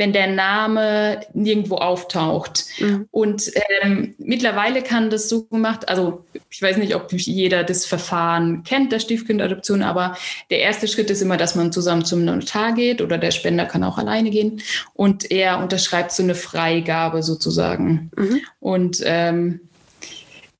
wenn 0.00 0.14
der 0.14 0.28
Name 0.28 1.20
nirgendwo 1.34 1.74
auftaucht. 1.74 2.64
Mhm. 2.78 3.06
Und 3.10 3.52
ähm, 3.82 4.14
mittlerweile 4.16 4.80
kann 4.80 5.10
das 5.10 5.28
so 5.28 5.44
gemacht, 5.44 5.90
also 5.90 6.24
ich 6.48 6.62
weiß 6.62 6.78
nicht, 6.78 6.94
ob 6.94 7.12
jeder 7.12 7.64
das 7.64 7.84
Verfahren 7.84 8.62
kennt, 8.64 8.92
der 8.92 9.00
Stiefkindadoption, 9.00 9.82
aber 9.82 10.16
der 10.48 10.60
erste 10.60 10.88
Schritt 10.88 11.10
ist 11.10 11.20
immer, 11.20 11.36
dass 11.36 11.54
man 11.54 11.70
zusammen 11.70 12.06
zum 12.06 12.24
Notar 12.24 12.72
geht 12.72 13.02
oder 13.02 13.18
der 13.18 13.30
Spender 13.30 13.66
kann 13.66 13.84
auch 13.84 13.98
alleine 13.98 14.30
gehen 14.30 14.62
und 14.94 15.30
er 15.30 15.58
unterschreibt 15.58 16.12
so 16.12 16.22
eine 16.22 16.34
Freigabe 16.34 17.22
sozusagen. 17.22 18.10
Mhm. 18.16 18.40
Und 18.58 19.02
ähm, 19.04 19.60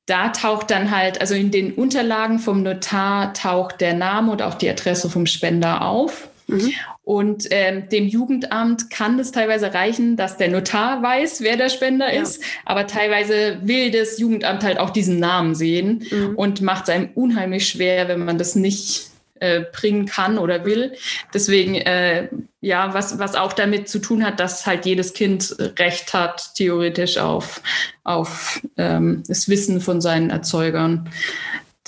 da 0.05 0.29
taucht 0.29 0.70
dann 0.70 0.90
halt, 0.90 1.22
also 1.22 1.35
in 1.35 1.50
den 1.50 1.72
Unterlagen 1.72 2.40
vom 2.40 2.62
Notar 2.62 3.33
taucht 3.33 3.81
der 3.81 3.94
Name 3.94 4.33
und 4.33 4.42
auch 4.42 4.55
die 4.55 4.68
Adresse 4.68 5.09
vom 5.09 5.24
Spender 5.24 5.81
auf. 5.81 6.29
Mhm. 6.46 6.72
Und 7.11 7.49
ähm, 7.51 7.88
dem 7.88 8.07
Jugendamt 8.07 8.88
kann 8.88 9.18
es 9.18 9.33
teilweise 9.33 9.75
reichen, 9.75 10.16
dass 10.16 10.37
der 10.37 10.46
Notar 10.46 11.03
weiß, 11.03 11.40
wer 11.40 11.57
der 11.57 11.68
Spender 11.68 12.14
ja. 12.14 12.23
ist, 12.23 12.40
aber 12.64 12.87
teilweise 12.87 13.59
will 13.62 13.90
das 13.90 14.20
Jugendamt 14.20 14.62
halt 14.62 14.79
auch 14.79 14.90
diesen 14.90 15.18
Namen 15.18 15.57
sehen 15.57 16.07
mhm. 16.09 16.37
und 16.37 16.62
macht 16.62 16.85
es 16.85 16.90
einem 16.90 17.09
unheimlich 17.16 17.66
schwer, 17.66 18.07
wenn 18.07 18.25
man 18.25 18.38
das 18.38 18.55
nicht 18.55 19.11
äh, 19.40 19.62
bringen 19.73 20.07
kann 20.07 20.38
oder 20.38 20.64
will. 20.64 20.92
Deswegen, 21.35 21.75
äh, 21.75 22.29
ja, 22.61 22.94
was, 22.94 23.18
was 23.18 23.35
auch 23.35 23.55
damit 23.55 23.88
zu 23.88 23.99
tun 23.99 24.25
hat, 24.25 24.38
dass 24.38 24.64
halt 24.64 24.87
jedes 24.87 25.12
Kind 25.12 25.57
Recht 25.81 26.14
hat, 26.14 26.55
theoretisch 26.55 27.18
auf, 27.18 27.61
auf 28.05 28.61
ähm, 28.77 29.25
das 29.27 29.49
Wissen 29.49 29.81
von 29.81 30.01
seinen 30.01 30.31
Erzeugern. 30.31 31.11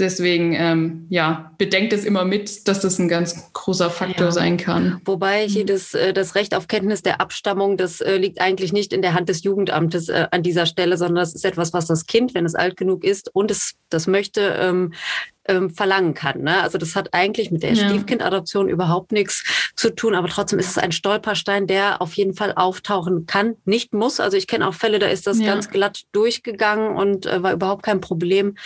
Deswegen, 0.02 0.52
ähm, 0.54 1.06
ja, 1.10 1.52
bedenkt 1.58 1.92
es 1.92 2.04
immer 2.04 2.24
mit, 2.24 2.66
dass 2.66 2.80
das 2.80 2.98
ein 2.98 3.06
ganz 3.06 3.52
großer 3.52 3.88
Faktor 3.88 4.26
ja. 4.26 4.32
sein 4.32 4.56
kann. 4.56 5.00
Wobei 5.04 5.46
hier 5.46 5.62
mhm. 5.62 5.68
das, 5.68 5.94
äh, 5.94 6.12
das 6.12 6.34
Recht 6.34 6.56
auf 6.56 6.66
Kenntnis 6.66 7.02
der 7.02 7.20
Abstammung, 7.20 7.76
das 7.76 8.00
äh, 8.00 8.16
liegt 8.16 8.40
eigentlich 8.40 8.72
nicht 8.72 8.92
in 8.92 9.00
der 9.00 9.14
Hand 9.14 9.28
des 9.28 9.44
Jugendamtes 9.44 10.08
äh, 10.08 10.26
an 10.32 10.42
dieser 10.42 10.66
Stelle, 10.66 10.96
sondern 10.96 11.22
das 11.22 11.36
ist 11.36 11.44
etwas, 11.44 11.72
was 11.72 11.86
das 11.86 12.06
Kind, 12.06 12.34
wenn 12.34 12.44
es 12.44 12.56
alt 12.56 12.76
genug 12.76 13.04
ist 13.04 13.32
und 13.32 13.52
es 13.52 13.74
das 13.90 14.08
möchte, 14.08 14.40
ähm, 14.58 14.92
ähm, 15.46 15.70
verlangen 15.70 16.14
kann. 16.14 16.42
Ne? 16.42 16.60
Also 16.62 16.78
das 16.78 16.96
hat 16.96 17.14
eigentlich 17.14 17.52
mit 17.52 17.62
der 17.62 17.74
ja. 17.74 17.88
Stiefkindadoption 17.88 18.68
überhaupt 18.68 19.12
nichts 19.12 19.72
zu 19.76 19.90
tun, 19.90 20.16
aber 20.16 20.28
trotzdem 20.28 20.58
ist 20.58 20.70
es 20.70 20.78
ein 20.78 20.92
Stolperstein, 20.92 21.68
der 21.68 22.02
auf 22.02 22.14
jeden 22.14 22.34
Fall 22.34 22.52
auftauchen 22.54 23.26
kann, 23.26 23.56
nicht 23.64 23.94
muss. 23.94 24.18
Also 24.18 24.36
ich 24.36 24.48
kenne 24.48 24.66
auch 24.66 24.74
Fälle, 24.74 24.98
da 24.98 25.06
ist 25.06 25.28
das 25.28 25.38
ja. 25.38 25.46
ganz 25.46 25.70
glatt 25.70 26.02
durchgegangen 26.10 26.96
und 26.96 27.26
äh, 27.26 27.42
war 27.42 27.52
überhaupt 27.52 27.84
kein 27.84 28.00
Problem. 28.00 28.56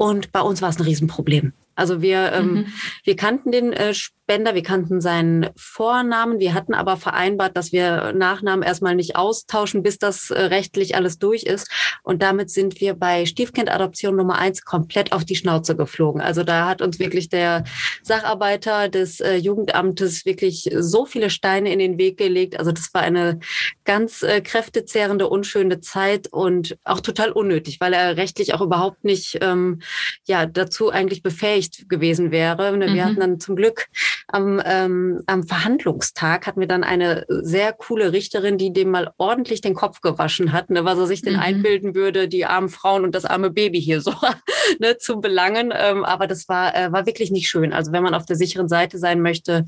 Und 0.00 0.32
bei 0.32 0.40
uns 0.40 0.62
war 0.62 0.70
es 0.70 0.78
ein 0.78 0.84
Riesenproblem. 0.84 1.52
Also 1.74 2.00
wir, 2.00 2.32
ähm, 2.32 2.52
mhm. 2.52 2.66
wir 3.04 3.16
kannten 3.16 3.52
den 3.52 3.74
äh, 3.74 3.92
Spender, 4.30 4.54
wir 4.54 4.62
kannten 4.62 5.00
seinen 5.00 5.50
Vornamen, 5.56 6.38
wir 6.38 6.54
hatten 6.54 6.72
aber 6.72 6.96
vereinbart, 6.96 7.56
dass 7.56 7.72
wir 7.72 8.12
Nachnamen 8.12 8.62
erstmal 8.62 8.94
nicht 8.94 9.16
austauschen, 9.16 9.82
bis 9.82 9.98
das 9.98 10.30
äh, 10.30 10.40
rechtlich 10.40 10.94
alles 10.94 11.18
durch 11.18 11.42
ist. 11.42 11.68
Und 12.04 12.22
damit 12.22 12.48
sind 12.48 12.80
wir 12.80 12.94
bei 12.94 13.26
Stiefkindadoption 13.26 14.14
Nummer 14.14 14.38
eins 14.38 14.64
komplett 14.64 15.10
auf 15.10 15.24
die 15.24 15.34
Schnauze 15.34 15.74
geflogen. 15.74 16.20
Also 16.20 16.44
da 16.44 16.68
hat 16.68 16.80
uns 16.80 17.00
wirklich 17.00 17.28
der 17.28 17.64
Sacharbeiter 18.04 18.88
des 18.88 19.18
äh, 19.18 19.34
Jugendamtes 19.34 20.24
wirklich 20.24 20.70
so 20.78 21.06
viele 21.06 21.28
Steine 21.28 21.72
in 21.72 21.80
den 21.80 21.98
Weg 21.98 22.16
gelegt. 22.16 22.56
Also 22.56 22.70
das 22.70 22.94
war 22.94 23.02
eine 23.02 23.40
ganz 23.84 24.22
äh, 24.22 24.40
kräftezehrende, 24.40 25.28
unschöne 25.28 25.80
Zeit 25.80 26.28
und 26.28 26.78
auch 26.84 27.00
total 27.00 27.32
unnötig, 27.32 27.80
weil 27.80 27.94
er 27.94 28.16
rechtlich 28.16 28.54
auch 28.54 28.60
überhaupt 28.60 29.02
nicht 29.02 29.38
ähm, 29.40 29.80
ja 30.28 30.46
dazu 30.46 30.90
eigentlich 30.90 31.24
befähigt 31.24 31.88
gewesen 31.88 32.30
wäre. 32.30 32.78
Wir 32.78 32.86
mhm. 32.86 33.04
hatten 33.04 33.20
dann 33.20 33.40
zum 33.40 33.56
Glück 33.56 33.88
am, 34.28 34.60
ähm, 34.64 35.22
am 35.26 35.44
Verhandlungstag 35.44 36.46
hatten 36.46 36.60
wir 36.60 36.68
dann 36.68 36.84
eine 36.84 37.24
sehr 37.28 37.72
coole 37.72 38.12
Richterin, 38.12 38.58
die 38.58 38.72
dem 38.72 38.90
mal 38.90 39.10
ordentlich 39.18 39.60
den 39.60 39.74
Kopf 39.74 40.00
gewaschen 40.00 40.52
hat, 40.52 40.70
ne, 40.70 40.84
was 40.84 40.98
er 40.98 41.06
sich 41.06 41.22
denn 41.22 41.34
mhm. 41.34 41.40
einbilden 41.40 41.94
würde, 41.94 42.28
die 42.28 42.46
armen 42.46 42.68
Frauen 42.68 43.04
und 43.04 43.14
das 43.14 43.24
arme 43.24 43.50
Baby 43.50 43.80
hier 43.80 44.00
so 44.00 44.14
ne, 44.78 44.98
zu 44.98 45.20
belangen. 45.20 45.72
Ähm, 45.76 46.04
aber 46.04 46.26
das 46.26 46.48
war, 46.48 46.74
äh, 46.76 46.92
war 46.92 47.06
wirklich 47.06 47.30
nicht 47.30 47.48
schön. 47.48 47.72
Also 47.72 47.92
wenn 47.92 48.02
man 48.02 48.14
auf 48.14 48.26
der 48.26 48.36
sicheren 48.36 48.68
Seite 48.68 48.98
sein 48.98 49.22
möchte, 49.22 49.64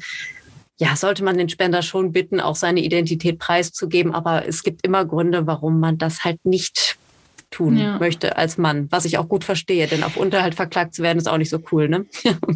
ja, 0.78 0.96
sollte 0.96 1.22
man 1.22 1.38
den 1.38 1.48
Spender 1.48 1.82
schon 1.82 2.12
bitten, 2.12 2.40
auch 2.40 2.56
seine 2.56 2.80
Identität 2.80 3.38
preiszugeben. 3.38 4.14
Aber 4.14 4.46
es 4.48 4.62
gibt 4.62 4.84
immer 4.84 5.04
Gründe, 5.04 5.46
warum 5.46 5.78
man 5.78 5.98
das 5.98 6.24
halt 6.24 6.44
nicht 6.44 6.96
tun 7.52 7.76
ja. 7.76 7.98
möchte 7.98 8.36
als 8.36 8.58
Mann, 8.58 8.88
was 8.90 9.04
ich 9.04 9.18
auch 9.18 9.28
gut 9.28 9.44
verstehe, 9.44 9.86
denn 9.86 10.02
auf 10.02 10.16
Unterhalt 10.16 10.54
verklagt 10.54 10.94
zu 10.94 11.02
werden 11.02 11.18
ist 11.18 11.28
auch 11.28 11.38
nicht 11.38 11.50
so 11.50 11.60
cool, 11.70 11.88
ne? 11.88 12.06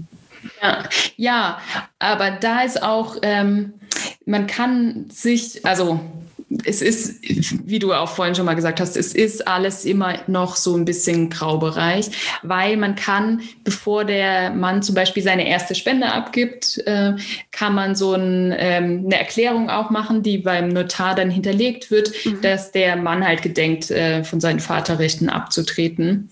Ja, 0.62 0.88
ja 1.16 1.60
aber 1.98 2.30
da 2.32 2.62
ist 2.62 2.82
auch, 2.82 3.16
ähm, 3.22 3.74
man 4.24 4.46
kann 4.46 5.08
sich, 5.10 5.64
also 5.64 6.00
es 6.64 6.80
ist, 6.80 7.18
wie 7.66 7.78
du 7.78 7.92
auch 7.92 8.08
vorhin 8.08 8.34
schon 8.34 8.46
mal 8.46 8.54
gesagt 8.54 8.80
hast, 8.80 8.96
es 8.96 9.14
ist 9.14 9.48
alles 9.48 9.84
immer 9.84 10.14
noch 10.28 10.56
so 10.56 10.76
ein 10.76 10.84
bisschen 10.84 11.28
Graubereich, 11.28 12.10
weil 12.42 12.76
man 12.76 12.94
kann, 12.94 13.42
bevor 13.64 14.04
der 14.04 14.50
Mann 14.50 14.82
zum 14.82 14.94
Beispiel 14.94 15.22
seine 15.22 15.48
erste 15.48 15.74
Spende 15.74 16.12
abgibt, 16.12 16.78
äh, 16.86 17.14
kann 17.50 17.74
man 17.74 17.96
so 17.96 18.14
ein, 18.14 18.54
ähm, 18.56 19.02
eine 19.06 19.18
Erklärung 19.18 19.70
auch 19.70 19.90
machen, 19.90 20.22
die 20.22 20.38
beim 20.38 20.68
Notar 20.68 21.16
dann 21.16 21.30
hinterlegt 21.30 21.90
wird, 21.90 22.12
mhm. 22.24 22.40
dass 22.42 22.70
der 22.70 22.96
Mann 22.96 23.26
halt 23.26 23.42
gedenkt, 23.42 23.90
äh, 23.90 24.22
von 24.22 24.40
seinen 24.40 24.60
Vaterrechten 24.60 25.28
abzutreten 25.28 26.30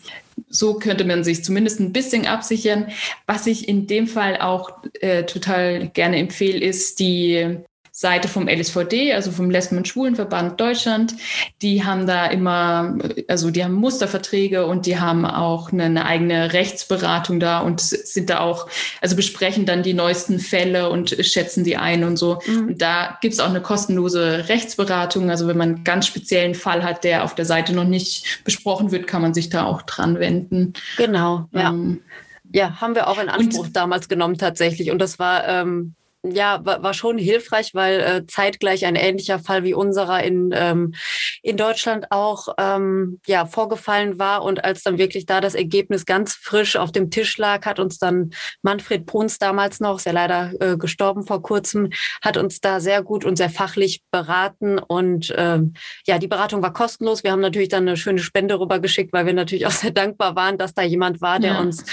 so 0.48 0.74
könnte 0.74 1.04
man 1.04 1.24
sich 1.24 1.44
zumindest 1.44 1.80
ein 1.80 1.92
bisschen 1.92 2.26
absichern. 2.26 2.88
Was 3.26 3.46
ich 3.46 3.68
in 3.68 3.86
dem 3.86 4.06
Fall 4.06 4.38
auch 4.40 4.70
äh, 5.00 5.24
total 5.24 5.88
gerne 5.88 6.18
empfehle, 6.18 6.60
ist 6.60 7.00
die 7.00 7.58
Seite 7.96 8.26
vom 8.26 8.48
LSVD, 8.48 9.12
also 9.12 9.30
vom 9.30 9.50
Lesben- 9.50 9.76
und 9.76 9.86
Schwulenverband 9.86 10.60
Deutschland. 10.60 11.14
Die 11.62 11.84
haben 11.84 12.08
da 12.08 12.26
immer, 12.26 12.98
also 13.28 13.52
die 13.52 13.62
haben 13.62 13.74
Musterverträge 13.74 14.66
und 14.66 14.86
die 14.86 14.98
haben 14.98 15.24
auch 15.24 15.70
eine, 15.70 15.84
eine 15.84 16.04
eigene 16.04 16.52
Rechtsberatung 16.52 17.38
da 17.38 17.60
und 17.60 17.80
sind 17.80 18.30
da 18.30 18.40
auch, 18.40 18.66
also 19.00 19.14
besprechen 19.14 19.64
dann 19.64 19.84
die 19.84 19.94
neuesten 19.94 20.40
Fälle 20.40 20.90
und 20.90 21.16
schätzen 21.20 21.62
die 21.62 21.76
ein 21.76 22.02
und 22.02 22.16
so. 22.16 22.40
Mhm. 22.44 22.66
Und 22.66 22.82
da 22.82 23.16
gibt 23.20 23.34
es 23.34 23.38
auch 23.38 23.48
eine 23.48 23.60
kostenlose 23.60 24.48
Rechtsberatung. 24.48 25.30
Also 25.30 25.46
wenn 25.46 25.56
man 25.56 25.76
einen 25.76 25.84
ganz 25.84 26.08
speziellen 26.08 26.56
Fall 26.56 26.82
hat, 26.82 27.04
der 27.04 27.22
auf 27.22 27.36
der 27.36 27.44
Seite 27.44 27.72
noch 27.74 27.84
nicht 27.84 28.42
besprochen 28.42 28.90
wird, 28.90 29.06
kann 29.06 29.22
man 29.22 29.34
sich 29.34 29.50
da 29.50 29.66
auch 29.66 29.82
dran 29.82 30.18
wenden. 30.18 30.72
Genau, 30.96 31.46
ja. 31.52 31.70
Ähm, 31.70 32.02
ja, 32.52 32.80
haben 32.80 32.96
wir 32.96 33.06
auch 33.06 33.22
in 33.22 33.28
Anspruch 33.28 33.68
damals 33.72 34.08
genommen 34.08 34.36
tatsächlich. 34.36 34.90
Und 34.90 34.98
das 34.98 35.20
war 35.20 35.46
ähm, 35.46 35.94
ja, 36.24 36.64
war, 36.64 36.82
war 36.82 36.94
schon 36.94 37.18
hilfreich, 37.18 37.74
weil 37.74 38.00
äh, 38.00 38.26
zeitgleich 38.26 38.86
ein 38.86 38.96
ähnlicher 38.96 39.38
Fall 39.38 39.62
wie 39.62 39.74
unserer 39.74 40.22
in, 40.22 40.50
ähm, 40.54 40.94
in 41.42 41.56
Deutschland 41.56 42.10
auch 42.10 42.48
ähm, 42.58 43.20
ja, 43.26 43.44
vorgefallen 43.44 44.18
war. 44.18 44.42
Und 44.42 44.64
als 44.64 44.82
dann 44.82 44.98
wirklich 44.98 45.26
da 45.26 45.40
das 45.40 45.54
Ergebnis 45.54 46.06
ganz 46.06 46.34
frisch 46.34 46.76
auf 46.76 46.92
dem 46.92 47.10
Tisch 47.10 47.36
lag, 47.36 47.66
hat 47.66 47.78
uns 47.78 47.98
dann 47.98 48.30
Manfred 48.62 49.04
Bruns 49.04 49.38
damals 49.38 49.80
noch, 49.80 49.98
ist 49.98 50.06
ja 50.06 50.12
leider 50.12 50.52
äh, 50.60 50.76
gestorben 50.78 51.26
vor 51.26 51.42
kurzem, 51.42 51.90
hat 52.22 52.36
uns 52.36 52.60
da 52.60 52.80
sehr 52.80 53.02
gut 53.02 53.24
und 53.24 53.36
sehr 53.36 53.50
fachlich 53.50 54.02
beraten. 54.10 54.78
Und 54.78 55.32
ähm, 55.36 55.74
ja, 56.06 56.18
die 56.18 56.28
Beratung 56.28 56.62
war 56.62 56.72
kostenlos. 56.72 57.22
Wir 57.22 57.32
haben 57.32 57.40
natürlich 57.40 57.68
dann 57.68 57.86
eine 57.86 57.98
schöne 57.98 58.20
Spende 58.20 58.58
rübergeschickt, 58.58 59.12
weil 59.12 59.26
wir 59.26 59.34
natürlich 59.34 59.66
auch 59.66 59.72
sehr 59.72 59.90
dankbar 59.90 60.36
waren, 60.36 60.56
dass 60.56 60.72
da 60.72 60.82
jemand 60.82 61.20
war, 61.20 61.38
der 61.38 61.54
ja. 61.54 61.60
uns 61.60 61.84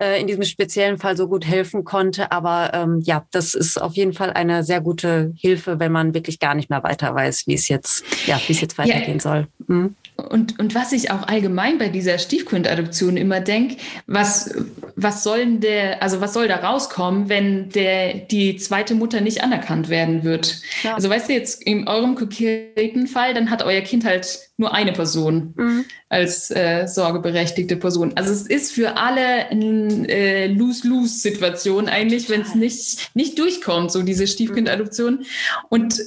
äh, 0.00 0.20
in 0.20 0.26
diesem 0.26 0.44
speziellen 0.44 0.96
Fall 0.96 1.16
so 1.16 1.28
gut 1.28 1.44
helfen 1.46 1.84
konnte. 1.84 2.32
Aber 2.32 2.72
ähm, 2.72 3.00
ja, 3.02 3.26
das 3.30 3.52
ist 3.52 3.73
auf 3.78 3.94
jeden 3.94 4.12
Fall 4.12 4.32
eine 4.32 4.62
sehr 4.62 4.80
gute 4.80 5.32
Hilfe, 5.36 5.78
wenn 5.78 5.92
man 5.92 6.14
wirklich 6.14 6.38
gar 6.38 6.54
nicht 6.54 6.70
mehr 6.70 6.82
weiter 6.82 7.14
weiß, 7.14 7.46
wie 7.46 7.54
es 7.54 7.68
jetzt, 7.68 8.04
ja, 8.26 8.40
wie 8.46 8.52
es 8.52 8.60
jetzt 8.60 8.78
weitergehen 8.78 9.18
ja. 9.18 9.20
soll. 9.20 9.46
Mhm. 9.66 9.94
Und, 10.28 10.58
und 10.58 10.74
was 10.74 10.92
ich 10.92 11.10
auch 11.10 11.26
allgemein 11.28 11.78
bei 11.78 11.88
dieser 11.88 12.18
Stiefkindadoption 12.18 13.16
immer 13.16 13.40
denke, 13.40 13.76
was, 14.06 14.54
was 14.96 15.22
soll 15.22 15.58
der, 15.58 16.02
also 16.02 16.20
was 16.20 16.34
soll 16.34 16.48
da 16.48 16.56
rauskommen, 16.56 17.28
wenn 17.28 17.68
der, 17.70 18.14
die 18.14 18.56
zweite 18.56 18.94
Mutter 18.94 19.20
nicht 19.20 19.42
anerkannt 19.42 19.88
werden 19.88 20.24
wird? 20.24 20.60
Ja. 20.82 20.94
Also 20.94 21.10
weißt 21.10 21.28
du 21.28 21.32
jetzt, 21.32 21.62
in 21.62 21.88
eurem 21.88 22.14
konkreten 22.14 23.06
Fall, 23.06 23.34
dann 23.34 23.50
hat 23.50 23.62
euer 23.62 23.82
Kind 23.82 24.04
halt 24.04 24.38
nur 24.56 24.72
eine 24.72 24.92
Person 24.92 25.52
mhm. 25.56 25.84
als 26.08 26.50
äh, 26.50 26.86
sorgeberechtigte 26.86 27.76
Person. 27.76 28.12
Also 28.14 28.32
es 28.32 28.42
ist 28.42 28.72
für 28.72 28.96
alle 28.96 29.48
eine 29.48 30.08
äh, 30.08 30.46
Lose-Lose-Situation 30.46 31.88
eigentlich, 31.88 32.30
wenn 32.30 32.42
es 32.42 32.54
nicht, 32.54 33.10
nicht 33.14 33.38
durchkommt, 33.38 33.90
so 33.90 34.02
diese 34.02 34.26
Stiefkindadoption. 34.26 35.24
Und 35.68 36.00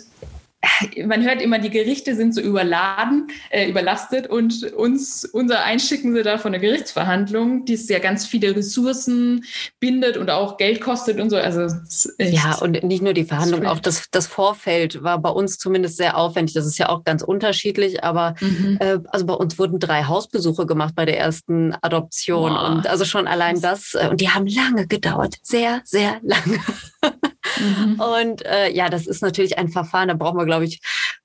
man 1.05 1.23
hört 1.23 1.41
immer, 1.41 1.59
die 1.59 1.69
Gerichte 1.69 2.15
sind 2.15 2.33
so 2.33 2.41
überladen, 2.41 3.27
äh, 3.51 3.69
überlastet 3.69 4.27
und 4.27 4.63
uns, 4.73 5.23
unser 5.23 5.63
Einschicken 5.63 6.15
sie 6.15 6.23
da 6.23 6.37
von 6.37 6.51
der 6.51 6.61
Gerichtsverhandlung, 6.61 7.65
die 7.65 7.73
es 7.73 7.87
ja 7.89 7.99
ganz 7.99 8.25
viele 8.25 8.55
Ressourcen 8.55 9.43
bindet 9.79 10.17
und 10.17 10.31
auch 10.31 10.57
Geld 10.57 10.81
kostet 10.81 11.19
und 11.19 11.29
so. 11.29 11.37
Also 11.37 11.75
ja, 12.17 12.55
und 12.55 12.83
nicht 12.83 13.03
nur 13.03 13.13
die 13.13 13.23
Verhandlung, 13.23 13.65
auch 13.67 13.79
das, 13.79 14.09
das 14.11 14.25
Vorfeld 14.25 15.03
war 15.03 15.19
bei 15.19 15.29
uns 15.29 15.57
zumindest 15.57 15.97
sehr 15.97 16.17
aufwendig. 16.17 16.55
Das 16.55 16.65
ist 16.65 16.79
ja 16.79 16.89
auch 16.89 17.03
ganz 17.03 17.21
unterschiedlich, 17.21 18.03
aber 18.03 18.35
mhm. 18.39 18.77
äh, 18.79 18.97
also 19.09 19.25
bei 19.25 19.35
uns 19.35 19.59
wurden 19.59 19.79
drei 19.79 20.05
Hausbesuche 20.05 20.65
gemacht 20.65 20.95
bei 20.95 21.05
der 21.05 21.19
ersten 21.19 21.75
Adoption 21.81 22.51
wow. 22.51 22.69
und 22.69 22.87
also 22.87 23.05
schon 23.05 23.27
allein 23.27 23.61
das 23.61 23.93
äh, 23.93 24.07
und 24.09 24.21
die 24.21 24.29
haben 24.29 24.47
lange 24.47 24.87
gedauert, 24.87 25.35
sehr, 25.43 25.81
sehr 25.83 26.19
lange. 26.23 26.59
Mhm. 27.59 27.99
Und 27.99 28.45
äh, 28.45 28.71
ja, 28.71 28.89
das 28.89 29.07
ist 29.07 29.21
natürlich 29.21 29.57
ein 29.57 29.69
Verfahren, 29.69 30.07
da 30.07 30.13
brauchen 30.13 30.37
wir, 30.37 30.45
glaube 30.45 30.65
ich, 30.65 30.79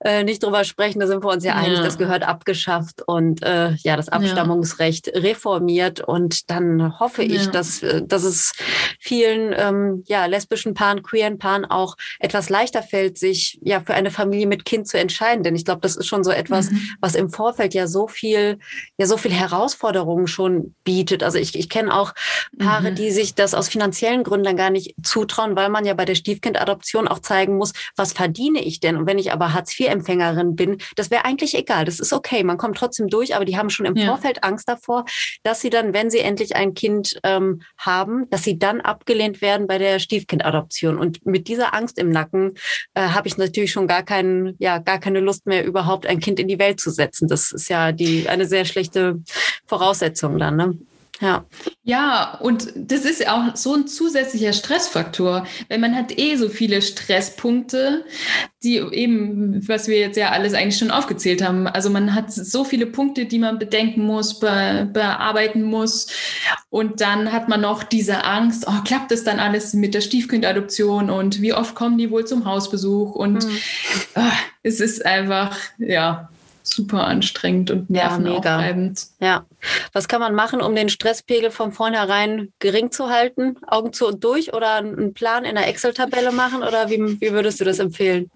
äh, 0.05 0.25
nicht 0.25 0.43
drüber 0.43 0.65
sprechen. 0.65 1.01
Da 1.01 1.07
sind 1.07 1.25
wir 1.25 1.31
uns 1.31 1.45
ja, 1.45 1.53
ja. 1.53 1.63
einig, 1.63 1.81
das 1.81 1.99
gehört 1.99 2.27
abgeschafft 2.27 3.03
und 3.07 3.43
äh, 3.43 3.73
ja, 3.83 3.97
das 3.97 4.09
Abstammungsrecht 4.09 5.07
ja. 5.07 5.21
reformiert. 5.21 6.01
Und 6.01 6.51
dann 6.51 6.99
hoffe 6.99 7.23
ich, 7.23 7.47
ja. 7.47 7.51
dass, 7.51 7.83
äh, 7.83 8.03
dass 8.05 8.25
es 8.25 8.53
vielen 8.99 9.55
ähm, 9.57 10.03
ja, 10.07 10.27
lesbischen 10.27 10.75
Paaren, 10.75 11.03
queeren 11.03 11.39
Paaren 11.39 11.65
auch 11.65 11.97
etwas 12.19 12.51
leichter 12.51 12.83
fällt, 12.83 13.19
sich 13.19 13.59
ja 13.63 13.81
für 13.81 13.95
eine 13.95 14.11
Familie 14.11 14.47
mit 14.47 14.65
Kind 14.65 14.89
zu 14.89 14.99
entscheiden. 14.99 15.45
Denn 15.45 15.55
ich 15.55 15.65
glaube, 15.65 15.81
das 15.81 15.97
ist 15.97 16.07
schon 16.07 16.25
so 16.25 16.31
etwas, 16.31 16.71
mhm. 16.71 16.81
was 17.01 17.15
im 17.15 17.31
Vorfeld 17.31 17.75
ja 17.75 17.87
so 17.87 18.09
viel, 18.09 18.59
ja 18.99 19.07
so 19.07 19.17
viel 19.17 19.33
Herausforderungen 19.33 20.27
schon 20.27 20.75
bietet. 20.85 21.23
Also 21.23 21.39
ich, 21.39 21.57
ich 21.57 21.69
kenne 21.69 21.95
auch 21.95 22.13
Paare, 22.59 22.91
mhm. 22.91 22.95
die 22.97 23.11
sich 23.11 23.35
das 23.35 23.55
aus 23.55 23.69
finanziellen 23.69 24.25
Gründen 24.25 24.45
dann 24.45 24.57
gar 24.57 24.71
nicht 24.71 24.95
zutrauen, 25.03 25.55
weil 25.55 25.69
man 25.69 25.85
ja 25.85 25.95
bei 25.95 26.05
der 26.05 26.15
Stiefkindadoption 26.15 27.07
auch 27.07 27.21
zeigen 27.21 27.57
muss, 27.57 27.73
was 27.97 28.13
verdiene 28.13 28.61
ich 28.61 28.81
denn? 28.81 28.97
Und 28.97 29.07
wenn 29.07 29.19
ich 29.19 29.33
aber 29.33 29.53
Hartz-IV-Empfängerin 29.93 30.57
bin, 30.57 30.79
das 30.97 31.11
wäre 31.11 31.25
eigentlich 31.25 31.55
egal. 31.55 31.85
Das 31.85 32.01
ist 32.01 32.13
okay. 32.13 32.43
Man 32.45 32.59
kommt 32.59 32.77
trotzdem 32.77 33.09
durch, 33.09 33.35
aber 33.35 33.45
die 33.45 33.57
haben 33.57 33.71
schon 33.71 33.87
im 33.87 33.97
ja. 33.97 34.07
Vorfeld 34.07 34.45
Angst 34.45 34.69
davor, 34.69 35.05
dass 35.43 35.61
sie 35.61 35.71
dann, 35.71 35.93
wenn 35.93 36.11
sie 36.11 36.21
endlich 36.21 36.57
ein 36.57 36.75
Kind 36.75 37.19
ähm, 37.23 37.63
haben, 37.77 38.29
dass 38.31 38.45
sie 38.45 38.59
dann 38.59 38.81
abgelehnt 38.81 39.41
werden 39.43 39.67
bei 39.67 39.79
der 39.79 39.99
Stiefkindadoption. 39.99 40.99
Und 40.99 41.25
mit 41.27 41.49
dieser 41.49 41.75
Angst 41.75 41.99
im 41.99 42.11
Nacken 42.11 42.55
äh, 42.95 43.01
habe 43.03 43.29
ich 43.29 43.37
natürlich 43.37 43.73
schon 43.73 43.87
gar 43.87 44.03
keinen, 44.03 44.57
ja, 44.59 44.79
gar 44.79 44.99
keine 44.99 45.21
Lust 45.21 45.47
mehr, 45.47 45.65
überhaupt 45.65 46.07
ein 46.07 46.21
Kind 46.21 46.41
in 46.41 46.49
die 46.49 46.59
Welt 46.59 46.81
zu 46.81 46.91
setzen. 46.91 47.29
Das 47.29 47.53
ist 47.53 47.69
ja 47.69 47.93
die 47.93 48.29
eine 48.29 48.47
sehr 48.47 48.65
schlechte 48.65 49.21
Voraussetzung 49.67 50.39
dann. 50.39 50.57
Ne? 50.57 50.79
Ja. 51.23 51.47
Ja, 51.85 52.37
und 52.41 52.73
das 52.75 53.05
ist 53.05 53.29
auch 53.29 53.55
so 53.55 53.75
ein 53.75 53.87
zusätzlicher 53.87 54.53
Stressfaktor, 54.53 55.47
weil 55.69 55.79
man 55.79 55.95
hat 55.95 56.19
eh 56.19 56.35
so 56.35 56.49
viele 56.49 56.83
Stresspunkte, 56.83 58.05
die 58.65 58.79
eben, 58.79 59.67
was 59.69 59.87
wir 59.87 60.01
jetzt 60.01 60.17
ja 60.17 60.31
alles 60.31 60.53
eigentlich 60.53 60.79
schon 60.79 60.91
aufgezählt 60.91 61.41
haben. 61.41 61.69
Also 61.69 61.91
man 61.91 62.17
hat 62.17 62.33
so 62.33 62.65
viele 62.65 62.87
Punkte, 62.87 63.27
die 63.27 63.39
man 63.39 63.61
bedenken 63.61 64.05
muss, 64.05 64.41
be 64.41 64.89
bearbeiten 64.93 65.63
muss. 65.63 66.09
Und 66.71 67.01
dann 67.01 67.31
hat 67.31 67.49
man 67.49 67.61
noch 67.61 67.85
diese 67.85 68.25
Angst, 68.25 68.65
oh, 68.67 68.83
klappt 68.85 69.13
das 69.13 69.23
dann 69.23 69.39
alles 69.39 69.75
mit 69.75 69.95
der 69.95 70.01
Stiefkindadoption 70.01 71.09
und 71.09 71.41
wie 71.41 71.55
oft 71.55 71.77
kommen 71.77 71.99
die 71.99 72.11
wohl 72.11 72.27
zum 72.27 72.47
Hausbesuch? 72.47 73.15
Und 73.15 73.47
mhm. 73.47 73.59
oh, 74.17 74.33
es 74.65 74.81
ist 74.81 75.07
einfach, 75.07 75.57
ja, 75.79 76.32
super 76.63 77.07
anstrengend 77.07 77.71
und 77.71 77.91
nervenaufreibend. 77.91 79.07
Ja, 79.21 79.27
ja. 79.27 79.47
Was 79.93 80.09
kann 80.09 80.21
man 80.21 80.35
machen, 80.35 80.61
um 80.61 80.75
den 80.75 80.89
Stresspegel 80.89 81.51
von 81.51 81.73
vornherein 81.73 82.53
gering 82.59 82.91
zu 82.91 83.11
halten? 83.11 83.57
Augen 83.67 83.93
zu 83.93 84.07
und 84.07 84.23
durch 84.25 84.55
oder 84.55 84.77
einen 84.77 85.15
Plan 85.15 85.45
in 85.45 85.55
der 85.55 85.69
Excel-Tabelle 85.69 86.33
machen 86.33 86.63
oder 86.63 86.89
wie, 86.91 87.21
wie 87.21 87.33
würdest 87.33 87.61
du 87.61 87.65
das 87.65 87.79
empfehlen? 87.79 88.31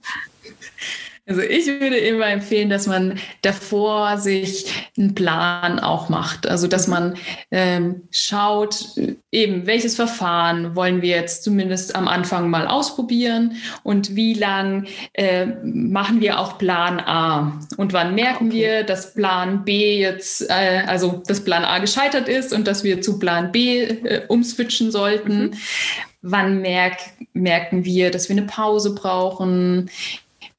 Also 1.29 1.41
ich 1.41 1.67
würde 1.67 1.97
immer 1.97 2.29
empfehlen, 2.29 2.71
dass 2.71 2.87
man 2.87 3.19
davor 3.43 4.19
sich 4.19 4.67
einen 4.97 5.17
Plan 5.17 5.81
auch 5.81 6.09
macht. 6.09 6.47
Also 6.47 6.69
dass 6.69 6.87
man 6.87 7.17
ähm, 7.51 8.03
schaut, 8.13 8.85
eben 9.33 9.67
welches 9.67 9.97
Verfahren 9.97 10.77
wollen 10.77 11.03
wir 11.03 11.17
jetzt 11.17 11.43
zumindest 11.43 11.97
am 11.97 12.07
Anfang 12.07 12.49
mal 12.49 12.69
ausprobieren 12.69 13.57
und 13.83 14.15
wie 14.15 14.35
lang 14.35 14.87
äh, 15.15 15.47
machen 15.65 16.21
wir 16.21 16.39
auch 16.39 16.59
Plan 16.59 17.01
A 17.01 17.59
und 17.77 17.93
wann 17.93 18.15
merken 18.15 18.47
okay. 18.47 18.57
wir, 18.57 18.83
dass 18.85 19.13
Plan 19.13 19.65
B 19.65 19.99
jetzt, 19.99 20.49
äh, 20.49 20.85
also 20.87 21.23
dass 21.27 21.45
Plan 21.45 21.65
A 21.65 21.81
gescheitert 21.81 22.29
ist 22.29 22.53
und 22.53 22.69
dass 22.69 22.85
wir 22.85 23.01
zu 23.01 23.19
Plan 23.19 23.51
B 23.51 23.83
äh, 23.83 24.23
umswitchen 24.29 24.93
sollten. 24.93 25.39
Mhm. 25.47 25.55
Wann 26.23 26.61
merk, 26.61 26.99
merken 27.35 27.85
wir, 27.85 28.11
dass 28.11 28.29
wir 28.29 28.37
eine 28.37 28.47
Pause 28.47 28.95
brauchen? 28.95 29.91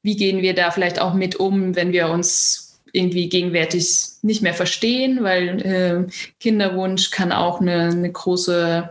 Wie 0.04 0.16
gehen 0.16 0.42
wir 0.42 0.54
da 0.54 0.72
vielleicht 0.72 1.00
auch 1.00 1.14
mit 1.14 1.36
um, 1.36 1.76
wenn 1.76 1.92
wir 1.92 2.10
uns 2.10 2.68
irgendwie 2.92 3.30
gegenwärtig 3.30 4.08
nicht 4.22 4.42
mehr 4.42 4.54
verstehen, 4.54 5.24
weil 5.24 5.62
äh, 5.62 6.12
Kinderwunsch 6.40 7.12
kann 7.12 7.32
auch 7.32 7.62
eine, 7.62 7.90
eine, 7.90 8.12
große, 8.12 8.90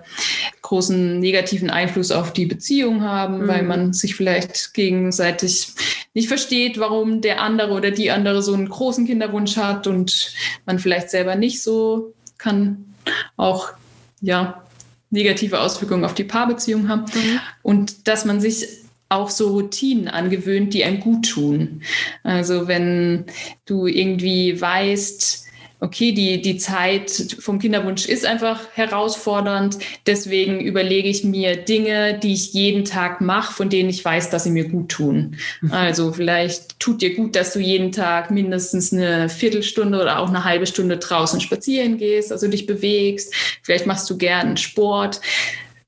großen 0.62 1.18
negativen 1.18 1.70
Einfluss 1.70 2.12
auf 2.12 2.32
die 2.32 2.46
Beziehung 2.46 3.02
haben, 3.02 3.42
mhm. 3.42 3.48
weil 3.48 3.62
man 3.62 3.92
sich 3.92 4.14
vielleicht 4.14 4.74
gegenseitig 4.74 5.68
nicht 6.14 6.28
versteht, 6.28 6.78
warum 6.78 7.20
der 7.20 7.42
andere 7.42 7.72
oder 7.72 7.90
die 7.90 8.10
andere 8.10 8.42
so 8.42 8.54
einen 8.54 8.68
großen 8.68 9.06
Kinderwunsch 9.06 9.56
hat 9.56 9.86
und 9.86 10.32
man 10.66 10.78
vielleicht 10.78 11.10
selber 11.10 11.34
nicht 11.34 11.62
so 11.62 12.14
kann 12.38 12.84
auch 13.36 13.70
ja 14.20 14.62
negative 15.10 15.60
Auswirkungen 15.60 16.04
auf 16.04 16.14
die 16.14 16.24
Paarbeziehung 16.24 16.88
haben 16.88 17.04
mhm. 17.14 17.40
und 17.62 18.08
dass 18.08 18.24
man 18.24 18.40
sich 18.40 18.66
auch 19.08 19.30
so 19.30 19.50
Routinen 19.50 20.08
angewöhnt, 20.08 20.74
die 20.74 20.84
einem 20.84 21.00
gut 21.00 21.28
tun. 21.30 21.82
Also 22.22 22.68
wenn 22.68 23.24
du 23.64 23.86
irgendwie 23.86 24.60
weißt, 24.60 25.46
okay, 25.80 26.12
die, 26.12 26.40
die 26.40 26.56
Zeit 26.56 27.36
vom 27.38 27.58
Kinderwunsch 27.58 28.06
ist 28.06 28.24
einfach 28.24 28.66
herausfordernd. 28.72 29.78
Deswegen 30.06 30.60
überlege 30.60 31.08
ich 31.08 31.22
mir 31.22 31.56
Dinge, 31.56 32.18
die 32.18 32.32
ich 32.32 32.54
jeden 32.54 32.84
Tag 32.84 33.20
mache, 33.20 33.52
von 33.52 33.68
denen 33.68 33.90
ich 33.90 34.04
weiß, 34.04 34.30
dass 34.30 34.44
sie 34.44 34.50
mir 34.50 34.68
gut 34.68 34.88
tun. 34.88 35.36
Mhm. 35.60 35.72
Also 35.72 36.12
vielleicht 36.12 36.80
tut 36.80 37.02
dir 37.02 37.14
gut, 37.14 37.36
dass 37.36 37.52
du 37.52 37.60
jeden 37.60 37.92
Tag 37.92 38.30
mindestens 38.30 38.92
eine 38.92 39.28
Viertelstunde 39.28 40.00
oder 40.00 40.18
auch 40.18 40.28
eine 40.28 40.44
halbe 40.44 40.66
Stunde 40.66 40.96
draußen 40.96 41.40
spazieren 41.40 41.98
gehst, 41.98 42.32
also 42.32 42.48
dich 42.48 42.66
bewegst. 42.66 43.34
Vielleicht 43.62 43.86
machst 43.86 44.08
du 44.08 44.16
gern 44.16 44.56
Sport. 44.56 45.20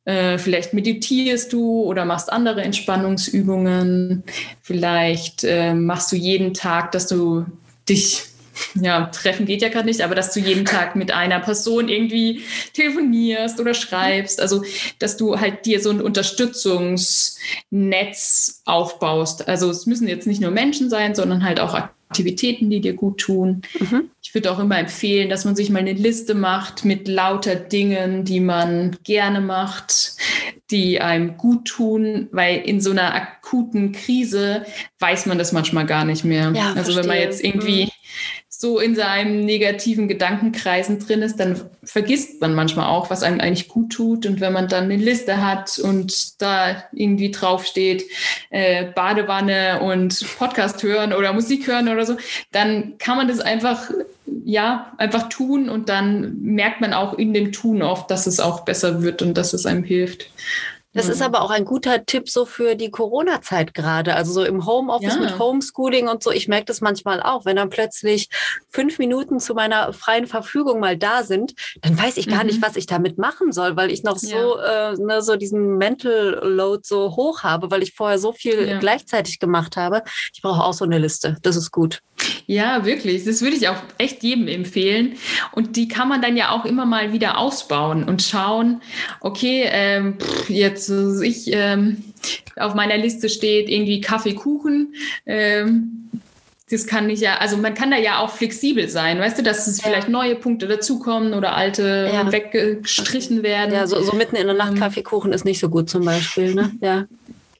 Äh, 0.09 0.39
vielleicht 0.39 0.73
meditierst 0.73 1.53
du 1.53 1.83
oder 1.83 2.07
machst 2.07 2.33
andere 2.33 2.63
Entspannungsübungen. 2.63 4.23
Vielleicht 4.63 5.45
äh, 5.45 5.75
machst 5.75 6.11
du 6.11 6.17
jeden 6.17 6.55
Tag, 6.55 6.93
dass 6.93 7.09
du 7.09 7.45
dich 7.91 8.23
ja, 8.75 9.09
treffen 9.09 9.45
geht 9.45 9.61
ja 9.61 9.69
gerade 9.69 9.87
nicht, 9.87 10.01
aber 10.01 10.15
dass 10.15 10.33
du 10.33 10.41
jeden 10.41 10.65
Tag 10.65 10.97
mit 10.97 11.13
einer 11.13 11.41
Person 11.41 11.91
irgendwie 11.91 12.41
telefonierst 12.73 13.61
oder 13.61 13.75
schreibst. 13.75 14.41
Also, 14.41 14.65
dass 14.99 15.19
du 15.19 15.39
halt 15.39 15.67
dir 15.67 15.83
so 15.83 15.91
ein 15.91 16.01
Unterstützungsnetz 16.01 18.63
aufbaust. 18.65 19.47
Also, 19.47 19.69
es 19.69 19.85
müssen 19.85 20.09
jetzt 20.09 20.27
nicht 20.27 20.41
nur 20.41 20.53
Menschen 20.53 20.89
sein, 20.89 21.15
sondern 21.15 21.45
halt 21.45 21.61
auch 21.61 21.79
Aktivitäten, 22.09 22.71
die 22.71 22.81
dir 22.81 22.95
gut 22.95 23.19
tun. 23.19 23.63
Mhm. 23.79 24.11
Ich 24.23 24.35
würde 24.35 24.51
auch 24.51 24.59
immer 24.59 24.79
empfehlen, 24.79 25.29
dass 25.29 25.45
man 25.45 25.57
sich 25.57 25.71
mal 25.71 25.81
eine 25.81 25.93
Liste 25.93 26.35
macht 26.35 26.85
mit 26.85 27.07
lauter 27.07 27.55
Dingen, 27.55 28.25
die 28.25 28.41
man 28.41 28.97
gerne 29.05 29.41
macht, 29.41 30.17
die 30.71 31.01
einem 31.01 31.37
gut 31.37 31.67
tun, 31.67 32.29
weil 32.33 32.61
in 32.61 32.81
so 32.81 32.91
einer 32.91 33.15
akuten 33.15 33.93
Krise 33.93 34.65
weiß 34.99 35.27
man 35.27 35.39
das 35.39 35.53
manchmal 35.53 35.87
gar 35.87 36.05
nicht 36.05 36.25
mehr. 36.25 36.53
Ja, 36.55 36.69
also 36.69 36.93
verstehe. 36.93 36.97
wenn 36.97 37.07
man 37.07 37.19
jetzt 37.19 37.45
irgendwie 37.45 37.85
mhm 37.87 37.91
so 38.61 38.81
in 38.81 38.97
seinem 38.97 39.45
negativen 39.45 40.09
Gedankenkreisen 40.09 40.99
drin 40.99 41.23
ist, 41.23 41.37
dann 41.37 41.61
vergisst 41.85 42.41
man 42.41 42.55
manchmal 42.55 42.89
auch, 42.89 43.09
was 43.09 43.23
einem 43.23 43.39
eigentlich 43.39 43.69
gut 43.69 43.93
tut. 43.93 44.27
Und 44.27 44.41
wenn 44.41 44.53
man 44.53 44.67
dann 44.67 44.85
eine 44.85 44.97
Liste 44.97 45.47
hat 45.47 45.79
und 45.79 46.43
da 46.43 46.83
irgendwie 46.93 47.31
draufsteht, 47.31 48.03
äh, 48.51 48.87
Badewanne 48.87 49.81
und 49.81 50.27
Podcast 50.39 50.83
hören 50.83 51.13
oder 51.13 51.33
Musik 51.33 51.69
hören 51.69 51.89
oder 51.89 52.05
so, 52.05 52.17
dann 52.51 52.99
kann 52.99 53.17
man 53.17 53.29
das 53.29 53.39
einfach, 53.39 53.93
ja, 54.45 54.93
einfach 54.99 55.29
tun 55.29 55.69
und 55.69 55.89
dann 55.89 56.43
merkt 56.43 56.81
man 56.81 56.95
auch 56.95 57.17
in 57.17 57.33
dem 57.33 57.53
Tun 57.53 57.81
oft, 57.81 58.11
dass 58.11 58.27
es 58.27 58.41
auch 58.41 58.65
besser 58.65 59.03
wird 59.03 59.23
und 59.23 59.35
dass 59.35 59.53
es 59.53 59.67
einem 59.67 59.85
hilft. 59.85 60.33
Das 60.99 61.07
mhm. 61.07 61.13
ist 61.13 61.23
aber 61.23 61.43
auch 61.43 61.51
ein 61.51 61.65
guter 61.65 62.05
Tipp 62.05 62.29
so 62.29 62.45
für 62.45 62.75
die 62.75 62.91
Corona-Zeit 62.91 63.73
gerade. 63.73 64.17
Also 64.17 64.33
so 64.33 64.45
im 64.45 64.67
Homeoffice 64.67 65.15
ja. 65.15 65.21
mit 65.21 65.39
Homeschooling 65.39 66.09
und 66.09 66.25
so. 66.25 66.33
Ich 66.33 66.49
merke 66.49 66.65
das 66.67 66.81
manchmal 66.81 67.23
auch, 67.23 67.45
wenn 67.45 67.55
dann 67.55 67.71
plötzlich 67.71 68.29
fünf 68.69 68.99
Minuten 68.99 69.39
zu 69.39 69.55
meiner 69.55 69.93
freien 69.93 70.27
Verfügung 70.27 70.81
mal 70.81 70.97
da 70.97 71.23
sind, 71.23 71.55
dann 71.83 71.97
weiß 71.97 72.17
ich 72.17 72.27
gar 72.27 72.41
mhm. 72.41 72.49
nicht, 72.49 72.63
was 72.63 72.75
ich 72.75 72.87
damit 72.87 73.17
machen 73.17 73.53
soll, 73.53 73.77
weil 73.77 73.93
ich 73.93 74.03
noch 74.03 74.19
so, 74.19 74.59
ja. 74.59 74.93
äh, 74.93 74.97
ne, 74.97 75.23
so 75.23 75.37
diesen 75.37 75.79
Mental 75.79 76.41
Load 76.43 76.83
so 76.85 77.15
hoch 77.15 77.45
habe, 77.45 77.71
weil 77.71 77.85
ich 77.85 77.95
vorher 77.95 78.19
so 78.19 78.33
viel 78.33 78.69
ja. 78.69 78.79
gleichzeitig 78.79 79.39
gemacht 79.39 79.77
habe. 79.77 80.03
Ich 80.35 80.43
brauche 80.43 80.65
auch 80.65 80.75
so 80.75 80.85
eine 80.85 80.99
Liste. 80.99 81.37
Das 81.43 81.55
ist 81.55 81.71
gut. 81.71 82.01
Ja, 82.47 82.85
wirklich. 82.85 83.25
Das 83.25 83.43
würde 83.43 83.57
ich 83.57 83.69
auch 83.69 83.77
echt 83.99 84.23
jedem 84.23 84.49
empfehlen. 84.49 85.17
Und 85.53 85.77
die 85.77 85.89
kann 85.89 86.09
man 86.09 86.23
dann 86.23 86.37
ja 86.37 86.51
auch 86.51 86.65
immer 86.65 86.87
mal 86.87 87.13
wieder 87.13 87.39
ausbauen 87.39 88.05
und 88.05 88.23
schauen, 88.23 88.81
okay, 89.21 89.69
ähm, 89.71 90.19
jetzt 90.49 90.91
ich 90.91 91.53
ähm, 91.53 92.05
auf 92.57 92.75
meiner 92.75 92.97
Liste 92.97 93.29
steht 93.29 93.69
irgendwie 93.69 94.01
Kaffee, 94.01 94.35
Kuchen. 94.35 94.95
Ähm, 95.27 96.11
das 96.71 96.87
kann 96.87 97.09
ich 97.09 97.21
ja, 97.21 97.37
also 97.39 97.57
man 97.57 97.75
kann 97.75 97.91
da 97.91 97.97
ja 97.97 98.19
auch 98.19 98.31
flexibel 98.31 98.89
sein, 98.89 99.19
weißt 99.19 99.39
du, 99.39 99.43
dass 99.43 99.67
es 99.67 99.81
vielleicht 99.81 100.11
neue 100.11 100.35
Punkte 100.35 100.69
dazukommen 100.69 101.33
oder 101.33 101.57
alte 101.57 102.11
ja. 102.13 102.31
weggestrichen 102.31 103.43
werden. 103.43 103.73
Ja, 103.73 103.87
so, 103.87 104.03
so 104.03 104.13
mitten 104.13 104.37
in 104.37 104.47
der 104.47 104.57
Nacht 104.57 104.73
ähm. 104.73 104.79
Kaffeekuchen 104.79 105.33
ist 105.33 105.47
nicht 105.47 105.61
so 105.61 105.71
gut 105.71 105.89
zum 105.89 106.05
Beispiel, 106.05 106.55
ne? 106.55 106.73
Ja. 106.83 107.07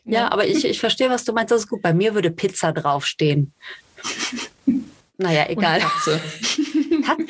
Ja, 0.05 0.33
aber 0.33 0.47
ich, 0.47 0.65
ich 0.65 0.81
verstehe, 0.81 1.11
was 1.11 1.25
du 1.25 1.35
meinst. 1.35 1.51
Das 1.51 1.61
ist 1.61 1.69
gut. 1.69 1.83
Bei 1.83 1.93
mir 1.93 2.15
würde 2.15 2.31
Pizza 2.31 2.73
draufstehen. 2.73 3.53
Naja, 5.17 5.47
egal. 5.49 5.81
Katze. 5.81 6.21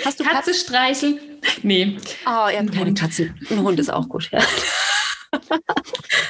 Hast 0.05 0.21
du 0.21 0.25
Katze, 0.25 0.25
Katze 0.25 0.55
streicheln? 0.55 1.21
Nee. 1.63 1.97
Oh, 2.27 2.49
ihr 2.51 2.59
habt 2.59 2.73
keine 2.73 2.95
Katze. 2.95 3.35
Ein 3.51 3.63
Hund 3.63 3.81
ist 3.81 3.91
auch 3.91 4.09
gut, 4.09 4.31
ja. 4.31 4.41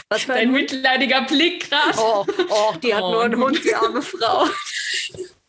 Was 0.08 0.22
für 0.22 0.34
ein, 0.34 0.48
ein 0.48 0.52
mitleidiger 0.52 1.22
Blick 1.22 1.68
gerade. 1.68 1.98
Oh, 1.98 2.24
oh, 2.48 2.74
die 2.82 2.94
hat 2.94 3.02
oh. 3.02 3.12
nur 3.12 3.24
einen 3.24 3.36
Hund, 3.36 3.64
die 3.64 3.74
arme 3.74 4.02
Frau. 4.02 4.46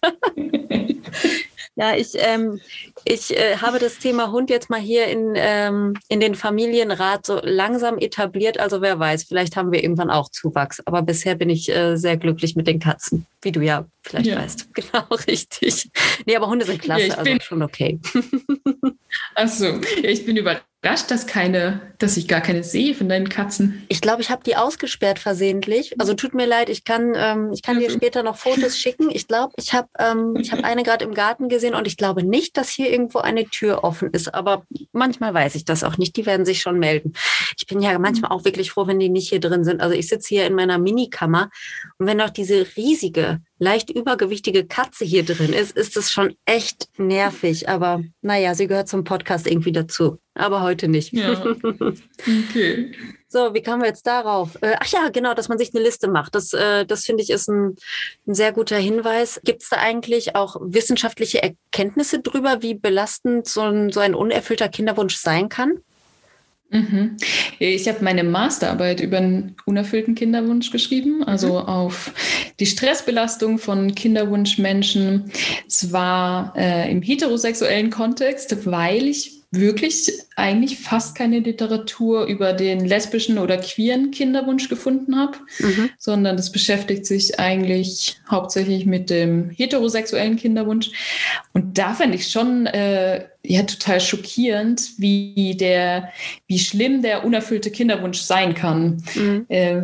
Ja, 1.80 1.96
ich, 1.96 2.10
ähm, 2.16 2.60
ich 3.06 3.36
äh, 3.36 3.58
habe 3.58 3.80
das 3.80 3.98
Thema 3.98 4.32
Hund 4.32 4.50
jetzt 4.50 4.70
mal 4.70 4.80
hier 4.80 5.08
in, 5.08 5.34
ähm, 5.36 5.96
in 6.08 6.20
den 6.20 6.36
Familienrat 6.36 7.26
so 7.26 7.40
langsam 7.44 7.98
etabliert. 7.98 8.60
Also 8.60 8.82
wer 8.82 9.00
weiß, 9.00 9.24
vielleicht 9.24 9.56
haben 9.56 9.72
wir 9.72 9.84
irgendwann 9.84 10.10
auch 10.10 10.30
Zuwachs. 10.30 10.82
Aber 10.86 11.02
bisher 11.02 11.36
bin 11.36 11.50
ich 11.50 11.70
äh, 11.70 11.96
sehr 11.96 12.18
glücklich 12.18 12.56
mit 12.56 12.68
den 12.68 12.80
Katzen, 12.80 13.26
wie 13.42 13.52
du 13.52 13.62
ja 13.62 13.86
vielleicht 14.04 14.28
ja. 14.28 14.38
weißt. 14.38 14.70
Genau, 14.80 15.06
richtig. 15.28 15.90
Nee, 16.26 16.36
aber 16.36 16.48
Hunde 16.48 16.66
sind 16.66 16.82
klasse, 16.82 17.08
ja, 17.08 17.16
also 17.16 17.38
schon 17.42 17.62
okay. 17.62 18.00
Achso, 19.36 19.80
ich 20.02 20.26
bin 20.26 20.38
überrascht 20.38 21.10
dass 21.10 21.28
keine, 21.28 21.82
dass 21.98 22.16
ich 22.18 22.28
gar 22.28 22.42
keine 22.42 22.64
sehe 22.64 22.94
von 22.96 23.10
deinen 23.10 23.30
Katzen. 23.30 23.86
Ich 23.90 24.02
glaube, 24.02 24.22
ich 24.22 24.30
habe 24.30 24.44
die 24.44 24.56
ausgesperrt 24.56 25.20
versehentlich. 25.20 26.00
Also 26.00 26.14
tut 26.14 26.34
mir 26.34 26.46
leid, 26.46 26.70
ich 26.70 26.84
kann, 26.84 27.14
ähm, 27.16 27.52
ich 27.54 27.62
kann 27.62 27.80
dir 27.80 27.90
später 27.90 28.24
noch 28.24 28.38
Fotos 28.38 28.78
schicken. 28.78 29.10
Ich 29.12 29.28
glaube, 29.28 29.54
ich 29.58 29.74
habe 29.74 29.90
ähm, 29.98 30.36
ich 30.40 30.52
hab 30.52 30.64
eine 30.64 30.84
gerade 30.84 31.04
im 31.04 31.14
Garten 31.14 31.50
gesehen 31.50 31.76
und 31.76 31.88
ich 31.88 31.98
glaube 31.98 32.24
nicht, 32.24 32.58
dass 32.58 32.70
hier 32.70 32.89
irgendwo 32.90 33.20
eine 33.20 33.46
Tür 33.46 33.84
offen 33.84 34.10
ist. 34.12 34.34
Aber 34.34 34.64
manchmal 34.92 35.34
weiß 35.34 35.56
ich 35.56 35.66
das 35.66 35.84
auch 35.84 35.98
nicht. 35.98 36.16
Die 36.18 36.26
werden 36.26 36.46
sich 36.46 36.62
schon 36.62 36.80
melden. 36.80 37.14
Ich 37.58 37.68
bin 37.68 37.82
ja 37.82 37.98
manchmal 38.00 38.32
auch 38.32 38.46
wirklich 38.46 38.72
froh, 38.72 38.88
wenn 38.88 39.00
die 39.00 39.10
nicht 39.10 39.30
hier 39.30 39.40
drin 39.40 39.64
sind. 39.64 39.82
Also 39.82 39.96
ich 39.96 40.08
sitze 40.08 40.30
hier 40.30 40.46
in 40.46 40.56
meiner 40.56 40.78
Minikammer 40.78 41.50
und 41.98 42.08
wenn 42.08 42.22
auch 42.22 42.30
diese 42.30 42.66
riesige 42.76 43.40
leicht 43.60 43.90
übergewichtige 43.90 44.66
Katze 44.66 45.06
hier 45.06 45.24
drin 45.24 45.54
ist, 45.54 45.78
ist 45.78 45.98
es 45.98 46.12
schon 46.12 46.36
echt 46.46 46.88
nervig. 46.98 47.70
Aber 47.70 48.02
naja, 48.22 48.56
sie 48.56 48.68
gehört 48.68 48.88
zum 48.88 49.04
Podcast 49.04 49.48
irgendwie 49.48 49.72
dazu. 49.72 50.20
Aber 50.34 50.62
heute 50.62 50.88
nicht. 50.88 51.14
Ja. 51.14 51.44
Okay. 52.50 52.92
So, 53.32 53.54
wie 53.54 53.62
kamen 53.62 53.84
wir 53.84 53.88
jetzt 53.88 54.08
darauf? 54.08 54.58
Äh, 54.62 54.76
ach 54.80 54.88
ja, 54.88 55.10
genau, 55.10 55.36
dass 55.36 55.50
man 55.50 55.60
sich 55.60 55.70
eine 55.74 55.84
Liste 55.84 56.08
macht. 56.08 56.34
Das, 56.34 56.52
äh, 56.54 56.84
das 56.84 57.06
finde 57.06 57.22
ich 57.22 57.30
ist 57.30 57.48
ein, 57.48 57.76
ein, 58.28 58.34
sehr 58.34 58.52
guter 58.52 58.78
Hinweis. 58.78 59.40
Gibt 59.44 59.62
es 59.62 59.70
da 59.70 59.78
eigentlich 59.78 60.36
auch 60.36 60.56
wissenschaftliche 60.60 61.44
Erkenntnisse 61.44 62.22
drüber, 62.22 62.64
wie 62.64 62.74
belastend 62.74 63.48
so 63.48 63.62
ein, 63.62 63.92
so 63.92 64.00
ein 64.00 64.16
unerfüllter 64.16 64.68
Kinderwunsch 64.68 65.16
sein 65.16 65.48
kann? 65.48 65.74
Mhm. 66.72 67.18
Ich 67.60 67.88
habe 67.88 68.04
meine 68.04 68.24
Masterarbeit 68.24 69.00
über 69.00 69.18
einen 69.18 69.56
unerfüllten 69.66 70.16
Kinderwunsch 70.16 70.72
geschrieben, 70.72 71.24
also 71.24 71.60
mhm. 71.60 71.66
auf 71.68 72.12
die 72.60 72.66
Stressbelastung 72.66 73.60
von 73.60 73.94
Kinderwunschmenschen. 73.94 75.32
Es 75.68 75.92
war 75.92 76.54
äh, 76.56 76.92
im 76.92 77.04
heterosexuellen 77.04 77.92
Kontext, 77.92 78.66
weil 78.66 79.08
ich 79.08 79.39
wirklich 79.52 80.12
eigentlich 80.36 80.78
fast 80.80 81.16
keine 81.16 81.40
Literatur 81.40 82.26
über 82.26 82.54
den 82.54 82.86
lesbischen 82.86 83.40
oder 83.40 83.58
queeren 83.58 84.12
Kinderwunsch 84.12 84.70
gefunden 84.70 85.18
habe, 85.18 85.38
mhm. 85.58 85.90
sondern 85.98 86.38
das 86.38 86.52
beschäftigt 86.52 87.06
sich 87.06 87.40
eigentlich 87.40 88.22
hauptsächlich 88.30 88.86
mit 88.86 89.10
dem 89.10 89.50
heterosexuellen 89.50 90.36
Kinderwunsch. 90.36 90.92
Und 91.54 91.80
da 91.80 91.94
fand 91.96 92.14
ich 92.14 92.28
schon 92.28 92.68
äh, 92.68 93.26
ja 93.50 93.64
total 93.64 94.00
schockierend, 94.00 94.92
wie 94.98 95.58
der, 95.60 96.10
wie 96.48 96.60
schlimm 96.60 97.02
der 97.02 97.26
unerfüllte 97.26 97.72
Kinderwunsch 97.72 98.22
sein 98.22 98.54
kann. 98.54 99.04
Mhm. 99.16 99.46
Äh, 99.50 99.82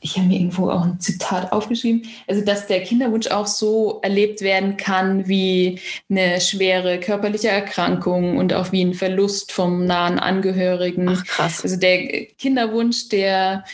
ich 0.00 0.16
habe 0.16 0.28
mir 0.28 0.36
irgendwo 0.38 0.70
auch 0.70 0.84
ein 0.84 1.00
Zitat 1.00 1.50
aufgeschrieben, 1.50 2.02
also 2.28 2.44
dass 2.44 2.68
der 2.68 2.80
Kinderwunsch 2.82 3.26
auch 3.26 3.48
so 3.48 3.98
erlebt 4.02 4.40
werden 4.40 4.76
kann 4.76 5.26
wie 5.26 5.80
eine 6.08 6.40
schwere 6.40 7.00
körperliche 7.00 7.48
Erkrankung 7.48 8.36
und 8.36 8.52
auch 8.54 8.70
wie 8.70 8.84
ein 8.84 8.94
Verlust 8.94 9.50
vom 9.50 9.84
nahen 9.84 10.20
Angehörigen. 10.20 11.08
Ach, 11.08 11.24
krass. 11.24 11.62
Also 11.64 11.76
der 11.76 12.26
Kinderwunsch, 12.38 13.08
der 13.08 13.64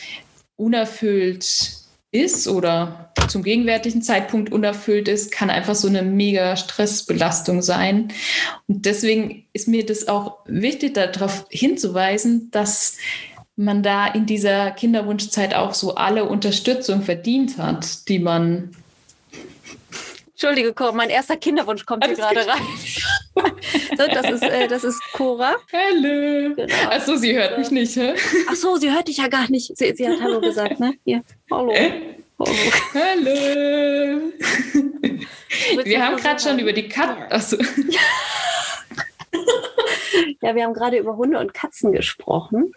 unerfüllt 0.57 1.84
ist 2.15 2.47
oder 2.47 3.11
zum 3.27 3.43
gegenwärtigen 3.43 4.01
Zeitpunkt 4.01 4.51
unerfüllt 4.51 5.07
ist, 5.07 5.31
kann 5.31 5.49
einfach 5.49 5.75
so 5.75 5.87
eine 5.87 6.03
mega 6.03 6.55
Stressbelastung 6.55 7.61
sein. 7.61 8.13
Und 8.67 8.85
deswegen 8.85 9.45
ist 9.53 9.67
mir 9.67 9.85
das 9.85 10.07
auch 10.07 10.37
wichtig, 10.45 10.93
darauf 10.93 11.45
hinzuweisen, 11.49 12.49
dass 12.51 12.97
man 13.55 13.83
da 13.83 14.07
in 14.07 14.25
dieser 14.25 14.71
Kinderwunschzeit 14.71 15.53
auch 15.53 15.73
so 15.73 15.95
alle 15.95 16.25
Unterstützung 16.25 17.01
verdient 17.01 17.57
hat, 17.57 18.07
die 18.09 18.19
man. 18.19 18.75
Entschuldige, 20.31 20.73
mein 20.93 21.09
erster 21.09 21.37
Kinderwunsch 21.37 21.85
kommt 21.85 22.05
hier 22.05 22.15
gerade 22.15 22.47
rein. 22.47 22.61
So, 23.35 24.07
das 24.07 24.31
ist, 24.31 24.43
äh, 24.43 24.67
das 24.67 24.83
ist 24.83 25.01
Cora. 25.13 25.55
Hallo. 25.71 26.55
Genau. 26.55 26.89
Achso, 26.89 27.15
sie 27.17 27.35
hört 27.35 27.57
mich 27.57 27.71
nicht, 27.71 27.95
hä? 27.95 28.13
Ach 28.49 28.55
so, 28.55 28.77
sie 28.77 28.91
hört 28.91 29.07
dich 29.07 29.17
ja 29.17 29.27
gar 29.27 29.49
nicht. 29.49 29.75
Sie, 29.77 29.93
sie 29.95 30.07
hat 30.07 30.21
Hallo 30.21 30.39
gesagt, 30.39 30.79
ne? 30.79 30.93
Hier. 31.03 31.23
Hallo. 31.51 31.71
Äh? 31.71 31.91
Hallo. 32.39 32.51
Hallo. 32.93 34.31
wir 35.83 36.05
haben 36.05 36.17
gerade 36.17 36.41
schon 36.41 36.59
über 36.59 36.73
die 36.73 36.87
Katzen. 36.87 37.23
Achso. 37.29 37.57
ja, 40.41 40.55
wir 40.55 40.63
haben 40.63 40.73
gerade 40.73 40.97
über 40.97 41.17
Hunde 41.17 41.39
und 41.39 41.53
Katzen 41.53 41.91
gesprochen. 41.91 42.73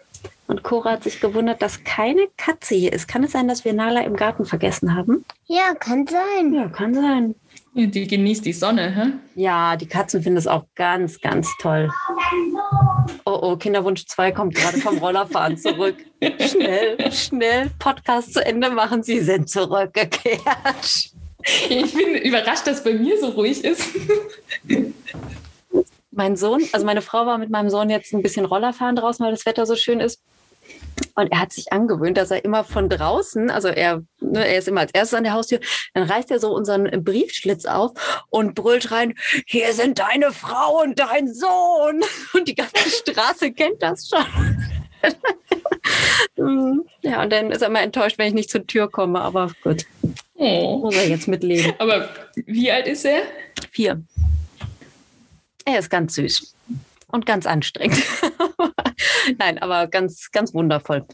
Und 0.47 0.63
Cora 0.63 0.93
hat 0.93 1.03
sich 1.03 1.21
gewundert, 1.21 1.61
dass 1.61 1.83
keine 1.83 2.27
Katze 2.35 2.73
hier 2.73 2.91
ist. 2.91 3.07
Kann 3.07 3.23
es 3.23 3.33
sein, 3.33 3.47
dass 3.47 3.65
wir 3.65 3.73
Nala 3.73 4.01
im 4.01 4.15
Garten 4.15 4.45
vergessen 4.45 4.95
haben? 4.95 5.23
Ja, 5.45 5.75
kann 5.75 6.07
sein. 6.07 6.53
Ja, 6.53 6.67
kann 6.69 6.93
sein. 6.95 7.35
Die 7.73 8.07
genießt 8.07 8.45
die 8.45 8.53
Sonne, 8.53 8.95
hä? 8.95 9.13
Ja, 9.35 9.75
die 9.75 9.87
Katzen 9.87 10.21
finden 10.23 10.37
es 10.37 10.47
auch 10.47 10.65
ganz, 10.75 11.19
ganz 11.21 11.47
toll. 11.61 11.89
Oh, 13.25 13.39
oh, 13.41 13.55
Kinderwunsch 13.57 14.05
2 14.05 14.31
kommt 14.31 14.55
gerade 14.55 14.77
vom 14.79 14.97
Rollerfahren 14.97 15.57
zurück. 15.57 15.95
schnell, 16.39 17.11
schnell, 17.11 17.69
Podcast 17.79 18.33
zu 18.33 18.45
Ende 18.45 18.69
machen. 18.71 19.03
Sie 19.03 19.19
sind 19.19 19.49
zurückgekehrt. 19.49 21.11
Ich 21.69 21.93
bin 21.93 22.15
überrascht, 22.15 22.67
dass 22.67 22.83
bei 22.83 22.93
mir 22.93 23.19
so 23.19 23.27
ruhig 23.29 23.63
ist. 23.63 23.83
mein 26.11 26.35
Sohn, 26.35 26.63
also 26.73 26.85
meine 26.85 27.01
Frau 27.01 27.25
war 27.25 27.37
mit 27.37 27.49
meinem 27.49 27.69
Sohn 27.69 27.89
jetzt 27.89 28.13
ein 28.13 28.21
bisschen 28.21 28.45
Rollerfahren 28.45 28.95
draußen, 28.95 29.23
weil 29.23 29.31
das 29.31 29.45
Wetter 29.45 29.65
so 29.65 29.75
schön 29.75 29.99
ist. 29.99 30.21
Und 31.15 31.31
er 31.31 31.41
hat 31.41 31.51
sich 31.51 31.73
angewöhnt, 31.73 32.17
dass 32.17 32.31
er 32.31 32.45
immer 32.45 32.63
von 32.63 32.87
draußen, 32.87 33.49
also 33.49 33.67
er, 33.67 34.03
ne, 34.21 34.47
er 34.47 34.57
ist 34.57 34.67
immer 34.67 34.81
als 34.81 34.91
erstes 34.93 35.17
an 35.17 35.25
der 35.25 35.33
Haustür, 35.33 35.59
dann 35.93 36.03
reißt 36.03 36.31
er 36.31 36.39
so 36.39 36.55
unseren 36.55 37.03
Briefschlitz 37.03 37.65
auf 37.65 37.91
und 38.29 38.55
brüllt 38.55 38.91
rein, 38.91 39.15
hier 39.45 39.73
sind 39.73 39.99
deine 39.99 40.31
Frau 40.31 40.81
und 40.81 40.97
dein 40.97 41.33
Sohn. 41.33 42.01
Und 42.33 42.47
die 42.47 42.55
ganze 42.55 42.89
Straße 42.89 43.51
kennt 43.51 43.81
das 43.81 44.07
schon. 44.07 44.25
ja, 47.01 47.23
und 47.23 47.31
dann 47.31 47.51
ist 47.51 47.61
er 47.61 47.69
immer 47.69 47.81
enttäuscht, 47.81 48.17
wenn 48.17 48.27
ich 48.27 48.33
nicht 48.33 48.49
zur 48.49 48.65
Tür 48.67 48.89
komme, 48.89 49.19
aber 49.19 49.51
gut. 49.63 49.85
Oh. 50.35 50.77
Muss 50.79 50.95
er 50.95 51.07
jetzt 51.07 51.27
mitleben. 51.27 51.73
Aber 51.79 52.09
wie 52.45 52.71
alt 52.71 52.87
ist 52.87 53.05
er? 53.05 53.21
Vier. 53.71 54.01
Er 55.65 55.79
ist 55.79 55.89
ganz 55.89 56.15
süß 56.15 56.55
und 57.11 57.25
ganz 57.25 57.45
anstrengend. 57.45 58.01
Nein, 59.37 59.57
aber 59.59 59.87
ganz, 59.87 60.31
ganz 60.31 60.53
wundervoll. 60.53 61.05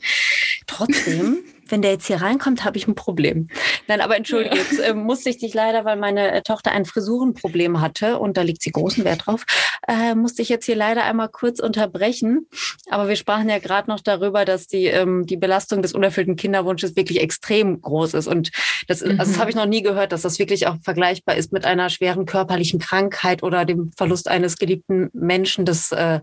Trotzdem 0.67 1.43
wenn 1.67 1.81
der 1.81 1.91
jetzt 1.91 2.07
hier 2.07 2.21
reinkommt, 2.21 2.63
habe 2.63 2.77
ich 2.77 2.87
ein 2.87 2.95
Problem. 2.95 3.47
Nein, 3.87 4.01
aber 4.01 4.17
entschuldige, 4.17 4.55
jetzt 4.55 4.79
äh, 4.79 4.93
musste 4.93 5.29
ich 5.29 5.37
dich 5.37 5.53
leider, 5.53 5.85
weil 5.85 5.97
meine 5.97 6.31
äh, 6.31 6.41
Tochter 6.41 6.71
ein 6.71 6.85
Frisurenproblem 6.85 7.81
hatte 7.81 8.19
und 8.19 8.37
da 8.37 8.41
liegt 8.41 8.61
sie 8.61 8.71
großen 8.71 9.03
Wert 9.03 9.25
drauf, 9.25 9.45
äh, 9.87 10.15
musste 10.15 10.41
ich 10.41 10.49
jetzt 10.49 10.65
hier 10.65 10.75
leider 10.75 11.03
einmal 11.03 11.29
kurz 11.29 11.59
unterbrechen. 11.59 12.47
Aber 12.89 13.07
wir 13.07 13.15
sprachen 13.15 13.49
ja 13.49 13.59
gerade 13.59 13.89
noch 13.89 13.99
darüber, 13.99 14.45
dass 14.45 14.67
die, 14.67 14.85
ähm, 14.85 15.25
die 15.25 15.37
Belastung 15.37 15.81
des 15.81 15.93
unerfüllten 15.93 16.35
Kinderwunsches 16.35 16.95
wirklich 16.95 17.21
extrem 17.21 17.81
groß 17.81 18.13
ist. 18.13 18.27
Und 18.27 18.51
das, 18.87 19.01
mhm. 19.01 19.19
also 19.19 19.31
das 19.31 19.39
habe 19.39 19.49
ich 19.49 19.55
noch 19.55 19.65
nie 19.65 19.81
gehört, 19.81 20.11
dass 20.11 20.21
das 20.21 20.39
wirklich 20.39 20.67
auch 20.67 20.77
vergleichbar 20.81 21.35
ist 21.35 21.51
mit 21.51 21.65
einer 21.65 21.89
schweren 21.89 22.25
körperlichen 22.25 22.79
Krankheit 22.79 23.43
oder 23.43 23.65
dem 23.65 23.91
Verlust 23.97 24.27
eines 24.27 24.57
geliebten 24.57 25.09
Menschen. 25.13 25.65
Das, 25.65 25.91
äh, 25.91 26.19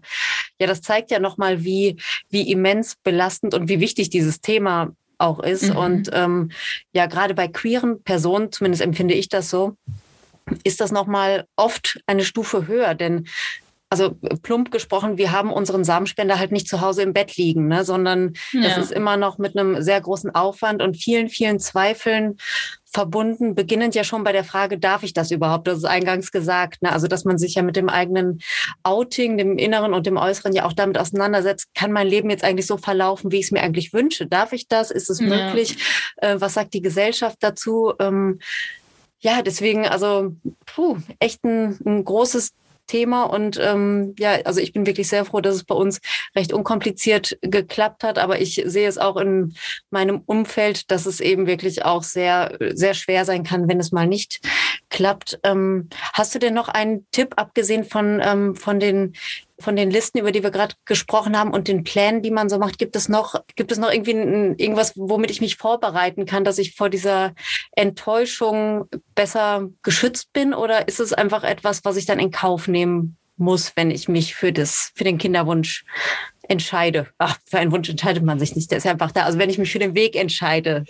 ja, 0.61 0.66
das 0.66 0.82
zeigt 0.82 1.11
ja 1.11 1.18
nochmal, 1.18 1.64
wie, 1.64 1.97
wie 2.30 2.51
immens 2.51 2.97
belastend 3.03 3.55
und 3.55 3.68
wie 3.68 3.80
wichtig 3.80 4.11
dieses 4.11 4.40
Thema 4.40 4.93
auch 5.23 5.41
ist. 5.41 5.70
Mhm. 5.70 5.77
Und 5.77 6.11
ähm, 6.12 6.51
ja, 6.93 7.07
gerade 7.07 7.35
bei 7.35 7.49
queeren 7.49 8.03
Personen, 8.03 8.53
zumindest 8.53 8.83
empfinde 8.83 9.14
ich 9.14 9.29
das 9.29 9.51
so, 9.51 9.77
ist 10.64 10.81
das 10.81 10.93
nochmal 10.93 11.47
oft 11.57 12.01
eine 12.07 12.25
Stufe 12.25 12.66
höher, 12.66 12.95
denn 12.95 13.27
also 13.89 14.16
plump 14.43 14.70
gesprochen, 14.70 15.18
wir 15.18 15.33
haben 15.33 15.53
unseren 15.53 15.85
Samenspender 15.85 16.39
halt 16.39 16.51
nicht 16.51 16.66
zu 16.66 16.81
Hause 16.81 17.03
im 17.03 17.12
Bett 17.12 17.37
liegen, 17.37 17.68
ne, 17.68 17.85
sondern 17.85 18.33
ja. 18.53 18.62
das 18.62 18.79
ist 18.79 18.91
immer 18.91 19.18
noch 19.18 19.37
mit 19.37 19.55
einem 19.55 19.83
sehr 19.83 20.01
großen 20.01 20.35
Aufwand 20.35 20.81
und 20.81 20.97
vielen, 20.97 21.29
vielen 21.29 21.61
Zweifeln 21.61 22.39
verbunden, 22.93 23.55
beginnend 23.55 23.95
ja 23.95 24.05
schon 24.05 24.22
bei 24.22 24.32
der 24.32 24.45
Frage, 24.45 24.78
darf 24.78 25.03
ich 25.03 25.14
das 25.14 25.30
überhaupt? 25.30 25.66
Das 25.66 25.78
ist 25.78 25.84
eingangs 25.84 26.30
gesagt. 26.30 26.82
Ne? 26.82 26.93
Also, 26.93 27.09
dass 27.09 27.24
man 27.24 27.38
sich 27.38 27.55
ja 27.55 27.62
mit 27.62 27.76
dem 27.76 27.88
eigenen 27.88 28.40
Outing, 28.82 29.38
dem 29.38 29.57
Inneren 29.57 29.95
und 29.95 30.07
dem 30.07 30.18
Äußeren 30.18 30.53
ja 30.53 30.66
auch 30.66 30.74
damit 30.74 30.99
auseinandersetzt, 30.99 31.74
kann 31.74 31.93
mein 31.93 32.07
Leben 32.07 32.28
jetzt 32.28 32.45
eigentlich 32.45 32.66
so 32.66 32.76
verlaufen, 32.76 33.32
wie 33.32 33.38
ich 33.38 33.47
es 33.47 33.51
mir 33.51 33.62
eigentlich 33.62 33.93
wünsche? 33.93 34.26
Darf 34.26 34.53
ich 34.53 34.68
das? 34.68 34.90
Ist 34.90 35.09
es 35.09 35.20
ja. 35.20 35.26
möglich? 35.26 35.78
Äh, 36.18 36.36
was 36.38 36.55
sagt 36.55 36.74
die 36.74 36.82
Gesellschaft 36.82 37.38
dazu? 37.40 37.95
Ähm, 37.99 38.40
ja, 39.20 39.40
deswegen, 39.43 39.86
also, 39.86 40.34
puh, 40.66 40.99
echt 41.18 41.45
ein, 41.45 41.78
ein 41.86 42.05
großes 42.05 42.51
Thema. 42.93 43.22
Und 43.22 43.59
ähm, 43.61 44.14
ja, 44.18 44.32
also 44.45 44.61
ich 44.61 44.74
bin 44.74 44.84
wirklich 44.84 45.09
sehr 45.09 45.24
froh, 45.24 45.40
dass 45.40 45.55
es 45.55 45.64
bei 45.64 45.74
uns 45.74 46.01
recht 46.36 46.53
unkompliziert 46.53 47.38
geklappt 47.40 48.05
hat. 48.05 48.18
Aber 48.18 48.38
ich 48.40 48.62
sehe 48.66 48.86
es 48.86 48.99
auch 48.99 49.16
in 49.16 49.55
meinem 49.90 50.20
Umfeld, 50.26 50.90
dass 50.90 51.07
es 51.07 51.20
eben 51.20 51.47
wirklich 51.47 51.86
auch 51.86 52.03
sehr, 52.03 52.59
sehr 52.74 52.93
schwer 52.93 53.24
sein 53.24 53.45
kann, 53.45 53.66
wenn 53.66 53.80
es 53.80 53.93
mal 53.93 54.07
nicht 54.07 54.40
klappt. 54.90 55.40
Ähm, 55.43 55.88
hast 56.12 56.34
du 56.34 56.38
denn 56.38 56.53
noch 56.53 56.68
einen 56.68 57.07
Tipp, 57.12 57.32
abgesehen 57.36 57.84
von, 57.84 58.20
ähm, 58.22 58.55
von 58.55 58.78
den 58.78 59.14
von 59.62 59.76
den 59.76 59.90
Listen, 59.90 60.18
über 60.18 60.32
die 60.32 60.42
wir 60.42 60.50
gerade 60.50 60.74
gesprochen 60.84 61.38
haben 61.38 61.52
und 61.52 61.68
den 61.68 61.84
Plänen, 61.84 62.22
die 62.22 62.30
man 62.30 62.48
so 62.48 62.58
macht, 62.58 62.78
gibt 62.78 62.96
es 62.96 63.08
noch, 63.08 63.34
gibt 63.56 63.72
es 63.72 63.78
noch 63.78 63.90
irgendwie 63.90 64.12
ein, 64.12 64.58
irgendwas, 64.58 64.92
womit 64.96 65.30
ich 65.30 65.40
mich 65.40 65.56
vorbereiten 65.56 66.26
kann, 66.26 66.44
dass 66.44 66.58
ich 66.58 66.74
vor 66.74 66.90
dieser 66.90 67.34
Enttäuschung 67.72 68.86
besser 69.14 69.68
geschützt 69.82 70.32
bin? 70.32 70.52
Oder 70.52 70.88
ist 70.88 71.00
es 71.00 71.12
einfach 71.12 71.44
etwas, 71.44 71.84
was 71.84 71.96
ich 71.96 72.06
dann 72.06 72.18
in 72.18 72.30
Kauf 72.30 72.68
nehmen 72.68 73.16
muss, 73.36 73.72
wenn 73.76 73.90
ich 73.90 74.08
mich 74.08 74.34
für 74.34 74.52
das, 74.52 74.92
für 74.94 75.04
den 75.04 75.18
Kinderwunsch 75.18 75.84
entscheide? 76.48 77.08
Ach, 77.18 77.38
für 77.46 77.58
einen 77.58 77.72
Wunsch 77.72 77.88
entscheidet 77.88 78.24
man 78.24 78.38
sich 78.38 78.56
nicht. 78.56 78.70
Der 78.70 78.78
ist 78.78 78.86
einfach 78.86 79.12
da. 79.12 79.22
Also 79.22 79.38
wenn 79.38 79.50
ich 79.50 79.58
mich 79.58 79.72
für 79.72 79.78
den 79.78 79.94
Weg 79.94 80.16
entscheide, 80.16 80.84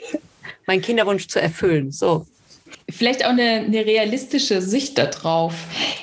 meinen 0.67 0.83
Kinderwunsch 0.83 1.29
zu 1.29 1.41
erfüllen, 1.41 1.93
so. 1.93 2.27
Vielleicht 2.89 3.25
auch 3.25 3.31
eine, 3.31 3.65
eine, 3.67 3.87
realistische 3.87 4.61
Sicht 4.61 4.99
darauf. 4.99 5.55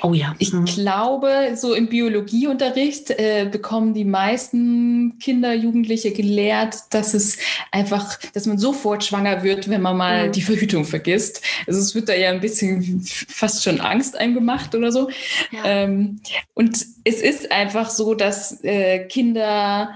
Oh 0.01 0.13
ja. 0.13 0.35
Ich 0.39 0.53
mhm. 0.53 0.65
glaube, 0.65 1.51
so 1.55 1.73
im 1.73 1.87
Biologieunterricht 1.87 3.11
äh, 3.11 3.47
bekommen 3.49 3.93
die 3.93 4.05
meisten 4.05 5.19
Kinder, 5.19 5.53
Jugendliche 5.53 6.11
gelehrt, 6.11 6.75
dass 6.89 7.13
es 7.13 7.37
einfach, 7.71 8.17
dass 8.33 8.45
man 8.45 8.57
sofort 8.57 9.03
schwanger 9.03 9.43
wird, 9.43 9.69
wenn 9.69 9.81
man 9.81 9.97
mal 9.97 10.27
mhm. 10.27 10.31
die 10.31 10.41
Verhütung 10.41 10.85
vergisst. 10.85 11.41
Also 11.67 11.79
es 11.79 11.93
wird 11.93 12.09
da 12.09 12.13
ja 12.13 12.31
ein 12.31 12.41
bisschen 12.41 13.01
fast 13.27 13.63
schon 13.63 13.81
Angst 13.81 14.17
eingemacht 14.17 14.73
oder 14.73 14.91
so. 14.91 15.09
Ja. 15.51 15.63
Ähm, 15.65 16.21
und 16.53 16.85
es 17.03 17.21
ist 17.21 17.51
einfach 17.51 17.89
so, 17.89 18.15
dass 18.15 18.63
äh, 18.63 18.99
Kinder 19.07 19.91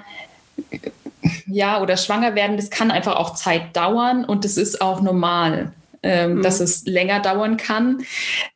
ja, 1.48 1.82
oder 1.82 1.98
schwanger 1.98 2.36
werden, 2.36 2.58
das 2.58 2.70
kann 2.70 2.92
einfach 2.92 3.16
auch 3.16 3.34
Zeit 3.36 3.76
dauern 3.76 4.26
und 4.26 4.46
das 4.46 4.58
ist 4.58 4.82
auch 4.82 5.02
normal 5.02 5.72
ähm, 6.04 6.36
mhm. 6.36 6.42
dass 6.44 6.60
es 6.60 6.86
länger 6.86 7.22
dauern 7.22 7.58
kann. 7.58 8.04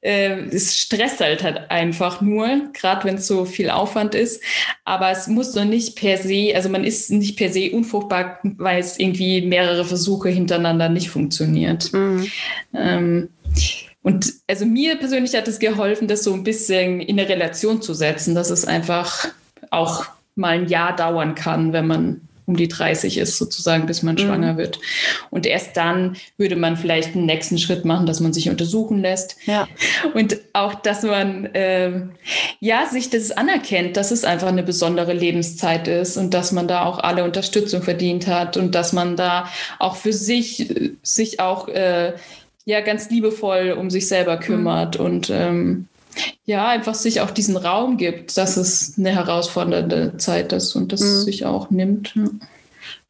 Äh, 0.02 0.44
es 0.52 0.78
stresst 0.78 1.22
halt, 1.22 1.44
halt 1.44 1.72
einfach 1.72 2.22
nur, 2.22 2.70
gerade 2.74 3.06
wenn 3.06 3.16
es 3.16 3.28
so 3.28 3.46
viel 3.46 3.70
Aufwand 3.70 4.16
ist. 4.16 4.44
Aber 4.84 5.10
es 5.12 5.28
muss 5.28 5.54
doch 5.54 5.66
nicht 5.66 5.96
per 5.96 6.18
se, 6.18 6.52
also 6.54 6.70
man 6.70 6.84
ist 6.84 7.10
nicht 7.10 7.38
per 7.38 7.52
se 7.52 7.72
unfruchtbar, 7.72 8.40
weil 8.44 8.80
es 8.80 9.00
irgendwie 9.00 9.42
mehrere 9.42 9.86
Versuche 9.86 10.30
hintereinander 10.30 10.90
nicht 10.90 11.10
funktioniert. 11.10 11.92
Mhm. 11.94 12.28
Ähm, 12.74 13.30
und 14.04 14.34
also 14.48 14.66
mir 14.66 14.96
persönlich 14.96 15.36
hat 15.36 15.48
es 15.48 15.60
geholfen, 15.60 16.08
das 16.08 16.24
so 16.24 16.34
ein 16.34 16.44
bisschen 16.44 17.02
in 17.02 17.20
eine 17.20 17.28
Relation 17.28 17.82
zu 17.82 17.94
setzen, 17.94 18.36
dass 18.36 18.50
es 18.50 18.66
einfach 18.66 19.28
auch 19.72 20.06
mal 20.36 20.60
ein 20.60 20.68
Jahr 20.68 20.96
dauern 20.96 21.36
kann, 21.36 21.74
wenn 21.74 21.88
man 21.88 22.27
um 22.48 22.56
die 22.56 22.70
30 22.70 23.18
ist, 23.18 23.38
sozusagen, 23.38 23.86
bis 23.86 24.04
man 24.04 24.16
mhm. 24.16 24.20
schwanger 24.20 24.58
wird. 24.58 24.80
Und 25.30 25.46
erst 25.46 25.76
dann 25.76 26.16
würde 26.38 26.56
man 26.56 26.78
vielleicht 26.78 27.14
einen 27.14 27.26
nächsten 27.26 27.58
Schritt 27.58 27.84
machen, 27.84 28.06
dass 28.06 28.22
man 28.22 28.32
sich 28.32 28.50
untersuchen 28.50 29.02
lässt. 29.02 29.36
Ja. 29.46 29.68
Und 30.14 30.38
auch, 30.54 30.74
dass 30.74 31.04
man 31.04 31.46
äh, 31.48 32.08
ja 32.62 32.86
sich 32.86 33.10
das 33.10 33.32
anerkennt, 33.32 33.98
dass 33.98 34.12
es 34.12 34.24
einfach 34.24 34.48
eine 34.48 34.64
besondere 34.64 35.12
Lebenszeit 35.12 35.90
ist 35.90 36.16
und 36.16 36.34
dass 36.34 36.54
man 36.54 36.70
da 36.70 36.86
auch 36.86 37.00
alle 37.00 37.26
Unterstützung 37.26 37.84
verdient 37.84 38.28
hat 38.28 38.56
und 38.56 38.74
dass 38.74 38.94
man 38.94 39.18
da 39.18 39.50
auch 39.78 39.98
für 39.98 40.14
sich 40.14 40.74
sich 41.04 41.42
auch 41.42 41.68
äh, 41.68 42.14
ja 42.64 42.80
ganz 42.80 43.10
liebevoll 43.10 43.76
um 43.78 43.90
sich 43.90 44.08
selber 44.08 44.38
kümmert 44.38 44.98
mhm. 44.98 45.06
und 45.06 45.30
ähm, 45.30 45.88
ja, 46.46 46.68
einfach 46.68 46.96
sich 46.96 47.22
auch 47.22 47.32
diesen 47.32 47.58
Raum 47.58 47.98
gibt, 47.98 48.38
dass 48.38 48.58
es 48.58 48.96
eine 48.98 49.12
herausfordernde 49.12 50.18
Zeit 50.18 50.54
ist 50.54 50.76
und 50.76 50.92
das 50.92 51.02
mhm. 51.02 51.22
sich 51.24 51.46
auch 51.46 51.70
nimmt. 51.70 52.14
Ja 52.16 52.24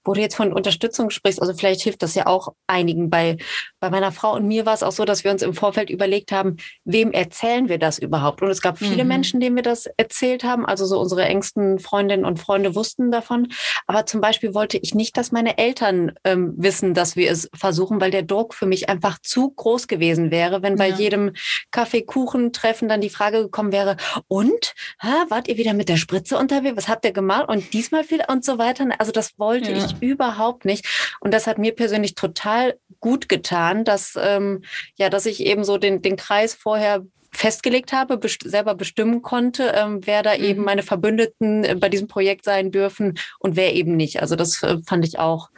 wo 0.08 0.14
du 0.14 0.22
jetzt 0.22 0.36
von 0.36 0.54
Unterstützung 0.54 1.10
sprichst, 1.10 1.42
also 1.42 1.54
vielleicht 1.54 1.82
hilft 1.82 2.02
das 2.02 2.16
ja 2.16 2.26
auch 2.28 2.54
einigen. 2.66 3.10
Bei, 3.10 3.38
bei 3.80 3.90
meiner 3.90 4.12
Frau 4.12 4.34
und 4.34 4.48
mir 4.48 4.66
war 4.66 4.74
es 4.74 4.84
auch 4.84 4.92
so, 4.92 5.06
dass 5.06 5.24
wir 5.24 5.32
uns 5.32 5.42
im 5.42 5.54
Vorfeld 5.54 5.90
überlegt 5.90 6.32
haben, 6.32 6.58
wem 6.86 7.12
erzählen 7.12 7.70
wir 7.70 7.78
das 7.78 8.00
überhaupt? 8.00 8.42
Und 8.42 8.50
es 8.50 8.62
gab 8.62 8.80
viele 8.80 9.04
mhm. 9.04 9.10
Menschen, 9.10 9.40
denen 9.40 9.56
wir 9.56 9.64
das 9.64 9.86
erzählt 9.98 10.44
haben. 10.44 10.66
Also 10.66 10.86
so 10.86 11.00
unsere 11.00 11.26
engsten 11.26 11.80
Freundinnen 11.80 12.26
und 12.26 12.40
Freunde 12.40 12.74
wussten 12.74 13.12
davon. 13.12 13.50
Aber 13.86 14.06
zum 14.06 14.22
Beispiel 14.22 14.54
wollte 14.54 14.78
ich 14.78 14.96
nicht, 14.96 15.18
dass 15.18 15.32
meine 15.32 15.58
Eltern 15.58 16.14
ähm, 16.24 16.54
wissen, 16.58 16.94
dass 16.94 17.16
wir 17.16 17.30
es 17.30 17.50
versuchen, 17.54 18.00
weil 18.00 18.12
der 18.12 18.24
Druck 18.24 18.54
für 18.54 18.66
mich 18.66 18.90
einfach 18.90 19.20
zu 19.20 19.52
groß 19.52 19.88
gewesen 19.88 20.32
wäre, 20.32 20.62
wenn 20.62 20.76
bei 20.76 20.90
ja. 20.90 20.96
jedem 20.96 21.34
Kaffeekuchen-Treffen 21.72 22.88
dann 22.88 23.02
die 23.02 23.10
Frage 23.10 23.42
gekommen 23.44 23.72
wäre, 23.72 23.98
und, 24.28 24.74
ha, 25.02 25.26
wart 25.30 25.48
ihr 25.48 25.58
wieder 25.58 25.74
mit 25.74 25.90
der 25.90 25.98
Spritze 25.98 26.38
unterwegs? 26.38 26.78
Was 26.78 26.88
habt 26.88 27.04
ihr 27.04 27.12
gemacht? 27.12 27.50
Und 27.50 27.74
diesmal 27.74 28.10
wieder 28.10 28.30
und 28.30 28.46
so 28.46 28.58
weiter. 28.58 28.88
Also 29.00 29.12
das 29.12 29.38
wollte 29.38 29.72
ja. 29.72 29.86
ich 29.86 29.97
überhaupt 30.02 30.66
nicht. 30.66 30.86
Und 31.20 31.34
das 31.34 31.48
hat 31.48 31.58
mir 31.58 31.74
persönlich 31.74 32.16
total 32.16 32.78
gut 33.00 33.30
getan, 33.30 33.86
dass, 33.86 34.18
ähm, 34.20 34.64
ja, 34.96 35.10
dass 35.10 35.26
ich 35.26 35.42
eben 35.46 35.64
so 35.64 35.78
den, 35.78 36.02
den 36.02 36.16
Kreis 36.16 36.54
vorher 36.54 37.06
festgelegt 37.32 37.94
habe, 37.94 38.18
best 38.18 38.50
selber 38.50 38.74
bestimmen 38.74 39.22
konnte, 39.22 39.72
ähm, 39.76 40.00
wer 40.06 40.24
da 40.24 40.36
mhm. 40.36 40.44
eben 40.44 40.64
meine 40.64 40.84
Verbündeten 40.84 41.64
äh, 41.64 41.76
bei 41.76 41.90
diesem 41.90 42.08
Projekt 42.08 42.46
sein 42.46 42.72
dürfen 42.72 43.20
und 43.40 43.56
wer 43.56 43.76
eben 43.76 43.96
nicht. 43.96 44.22
Also 44.22 44.36
das 44.36 44.64
äh, 44.64 44.78
fand 44.86 45.06
ich 45.06 45.20
auch 45.20 45.50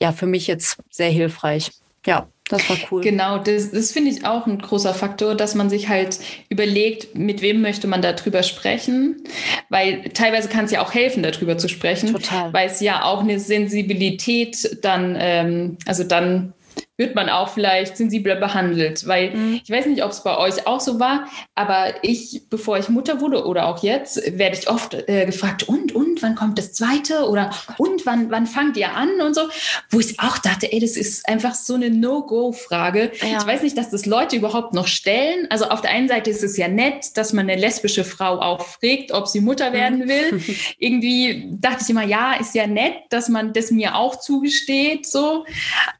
ja 0.00 0.12
für 0.12 0.26
mich 0.26 0.46
jetzt 0.46 0.78
sehr 0.90 1.10
hilfreich. 1.10 1.72
Ja. 2.06 2.28
Das 2.48 2.68
war 2.70 2.76
cool. 2.90 3.00
Genau, 3.02 3.38
das, 3.38 3.72
das 3.72 3.90
finde 3.90 4.10
ich 4.12 4.24
auch 4.24 4.46
ein 4.46 4.58
großer 4.58 4.94
Faktor, 4.94 5.34
dass 5.34 5.56
man 5.56 5.68
sich 5.68 5.88
halt 5.88 6.20
überlegt, 6.48 7.16
mit 7.16 7.42
wem 7.42 7.60
möchte 7.60 7.88
man 7.88 8.02
darüber 8.02 8.44
sprechen, 8.44 9.24
weil 9.68 10.04
teilweise 10.10 10.48
kann 10.48 10.66
es 10.66 10.70
ja 10.70 10.80
auch 10.80 10.94
helfen, 10.94 11.24
darüber 11.24 11.58
zu 11.58 11.68
sprechen, 11.68 12.12
Total. 12.12 12.52
weil 12.52 12.68
es 12.68 12.80
ja 12.80 13.02
auch 13.02 13.20
eine 13.20 13.40
Sensibilität 13.40 14.78
dann, 14.82 15.16
ähm, 15.18 15.78
also 15.86 16.04
dann 16.04 16.52
wird 16.96 17.14
man 17.14 17.28
auch 17.28 17.48
vielleicht 17.48 17.96
sensibler 17.96 18.36
behandelt. 18.36 19.06
Weil 19.06 19.30
mhm. 19.30 19.60
ich 19.62 19.70
weiß 19.70 19.86
nicht, 19.86 20.04
ob 20.04 20.10
es 20.12 20.22
bei 20.22 20.36
euch 20.38 20.66
auch 20.66 20.80
so 20.80 20.98
war, 20.98 21.26
aber 21.54 21.94
ich, 22.02 22.42
bevor 22.48 22.78
ich 22.78 22.88
Mutter 22.88 23.20
wurde 23.20 23.44
oder 23.44 23.66
auch 23.66 23.82
jetzt, 23.82 24.38
werde 24.38 24.56
ich 24.56 24.68
oft 24.70 24.94
äh, 24.94 25.26
gefragt, 25.26 25.64
und, 25.64 25.92
und, 25.92 26.05
wann 26.22 26.34
kommt 26.34 26.58
das 26.58 26.72
zweite? 26.72 27.28
Oder 27.28 27.50
und, 27.78 28.06
wann, 28.06 28.30
wann 28.30 28.46
fangt 28.46 28.76
ihr 28.76 28.92
an? 28.94 29.20
Und 29.20 29.34
so, 29.34 29.42
wo 29.90 30.00
ich 30.00 30.18
auch 30.20 30.38
dachte, 30.38 30.72
ey, 30.72 30.80
das 30.80 30.96
ist 30.96 31.28
einfach 31.28 31.54
so 31.54 31.74
eine 31.74 31.90
No-Go-Frage. 31.90 33.12
Ja. 33.20 33.38
Ich 33.38 33.46
weiß 33.46 33.62
nicht, 33.62 33.76
dass 33.76 33.90
das 33.90 34.06
Leute 34.06 34.36
überhaupt 34.36 34.74
noch 34.74 34.86
stellen. 34.86 35.46
Also 35.50 35.66
auf 35.66 35.80
der 35.80 35.90
einen 35.90 36.08
Seite 36.08 36.30
ist 36.30 36.42
es 36.42 36.56
ja 36.56 36.68
nett, 36.68 37.16
dass 37.16 37.32
man 37.32 37.48
eine 37.48 37.60
lesbische 37.60 38.04
Frau 38.04 38.40
auch 38.40 38.66
fragt, 38.66 39.12
ob 39.12 39.28
sie 39.28 39.40
Mutter 39.40 39.72
werden 39.72 40.00
mhm. 40.00 40.08
will. 40.08 40.42
Irgendwie 40.78 41.48
dachte 41.52 41.82
ich 41.82 41.90
immer, 41.90 42.04
ja, 42.04 42.34
ist 42.34 42.54
ja 42.54 42.66
nett, 42.66 42.94
dass 43.10 43.28
man 43.28 43.52
das 43.52 43.70
mir 43.70 43.96
auch 43.96 44.16
zugesteht, 44.16 45.06
so. 45.06 45.44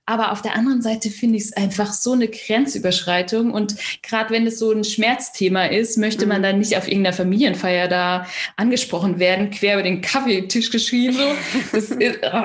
Aber 0.04 0.32
auf 0.32 0.42
der 0.42 0.54
anderen 0.54 0.82
Seite 0.82 1.10
finde 1.10 1.36
ich 1.36 1.44
es 1.44 1.52
einfach 1.52 1.92
so 1.92 2.12
eine 2.12 2.28
Grenzüberschreitung. 2.28 3.52
Und 3.52 3.76
gerade 4.02 4.30
wenn 4.30 4.46
es 4.46 4.58
so 4.58 4.70
ein 4.70 4.84
Schmerzthema 4.84 5.66
ist, 5.66 5.98
möchte 5.98 6.26
man 6.26 6.38
mhm. 6.38 6.42
dann 6.44 6.58
nicht 6.58 6.76
auf 6.76 6.86
irgendeiner 6.86 7.16
Familienfeier 7.16 7.88
da 7.88 8.26
angesprochen 8.56 9.18
werden, 9.18 9.50
quer 9.50 9.74
über 9.74 9.82
den 9.82 10.00
Kaffeetisch 10.06 10.70
geschrien. 10.70 11.12
So. 11.12 11.76
Ist, 11.76 11.92
oh. 11.92 12.42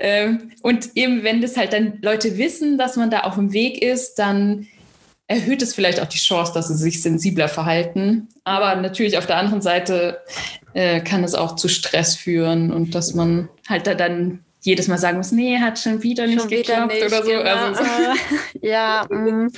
ähm, 0.00 0.50
und 0.62 0.90
eben, 0.94 1.22
wenn 1.22 1.40
das 1.40 1.56
halt 1.56 1.72
dann 1.72 1.98
Leute 2.02 2.36
wissen, 2.38 2.78
dass 2.78 2.96
man 2.96 3.10
da 3.10 3.20
auf 3.20 3.34
dem 3.36 3.52
Weg 3.52 3.82
ist, 3.82 4.16
dann 4.16 4.66
erhöht 5.28 5.62
es 5.62 5.74
vielleicht 5.74 6.00
auch 6.00 6.06
die 6.06 6.18
Chance, 6.18 6.52
dass 6.54 6.68
sie 6.68 6.76
sich 6.76 7.02
sensibler 7.02 7.48
verhalten. 7.48 8.28
Aber 8.44 8.74
natürlich 8.76 9.18
auf 9.18 9.26
der 9.26 9.36
anderen 9.36 9.60
Seite 9.60 10.22
äh, 10.72 11.00
kann 11.00 11.22
es 11.22 11.34
auch 11.34 11.56
zu 11.56 11.68
Stress 11.68 12.16
führen 12.16 12.72
und 12.72 12.94
dass 12.94 13.14
man 13.14 13.48
halt 13.68 13.86
da 13.86 13.94
dann 13.94 14.44
jedes 14.68 14.86
Mal 14.86 14.98
sagen 14.98 15.16
muss, 15.16 15.32
nee, 15.32 15.58
hat 15.58 15.78
schon 15.78 16.02
wieder 16.02 16.26
nicht 16.26 16.40
schon 16.40 16.50
geklappt 16.50 16.92
wieder 16.92 17.06
nicht, 17.06 17.14
oder 17.14 17.22
so. 17.22 17.30
Genau. 17.30 17.50
Also 17.50 17.82
so. 17.82 18.60
ja, 18.60 19.06
mm, 19.08 19.48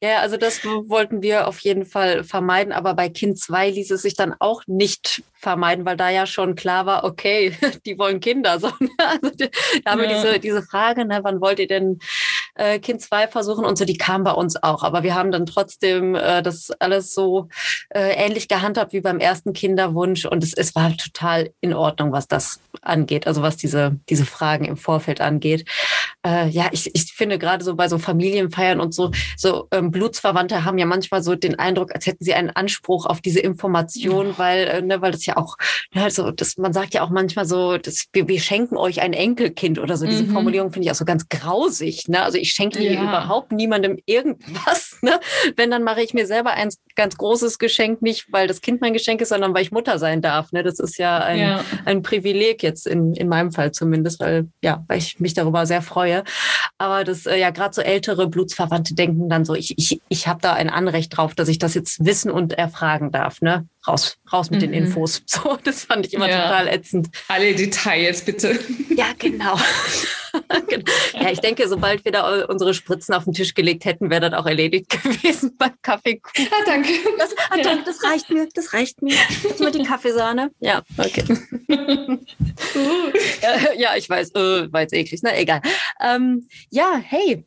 ja, 0.00 0.20
also 0.20 0.38
das 0.38 0.64
wollten 0.64 1.20
wir 1.20 1.46
auf 1.46 1.58
jeden 1.58 1.84
Fall 1.84 2.24
vermeiden, 2.24 2.72
aber 2.72 2.94
bei 2.94 3.10
Kind 3.10 3.38
2 3.38 3.70
ließ 3.70 3.90
es 3.90 4.00
sich 4.00 4.14
dann 4.14 4.34
auch 4.38 4.62
nicht 4.66 5.22
vermeiden, 5.34 5.84
weil 5.84 5.98
da 5.98 6.08
ja 6.08 6.24
schon 6.24 6.54
klar 6.54 6.86
war, 6.86 7.04
okay, 7.04 7.54
die 7.84 7.98
wollen 7.98 8.20
Kinder. 8.20 8.58
So, 8.58 8.68
ne? 8.80 8.88
also, 8.96 9.30
da 9.84 9.90
haben 9.90 10.02
ja. 10.02 10.08
wir 10.08 10.14
diese, 10.14 10.40
diese 10.40 10.62
Frage, 10.62 11.04
ne, 11.04 11.20
wann 11.22 11.42
wollt 11.42 11.58
ihr 11.58 11.68
denn 11.68 11.98
äh, 12.54 12.78
Kind 12.78 13.00
zwei 13.00 13.28
versuchen 13.28 13.64
und 13.64 13.76
so, 13.76 13.84
die 13.84 13.96
kam 13.96 14.24
bei 14.24 14.32
uns 14.32 14.62
auch. 14.62 14.82
Aber 14.82 15.02
wir 15.02 15.14
haben 15.14 15.32
dann 15.32 15.46
trotzdem 15.46 16.14
äh, 16.14 16.42
das 16.42 16.70
alles 16.78 17.14
so 17.14 17.48
äh, 17.90 18.14
ähnlich 18.14 18.48
gehandhabt 18.48 18.92
wie 18.92 19.00
beim 19.00 19.18
ersten 19.18 19.52
Kinderwunsch 19.52 20.24
und 20.24 20.42
es, 20.44 20.54
es 20.54 20.74
war 20.74 20.96
total 20.96 21.50
in 21.60 21.74
Ordnung, 21.74 22.12
was 22.12 22.28
das 22.28 22.60
angeht, 22.82 23.26
also 23.26 23.42
was 23.42 23.56
diese, 23.56 23.98
diese 24.08 24.26
Fragen 24.26 24.64
im 24.64 24.76
Vorfeld 24.76 25.20
angeht. 25.20 25.68
Äh, 26.26 26.48
ja, 26.48 26.68
ich, 26.72 26.94
ich 26.94 27.12
finde 27.12 27.38
gerade 27.38 27.64
so 27.64 27.74
bei 27.74 27.88
so 27.88 27.98
Familienfeiern 27.98 28.80
und 28.80 28.94
so, 28.94 29.10
so 29.36 29.68
ähm, 29.70 29.90
Blutsverwandte 29.90 30.64
haben 30.64 30.78
ja 30.78 30.86
manchmal 30.86 31.22
so 31.22 31.34
den 31.34 31.58
Eindruck, 31.58 31.94
als 31.94 32.06
hätten 32.06 32.24
sie 32.24 32.34
einen 32.34 32.50
Anspruch 32.50 33.06
auf 33.06 33.20
diese 33.20 33.40
Information, 33.40 34.34
weil, 34.36 34.66
äh, 34.66 34.82
ne, 34.82 35.00
weil 35.00 35.12
das 35.12 35.26
ja 35.26 35.36
auch, 35.36 35.56
ne, 35.94 36.04
also 36.04 36.30
das, 36.30 36.56
man 36.56 36.72
sagt 36.72 36.94
ja 36.94 37.02
auch 37.02 37.10
manchmal 37.10 37.46
so, 37.46 37.78
das, 37.78 38.06
wir, 38.12 38.28
wir 38.28 38.40
schenken 38.40 38.76
euch 38.76 39.00
ein 39.00 39.12
Enkelkind 39.12 39.78
oder 39.78 39.96
so. 39.96 40.06
Diese 40.06 40.24
mhm. 40.24 40.32
Formulierung 40.32 40.72
finde 40.72 40.86
ich 40.86 40.90
auch 40.92 40.96
so 40.96 41.04
ganz 41.04 41.28
grausig. 41.28 42.08
Ne? 42.08 42.22
Also 42.22 42.38
ich 42.44 42.52
schenke 42.52 42.82
ja. 42.82 42.90
hier 42.90 43.00
überhaupt 43.00 43.52
niemandem 43.52 43.98
irgendwas. 44.04 44.98
Ne? 45.00 45.20
Wenn, 45.56 45.70
dann 45.70 45.82
mache 45.82 46.02
ich 46.02 46.14
mir 46.14 46.26
selber 46.26 46.52
ein 46.52 46.70
ganz 46.94 47.16
großes 47.16 47.58
Geschenk, 47.58 48.00
nicht 48.00 48.32
weil 48.32 48.46
das 48.46 48.60
Kind 48.60 48.80
mein 48.80 48.92
Geschenk 48.92 49.20
ist, 49.20 49.30
sondern 49.30 49.52
weil 49.52 49.62
ich 49.62 49.72
Mutter 49.72 49.98
sein 49.98 50.22
darf. 50.22 50.52
Ne? 50.52 50.62
Das 50.62 50.78
ist 50.78 50.98
ja 50.98 51.18
ein, 51.18 51.38
ja. 51.38 51.64
ein 51.84 52.02
Privileg 52.02 52.62
jetzt 52.62 52.86
in, 52.86 53.14
in 53.14 53.28
meinem 53.28 53.52
Fall 53.52 53.72
zumindest, 53.72 54.20
weil, 54.20 54.48
ja, 54.62 54.84
weil 54.88 54.98
ich 54.98 55.20
mich 55.20 55.34
darüber 55.34 55.66
sehr 55.66 55.82
freue. 55.82 56.24
Aber 56.78 57.04
das, 57.04 57.26
äh, 57.26 57.38
ja, 57.38 57.50
gerade 57.50 57.74
so 57.74 57.82
ältere 57.82 58.28
Blutsverwandte 58.28 58.94
denken 58.94 59.28
dann 59.28 59.44
so, 59.44 59.54
ich, 59.54 59.76
ich, 59.76 60.00
ich 60.08 60.26
habe 60.26 60.40
da 60.40 60.52
ein 60.54 60.70
Anrecht 60.70 61.16
drauf, 61.16 61.34
dass 61.34 61.48
ich 61.48 61.58
das 61.58 61.74
jetzt 61.74 62.04
wissen 62.04 62.30
und 62.30 62.52
erfragen 62.54 63.10
darf. 63.10 63.40
Ne? 63.40 63.66
Raus, 63.86 64.16
raus 64.32 64.50
mit 64.50 64.60
mhm. 64.60 64.66
den 64.66 64.72
Infos. 64.72 65.22
So, 65.34 65.58
das 65.62 65.84
fand 65.84 66.06
ich 66.06 66.14
immer 66.14 66.28
ja. 66.28 66.42
total 66.42 66.68
ätzend. 66.68 67.08
Alle 67.28 67.54
Details, 67.54 68.24
bitte. 68.24 68.58
Ja, 68.96 69.06
genau. 69.18 69.58
Genau. 70.68 70.90
ja, 71.12 71.30
ich 71.30 71.38
denke, 71.38 71.68
sobald 71.68 72.04
wir 72.04 72.10
da 72.10 72.46
unsere 72.46 72.74
Spritzen 72.74 73.14
auf 73.14 73.22
den 73.22 73.34
Tisch 73.34 73.54
gelegt 73.54 73.84
hätten, 73.84 74.10
wäre 74.10 74.30
das 74.30 74.40
auch 74.40 74.46
erledigt 74.46 74.90
gewesen 74.90 75.56
beim 75.56 75.74
Kaffee. 75.80 76.20
Ah, 76.50 76.64
danke. 76.66 76.90
Das, 77.18 77.36
ah, 77.50 77.56
ja. 77.56 77.78
das 77.86 78.02
reicht 78.02 78.30
mir, 78.30 78.48
das 78.52 78.72
reicht 78.72 79.00
mir. 79.00 79.14
Jetzt 79.44 79.60
mit 79.60 79.76
die 79.76 79.84
Kaffeesahne. 79.84 80.50
Ja, 80.58 80.82
okay. 80.98 81.22
ja, 83.76 83.94
ich 83.96 84.10
weiß, 84.10 84.30
äh, 84.34 84.72
war 84.72 84.80
jetzt 84.80 84.92
eklig, 84.92 85.20
na 85.22 85.38
egal. 85.38 85.62
Ähm, 86.00 86.48
ja, 86.68 86.96
hey, 86.96 87.44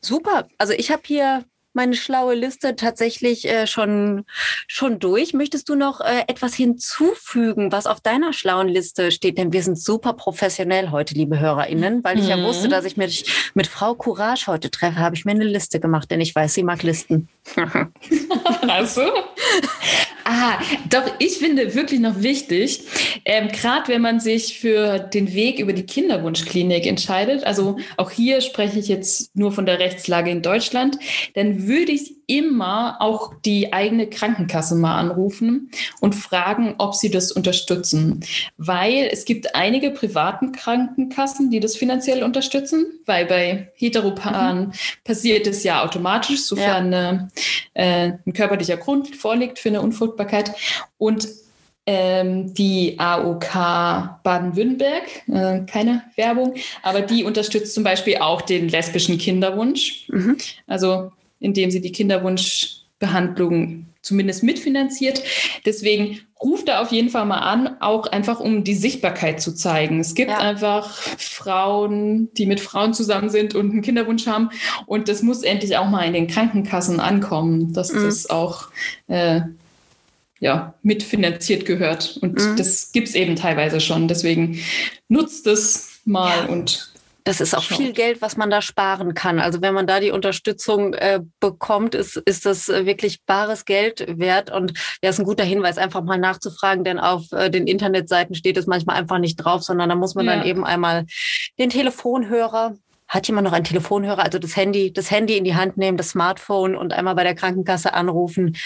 super. 0.00 0.48
Also 0.58 0.72
ich 0.72 0.90
habe 0.90 1.02
hier 1.04 1.44
meine 1.80 1.96
schlaue 1.96 2.34
Liste 2.34 2.76
tatsächlich 2.76 3.48
äh, 3.48 3.66
schon, 3.66 4.26
schon 4.66 4.98
durch. 4.98 5.32
Möchtest 5.32 5.66
du 5.70 5.76
noch 5.76 6.02
äh, 6.02 6.24
etwas 6.26 6.52
hinzufügen, 6.52 7.72
was 7.72 7.86
auf 7.86 8.02
deiner 8.02 8.34
schlauen 8.34 8.68
Liste 8.68 9.10
steht? 9.10 9.38
Denn 9.38 9.54
wir 9.54 9.62
sind 9.62 9.80
super 9.80 10.12
professionell 10.12 10.90
heute, 10.90 11.14
liebe 11.14 11.40
HörerInnen, 11.40 12.04
weil 12.04 12.18
ich 12.18 12.24
mhm. 12.24 12.30
ja 12.30 12.42
wusste, 12.44 12.68
dass 12.68 12.84
ich 12.84 12.98
mich 12.98 13.50
mit 13.54 13.66
Frau 13.66 13.94
Courage 13.94 14.46
heute 14.46 14.70
treffe, 14.70 14.98
habe 14.98 15.16
ich 15.16 15.24
mir 15.24 15.30
eine 15.30 15.44
Liste 15.44 15.80
gemacht, 15.80 16.10
denn 16.10 16.20
ich 16.20 16.34
weiß, 16.34 16.52
sie 16.52 16.64
mag 16.64 16.82
Listen. 16.82 17.30
also? 18.68 19.10
Ah, 20.24 20.60
doch, 20.88 21.10
ich 21.18 21.38
finde 21.38 21.74
wirklich 21.74 21.98
noch 21.98 22.22
wichtig, 22.22 22.84
ähm, 23.24 23.48
gerade 23.48 23.88
wenn 23.88 24.00
man 24.00 24.20
sich 24.20 24.60
für 24.60 24.98
den 24.98 25.34
Weg 25.34 25.58
über 25.58 25.72
die 25.72 25.86
Kinderwunschklinik 25.86 26.86
entscheidet, 26.86 27.42
also 27.42 27.78
auch 27.96 28.10
hier 28.10 28.40
spreche 28.40 28.78
ich 28.78 28.86
jetzt 28.86 29.34
nur 29.34 29.50
von 29.50 29.66
der 29.66 29.80
Rechtslage 29.80 30.30
in 30.30 30.42
Deutschland, 30.42 30.98
dann 31.34 31.66
würde 31.70 31.92
ich 31.92 32.16
immer 32.26 32.96
auch 33.00 33.32
die 33.44 33.72
eigene 33.72 34.08
Krankenkasse 34.08 34.74
mal 34.74 34.98
anrufen 34.98 35.70
und 36.00 36.16
fragen, 36.16 36.74
ob 36.78 36.96
sie 36.96 37.10
das 37.10 37.30
unterstützen. 37.30 38.24
Weil 38.56 39.08
es 39.12 39.24
gibt 39.24 39.54
einige 39.54 39.92
privaten 39.92 40.50
Krankenkassen, 40.50 41.50
die 41.50 41.60
das 41.60 41.76
finanziell 41.76 42.24
unterstützen, 42.24 42.86
weil 43.06 43.26
bei 43.26 43.70
Heteropaaren 43.76 44.66
mhm. 44.66 44.72
passiert 45.04 45.46
es 45.46 45.62
ja 45.62 45.84
automatisch, 45.84 46.42
sofern 46.42 46.92
ja. 46.92 47.28
äh, 47.74 48.12
ein 48.26 48.32
körperlicher 48.32 48.76
Grund 48.76 49.14
vorliegt 49.14 49.60
für 49.60 49.68
eine 49.68 49.80
Unfruchtbarkeit. 49.80 50.52
Und 50.98 51.28
ähm, 51.86 52.52
die 52.52 52.96
AOK 52.98 54.22
Baden-Württemberg, 54.22 55.04
äh, 55.28 55.60
keine 55.66 56.02
Werbung, 56.16 56.54
aber 56.82 57.00
die 57.00 57.24
unterstützt 57.24 57.74
zum 57.74 57.84
Beispiel 57.84 58.18
auch 58.18 58.42
den 58.42 58.68
lesbischen 58.68 59.18
Kinderwunsch. 59.18 60.08
Mhm. 60.08 60.36
Also 60.66 61.12
indem 61.40 61.70
sie 61.70 61.80
die 61.80 61.92
Kinderwunschbehandlung 61.92 63.86
zumindest 64.02 64.42
mitfinanziert. 64.42 65.22
Deswegen 65.66 66.20
ruft 66.42 66.68
da 66.68 66.80
auf 66.80 66.90
jeden 66.90 67.10
Fall 67.10 67.26
mal 67.26 67.38
an, 67.38 67.76
auch 67.80 68.06
einfach 68.06 68.40
um 68.40 68.64
die 68.64 68.74
Sichtbarkeit 68.74 69.42
zu 69.42 69.54
zeigen. 69.54 70.00
Es 70.00 70.14
gibt 70.14 70.30
ja. 70.30 70.38
einfach 70.38 70.90
Frauen, 71.18 72.32
die 72.34 72.46
mit 72.46 72.60
Frauen 72.60 72.94
zusammen 72.94 73.28
sind 73.28 73.54
und 73.54 73.70
einen 73.70 73.82
Kinderwunsch 73.82 74.26
haben. 74.26 74.50
Und 74.86 75.08
das 75.08 75.22
muss 75.22 75.42
endlich 75.42 75.76
auch 75.76 75.88
mal 75.88 76.04
in 76.04 76.14
den 76.14 76.28
Krankenkassen 76.28 76.98
ankommen, 76.98 77.72
dass 77.74 77.92
mhm. 77.92 78.04
das 78.04 78.30
auch 78.30 78.68
äh, 79.08 79.42
ja, 80.38 80.74
mitfinanziert 80.82 81.66
gehört. 81.66 82.18
Und 82.22 82.38
mhm. 82.38 82.56
das 82.56 82.92
gibt 82.92 83.08
es 83.08 83.14
eben 83.14 83.36
teilweise 83.36 83.80
schon. 83.80 84.08
Deswegen 84.08 84.60
nutzt 85.08 85.46
es 85.46 86.00
mal 86.06 86.44
ja. 86.44 86.46
und 86.46 86.89
das 87.30 87.40
ist 87.40 87.54
auch 87.54 87.62
viel 87.62 87.92
Geld, 87.92 88.22
was 88.22 88.36
man 88.36 88.50
da 88.50 88.60
sparen 88.60 89.14
kann. 89.14 89.38
Also 89.38 89.62
wenn 89.62 89.72
man 89.72 89.86
da 89.86 90.00
die 90.00 90.10
Unterstützung 90.10 90.94
äh, 90.94 91.20
bekommt, 91.38 91.94
ist, 91.94 92.16
ist 92.16 92.44
das 92.44 92.68
äh, 92.68 92.86
wirklich 92.86 93.22
bares 93.24 93.64
Geld 93.64 94.04
wert. 94.18 94.50
Und 94.50 94.72
ja, 95.00 95.10
ist 95.10 95.20
ein 95.20 95.24
guter 95.24 95.44
Hinweis, 95.44 95.78
einfach 95.78 96.02
mal 96.02 96.18
nachzufragen, 96.18 96.82
denn 96.82 96.98
auf 96.98 97.30
äh, 97.30 97.48
den 97.48 97.68
Internetseiten 97.68 98.34
steht 98.34 98.56
es 98.56 98.66
manchmal 98.66 98.96
einfach 98.96 99.18
nicht 99.18 99.36
drauf, 99.36 99.62
sondern 99.62 99.90
da 99.90 99.94
muss 99.94 100.16
man 100.16 100.26
ja. 100.26 100.34
dann 100.34 100.44
eben 100.44 100.64
einmal 100.64 101.06
den 101.56 101.70
Telefonhörer 101.70 102.74
hat 103.10 103.26
jemand 103.26 103.44
noch 103.44 103.52
einen 103.52 103.64
Telefonhörer, 103.64 104.24
also 104.24 104.38
das 104.38 104.56
Handy, 104.56 104.92
das 104.92 105.10
Handy 105.10 105.36
in 105.36 105.42
die 105.42 105.56
Hand 105.56 105.76
nehmen, 105.76 105.96
das 105.96 106.10
Smartphone 106.10 106.76
und 106.76 106.92
einmal 106.92 107.16
bei 107.16 107.24
der 107.24 107.34
Krankenkasse 107.34 107.92
anrufen. 107.92 108.56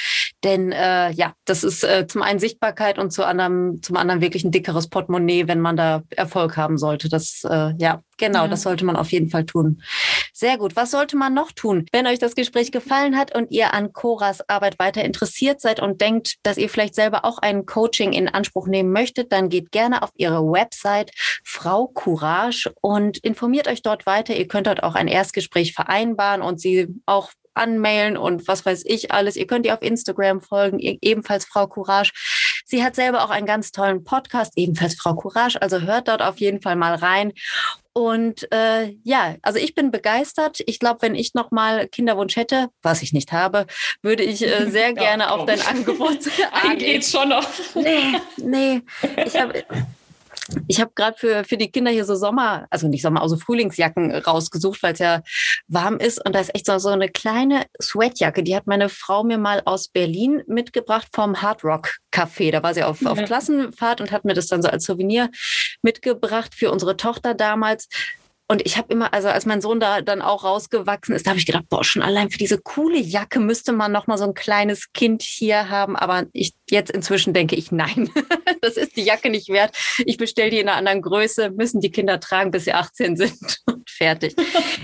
Denn 0.44 0.70
äh, 0.70 1.10
ja, 1.12 1.32
das 1.46 1.64
ist 1.64 1.82
äh, 1.82 2.06
zum 2.06 2.20
einen 2.20 2.38
Sichtbarkeit 2.38 2.98
und 2.98 3.10
zu 3.10 3.24
anderem, 3.24 3.82
zum 3.82 3.96
anderen 3.96 4.20
wirklich 4.20 4.44
ein 4.44 4.50
dickeres 4.50 4.88
Portemonnaie, 4.88 5.48
wenn 5.48 5.60
man 5.60 5.78
da 5.78 6.02
Erfolg 6.10 6.58
haben 6.58 6.76
sollte. 6.76 7.08
Das 7.08 7.42
äh, 7.48 7.72
ja, 7.78 8.02
genau, 8.18 8.42
ja. 8.42 8.48
das 8.48 8.62
sollte 8.62 8.84
man 8.84 8.96
auf 8.96 9.12
jeden 9.12 9.30
Fall 9.30 9.46
tun. 9.46 9.80
Sehr 10.36 10.58
gut. 10.58 10.74
Was 10.74 10.90
sollte 10.90 11.16
man 11.16 11.32
noch 11.32 11.52
tun? 11.52 11.86
Wenn 11.92 12.08
euch 12.08 12.18
das 12.18 12.34
Gespräch 12.34 12.72
gefallen 12.72 13.16
hat 13.16 13.36
und 13.36 13.52
ihr 13.52 13.72
an 13.72 13.92
Coras 13.92 14.48
Arbeit 14.48 14.80
weiter 14.80 15.04
interessiert 15.04 15.60
seid 15.60 15.78
und 15.78 16.00
denkt, 16.00 16.38
dass 16.42 16.56
ihr 16.56 16.68
vielleicht 16.68 16.96
selber 16.96 17.24
auch 17.24 17.38
ein 17.38 17.66
Coaching 17.66 18.12
in 18.12 18.26
Anspruch 18.26 18.66
nehmen 18.66 18.90
möchtet, 18.90 19.30
dann 19.30 19.48
geht 19.48 19.70
gerne 19.70 20.02
auf 20.02 20.10
ihre 20.16 20.42
Website 20.42 21.12
Frau 21.44 21.86
Courage 21.86 22.72
und 22.80 23.18
informiert 23.18 23.68
euch 23.68 23.82
dort 23.82 24.06
weiter. 24.06 24.34
Ihr 24.34 24.48
könnt 24.48 24.66
dort 24.66 24.82
auch 24.82 24.96
ein 24.96 25.06
Erstgespräch 25.06 25.72
vereinbaren 25.72 26.42
und 26.42 26.60
sie 26.60 26.88
auch 27.06 27.30
anmailen 27.54 28.16
und 28.16 28.48
was 28.48 28.66
weiß 28.66 28.82
ich 28.86 29.12
alles. 29.12 29.36
Ihr 29.36 29.46
könnt 29.46 29.66
ihr 29.66 29.74
auf 29.74 29.82
Instagram 29.82 30.40
folgen, 30.40 30.80
ebenfalls 30.80 31.44
Frau 31.44 31.68
Courage. 31.68 32.10
Sie 32.64 32.82
hat 32.82 32.94
selber 32.94 33.24
auch 33.24 33.30
einen 33.30 33.46
ganz 33.46 33.72
tollen 33.72 34.04
Podcast, 34.04 34.54
ebenfalls 34.56 34.94
Frau 34.94 35.14
Courage. 35.14 35.60
Also 35.60 35.80
hört 35.82 36.08
dort 36.08 36.22
auf 36.22 36.38
jeden 36.38 36.60
Fall 36.62 36.76
mal 36.76 36.94
rein. 36.94 37.32
Und 37.92 38.50
äh, 38.52 38.96
ja, 39.04 39.36
also 39.42 39.60
ich 39.60 39.74
bin 39.74 39.92
begeistert. 39.92 40.60
Ich 40.66 40.80
glaube, 40.80 41.02
wenn 41.02 41.14
ich 41.14 41.34
noch 41.34 41.52
mal 41.52 41.86
Kinderwunsch 41.86 42.34
hätte, 42.34 42.68
was 42.82 43.02
ich 43.02 43.12
nicht 43.12 43.32
habe, 43.32 43.66
würde 44.02 44.24
ich 44.24 44.42
äh, 44.42 44.68
sehr 44.68 44.92
gerne 44.94 45.24
ja, 45.24 45.30
auf 45.30 45.46
dein 45.46 45.60
Angebot 45.60 46.18
eingehen. 46.52 46.78
Geht 46.78 47.04
schon 47.04 47.28
noch. 47.28 47.48
Nee, 47.74 48.18
nee. 48.38 48.82
Ich 49.24 49.38
habe 49.38 49.64
ich 50.66 50.80
habe 50.80 50.92
gerade 50.94 51.16
für, 51.16 51.44
für 51.44 51.56
die 51.56 51.70
Kinder 51.70 51.90
hier 51.90 52.04
so 52.04 52.14
Sommer, 52.14 52.66
also 52.70 52.88
nicht 52.88 53.02
Sommer, 53.02 53.22
also 53.22 53.36
Frühlingsjacken 53.36 54.14
rausgesucht, 54.14 54.82
weil 54.82 54.92
es 54.92 54.98
ja 54.98 55.22
warm 55.68 55.98
ist. 55.98 56.24
Und 56.24 56.34
da 56.34 56.40
ist 56.40 56.54
echt 56.54 56.66
so, 56.66 56.78
so 56.78 56.90
eine 56.90 57.08
kleine 57.08 57.64
Sweatjacke. 57.80 58.42
Die 58.42 58.54
hat 58.54 58.66
meine 58.66 58.88
Frau 58.88 59.24
mir 59.24 59.38
mal 59.38 59.62
aus 59.64 59.88
Berlin 59.88 60.42
mitgebracht 60.46 61.08
vom 61.12 61.40
Hard 61.40 61.64
Rock 61.64 61.96
Café. 62.12 62.50
Da 62.50 62.62
war 62.62 62.74
sie 62.74 62.82
auf, 62.82 63.04
auf 63.06 63.18
Klassenfahrt 63.24 64.00
und 64.00 64.12
hat 64.12 64.24
mir 64.24 64.34
das 64.34 64.46
dann 64.46 64.62
so 64.62 64.68
als 64.68 64.84
Souvenir 64.84 65.30
mitgebracht 65.82 66.54
für 66.54 66.70
unsere 66.70 66.96
Tochter 66.96 67.34
damals. 67.34 67.88
Und 68.46 68.64
ich 68.66 68.76
habe 68.76 68.92
immer, 68.92 69.14
also 69.14 69.28
als 69.28 69.46
mein 69.46 69.62
Sohn 69.62 69.80
da 69.80 70.02
dann 70.02 70.20
auch 70.20 70.44
rausgewachsen 70.44 71.14
ist, 71.14 71.26
da 71.26 71.30
habe 71.30 71.38
ich 71.38 71.46
gedacht, 71.46 71.64
boah, 71.70 71.82
schon 71.82 72.02
allein 72.02 72.30
für 72.30 72.36
diese 72.36 72.58
coole 72.58 72.98
Jacke 72.98 73.40
müsste 73.40 73.72
man 73.72 73.90
noch 73.90 74.06
mal 74.06 74.18
so 74.18 74.24
ein 74.24 74.34
kleines 74.34 74.92
Kind 74.92 75.22
hier 75.22 75.70
haben. 75.70 75.96
Aber 75.96 76.24
ich 76.32 76.52
jetzt 76.70 76.90
inzwischen 76.90 77.32
denke 77.32 77.56
ich, 77.56 77.72
nein, 77.72 78.10
das 78.60 78.76
ist 78.76 78.96
die 78.96 79.02
Jacke 79.02 79.30
nicht 79.30 79.48
wert. 79.48 79.74
Ich 80.04 80.18
bestelle 80.18 80.50
die 80.50 80.60
in 80.60 80.68
einer 80.68 80.76
anderen 80.76 81.02
Größe, 81.02 81.50
müssen 81.50 81.80
die 81.80 81.90
Kinder 81.90 82.20
tragen, 82.20 82.50
bis 82.50 82.64
sie 82.64 82.72
18 82.72 83.16
sind 83.16 83.62
und 83.66 83.88
fertig. 83.88 84.34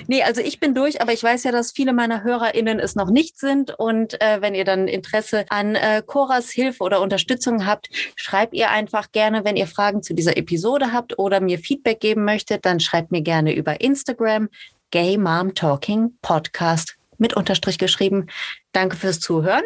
nee, 0.06 0.22
also 0.22 0.40
ich 0.40 0.60
bin 0.60 0.74
durch, 0.74 1.00
aber 1.02 1.12
ich 1.12 1.22
weiß 1.22 1.44
ja, 1.44 1.52
dass 1.52 1.72
viele 1.72 1.92
meiner 1.92 2.22
HörerInnen 2.22 2.78
es 2.78 2.94
noch 2.94 3.10
nicht 3.10 3.38
sind. 3.38 3.78
Und 3.78 4.20
äh, 4.22 4.40
wenn 4.40 4.54
ihr 4.54 4.64
dann 4.64 4.88
Interesse 4.88 5.44
an 5.50 5.74
äh, 5.74 6.02
Coras 6.04 6.50
Hilfe 6.50 6.82
oder 6.82 7.00
Unterstützung 7.00 7.66
habt, 7.66 7.88
schreibt 8.16 8.54
ihr 8.54 8.70
einfach 8.70 9.12
gerne, 9.12 9.44
wenn 9.44 9.56
ihr 9.56 9.66
Fragen 9.66 10.02
zu 10.02 10.14
dieser 10.14 10.36
Episode 10.36 10.92
habt 10.92 11.18
oder 11.18 11.40
mir 11.40 11.58
Feedback 11.58 12.00
geben 12.00 12.24
möchtet, 12.24 12.64
dann 12.64 12.80
schreibt 12.80 13.10
mir 13.10 13.22
gerne 13.22 13.49
über 13.52 13.80
Instagram 13.80 14.48
Gay 14.90 15.18
Mom 15.18 15.54
Talking 15.54 16.16
Podcast 16.22 16.96
mit 17.20 17.34
Unterstrich 17.36 17.78
geschrieben. 17.78 18.26
Danke 18.72 18.96
fürs 18.96 19.20
Zuhören. 19.20 19.62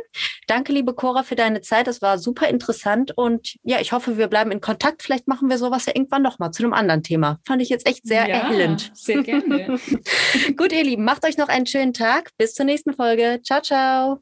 Danke, 0.46 0.72
liebe 0.72 0.92
Cora, 0.92 1.22
für 1.22 1.36
deine 1.36 1.60
Zeit. 1.60 1.86
Das 1.86 2.02
war 2.02 2.18
super 2.18 2.48
interessant 2.48 3.16
und 3.16 3.56
ja, 3.62 3.80
ich 3.80 3.92
hoffe, 3.92 4.18
wir 4.18 4.28
bleiben 4.28 4.50
in 4.50 4.60
Kontakt. 4.60 5.02
Vielleicht 5.02 5.28
machen 5.28 5.48
wir 5.48 5.56
sowas 5.56 5.86
ja 5.86 5.92
irgendwann 5.94 6.22
nochmal 6.22 6.50
zu 6.50 6.64
einem 6.64 6.72
anderen 6.72 7.02
Thema. 7.02 7.38
Fand 7.46 7.62
ich 7.62 7.68
jetzt 7.68 7.86
echt 7.86 8.06
sehr 8.06 8.28
ja, 8.28 8.36
erhellend. 8.36 8.90
Sehr 8.94 9.22
gerne. 9.22 9.78
Gut, 10.56 10.72
ihr 10.72 10.84
Lieben, 10.84 11.04
macht 11.04 11.24
euch 11.24 11.38
noch 11.38 11.48
einen 11.48 11.66
schönen 11.66 11.92
Tag. 11.92 12.30
Bis 12.36 12.54
zur 12.54 12.66
nächsten 12.66 12.92
Folge. 12.94 13.40
Ciao, 13.42 13.60
ciao. 13.60 14.20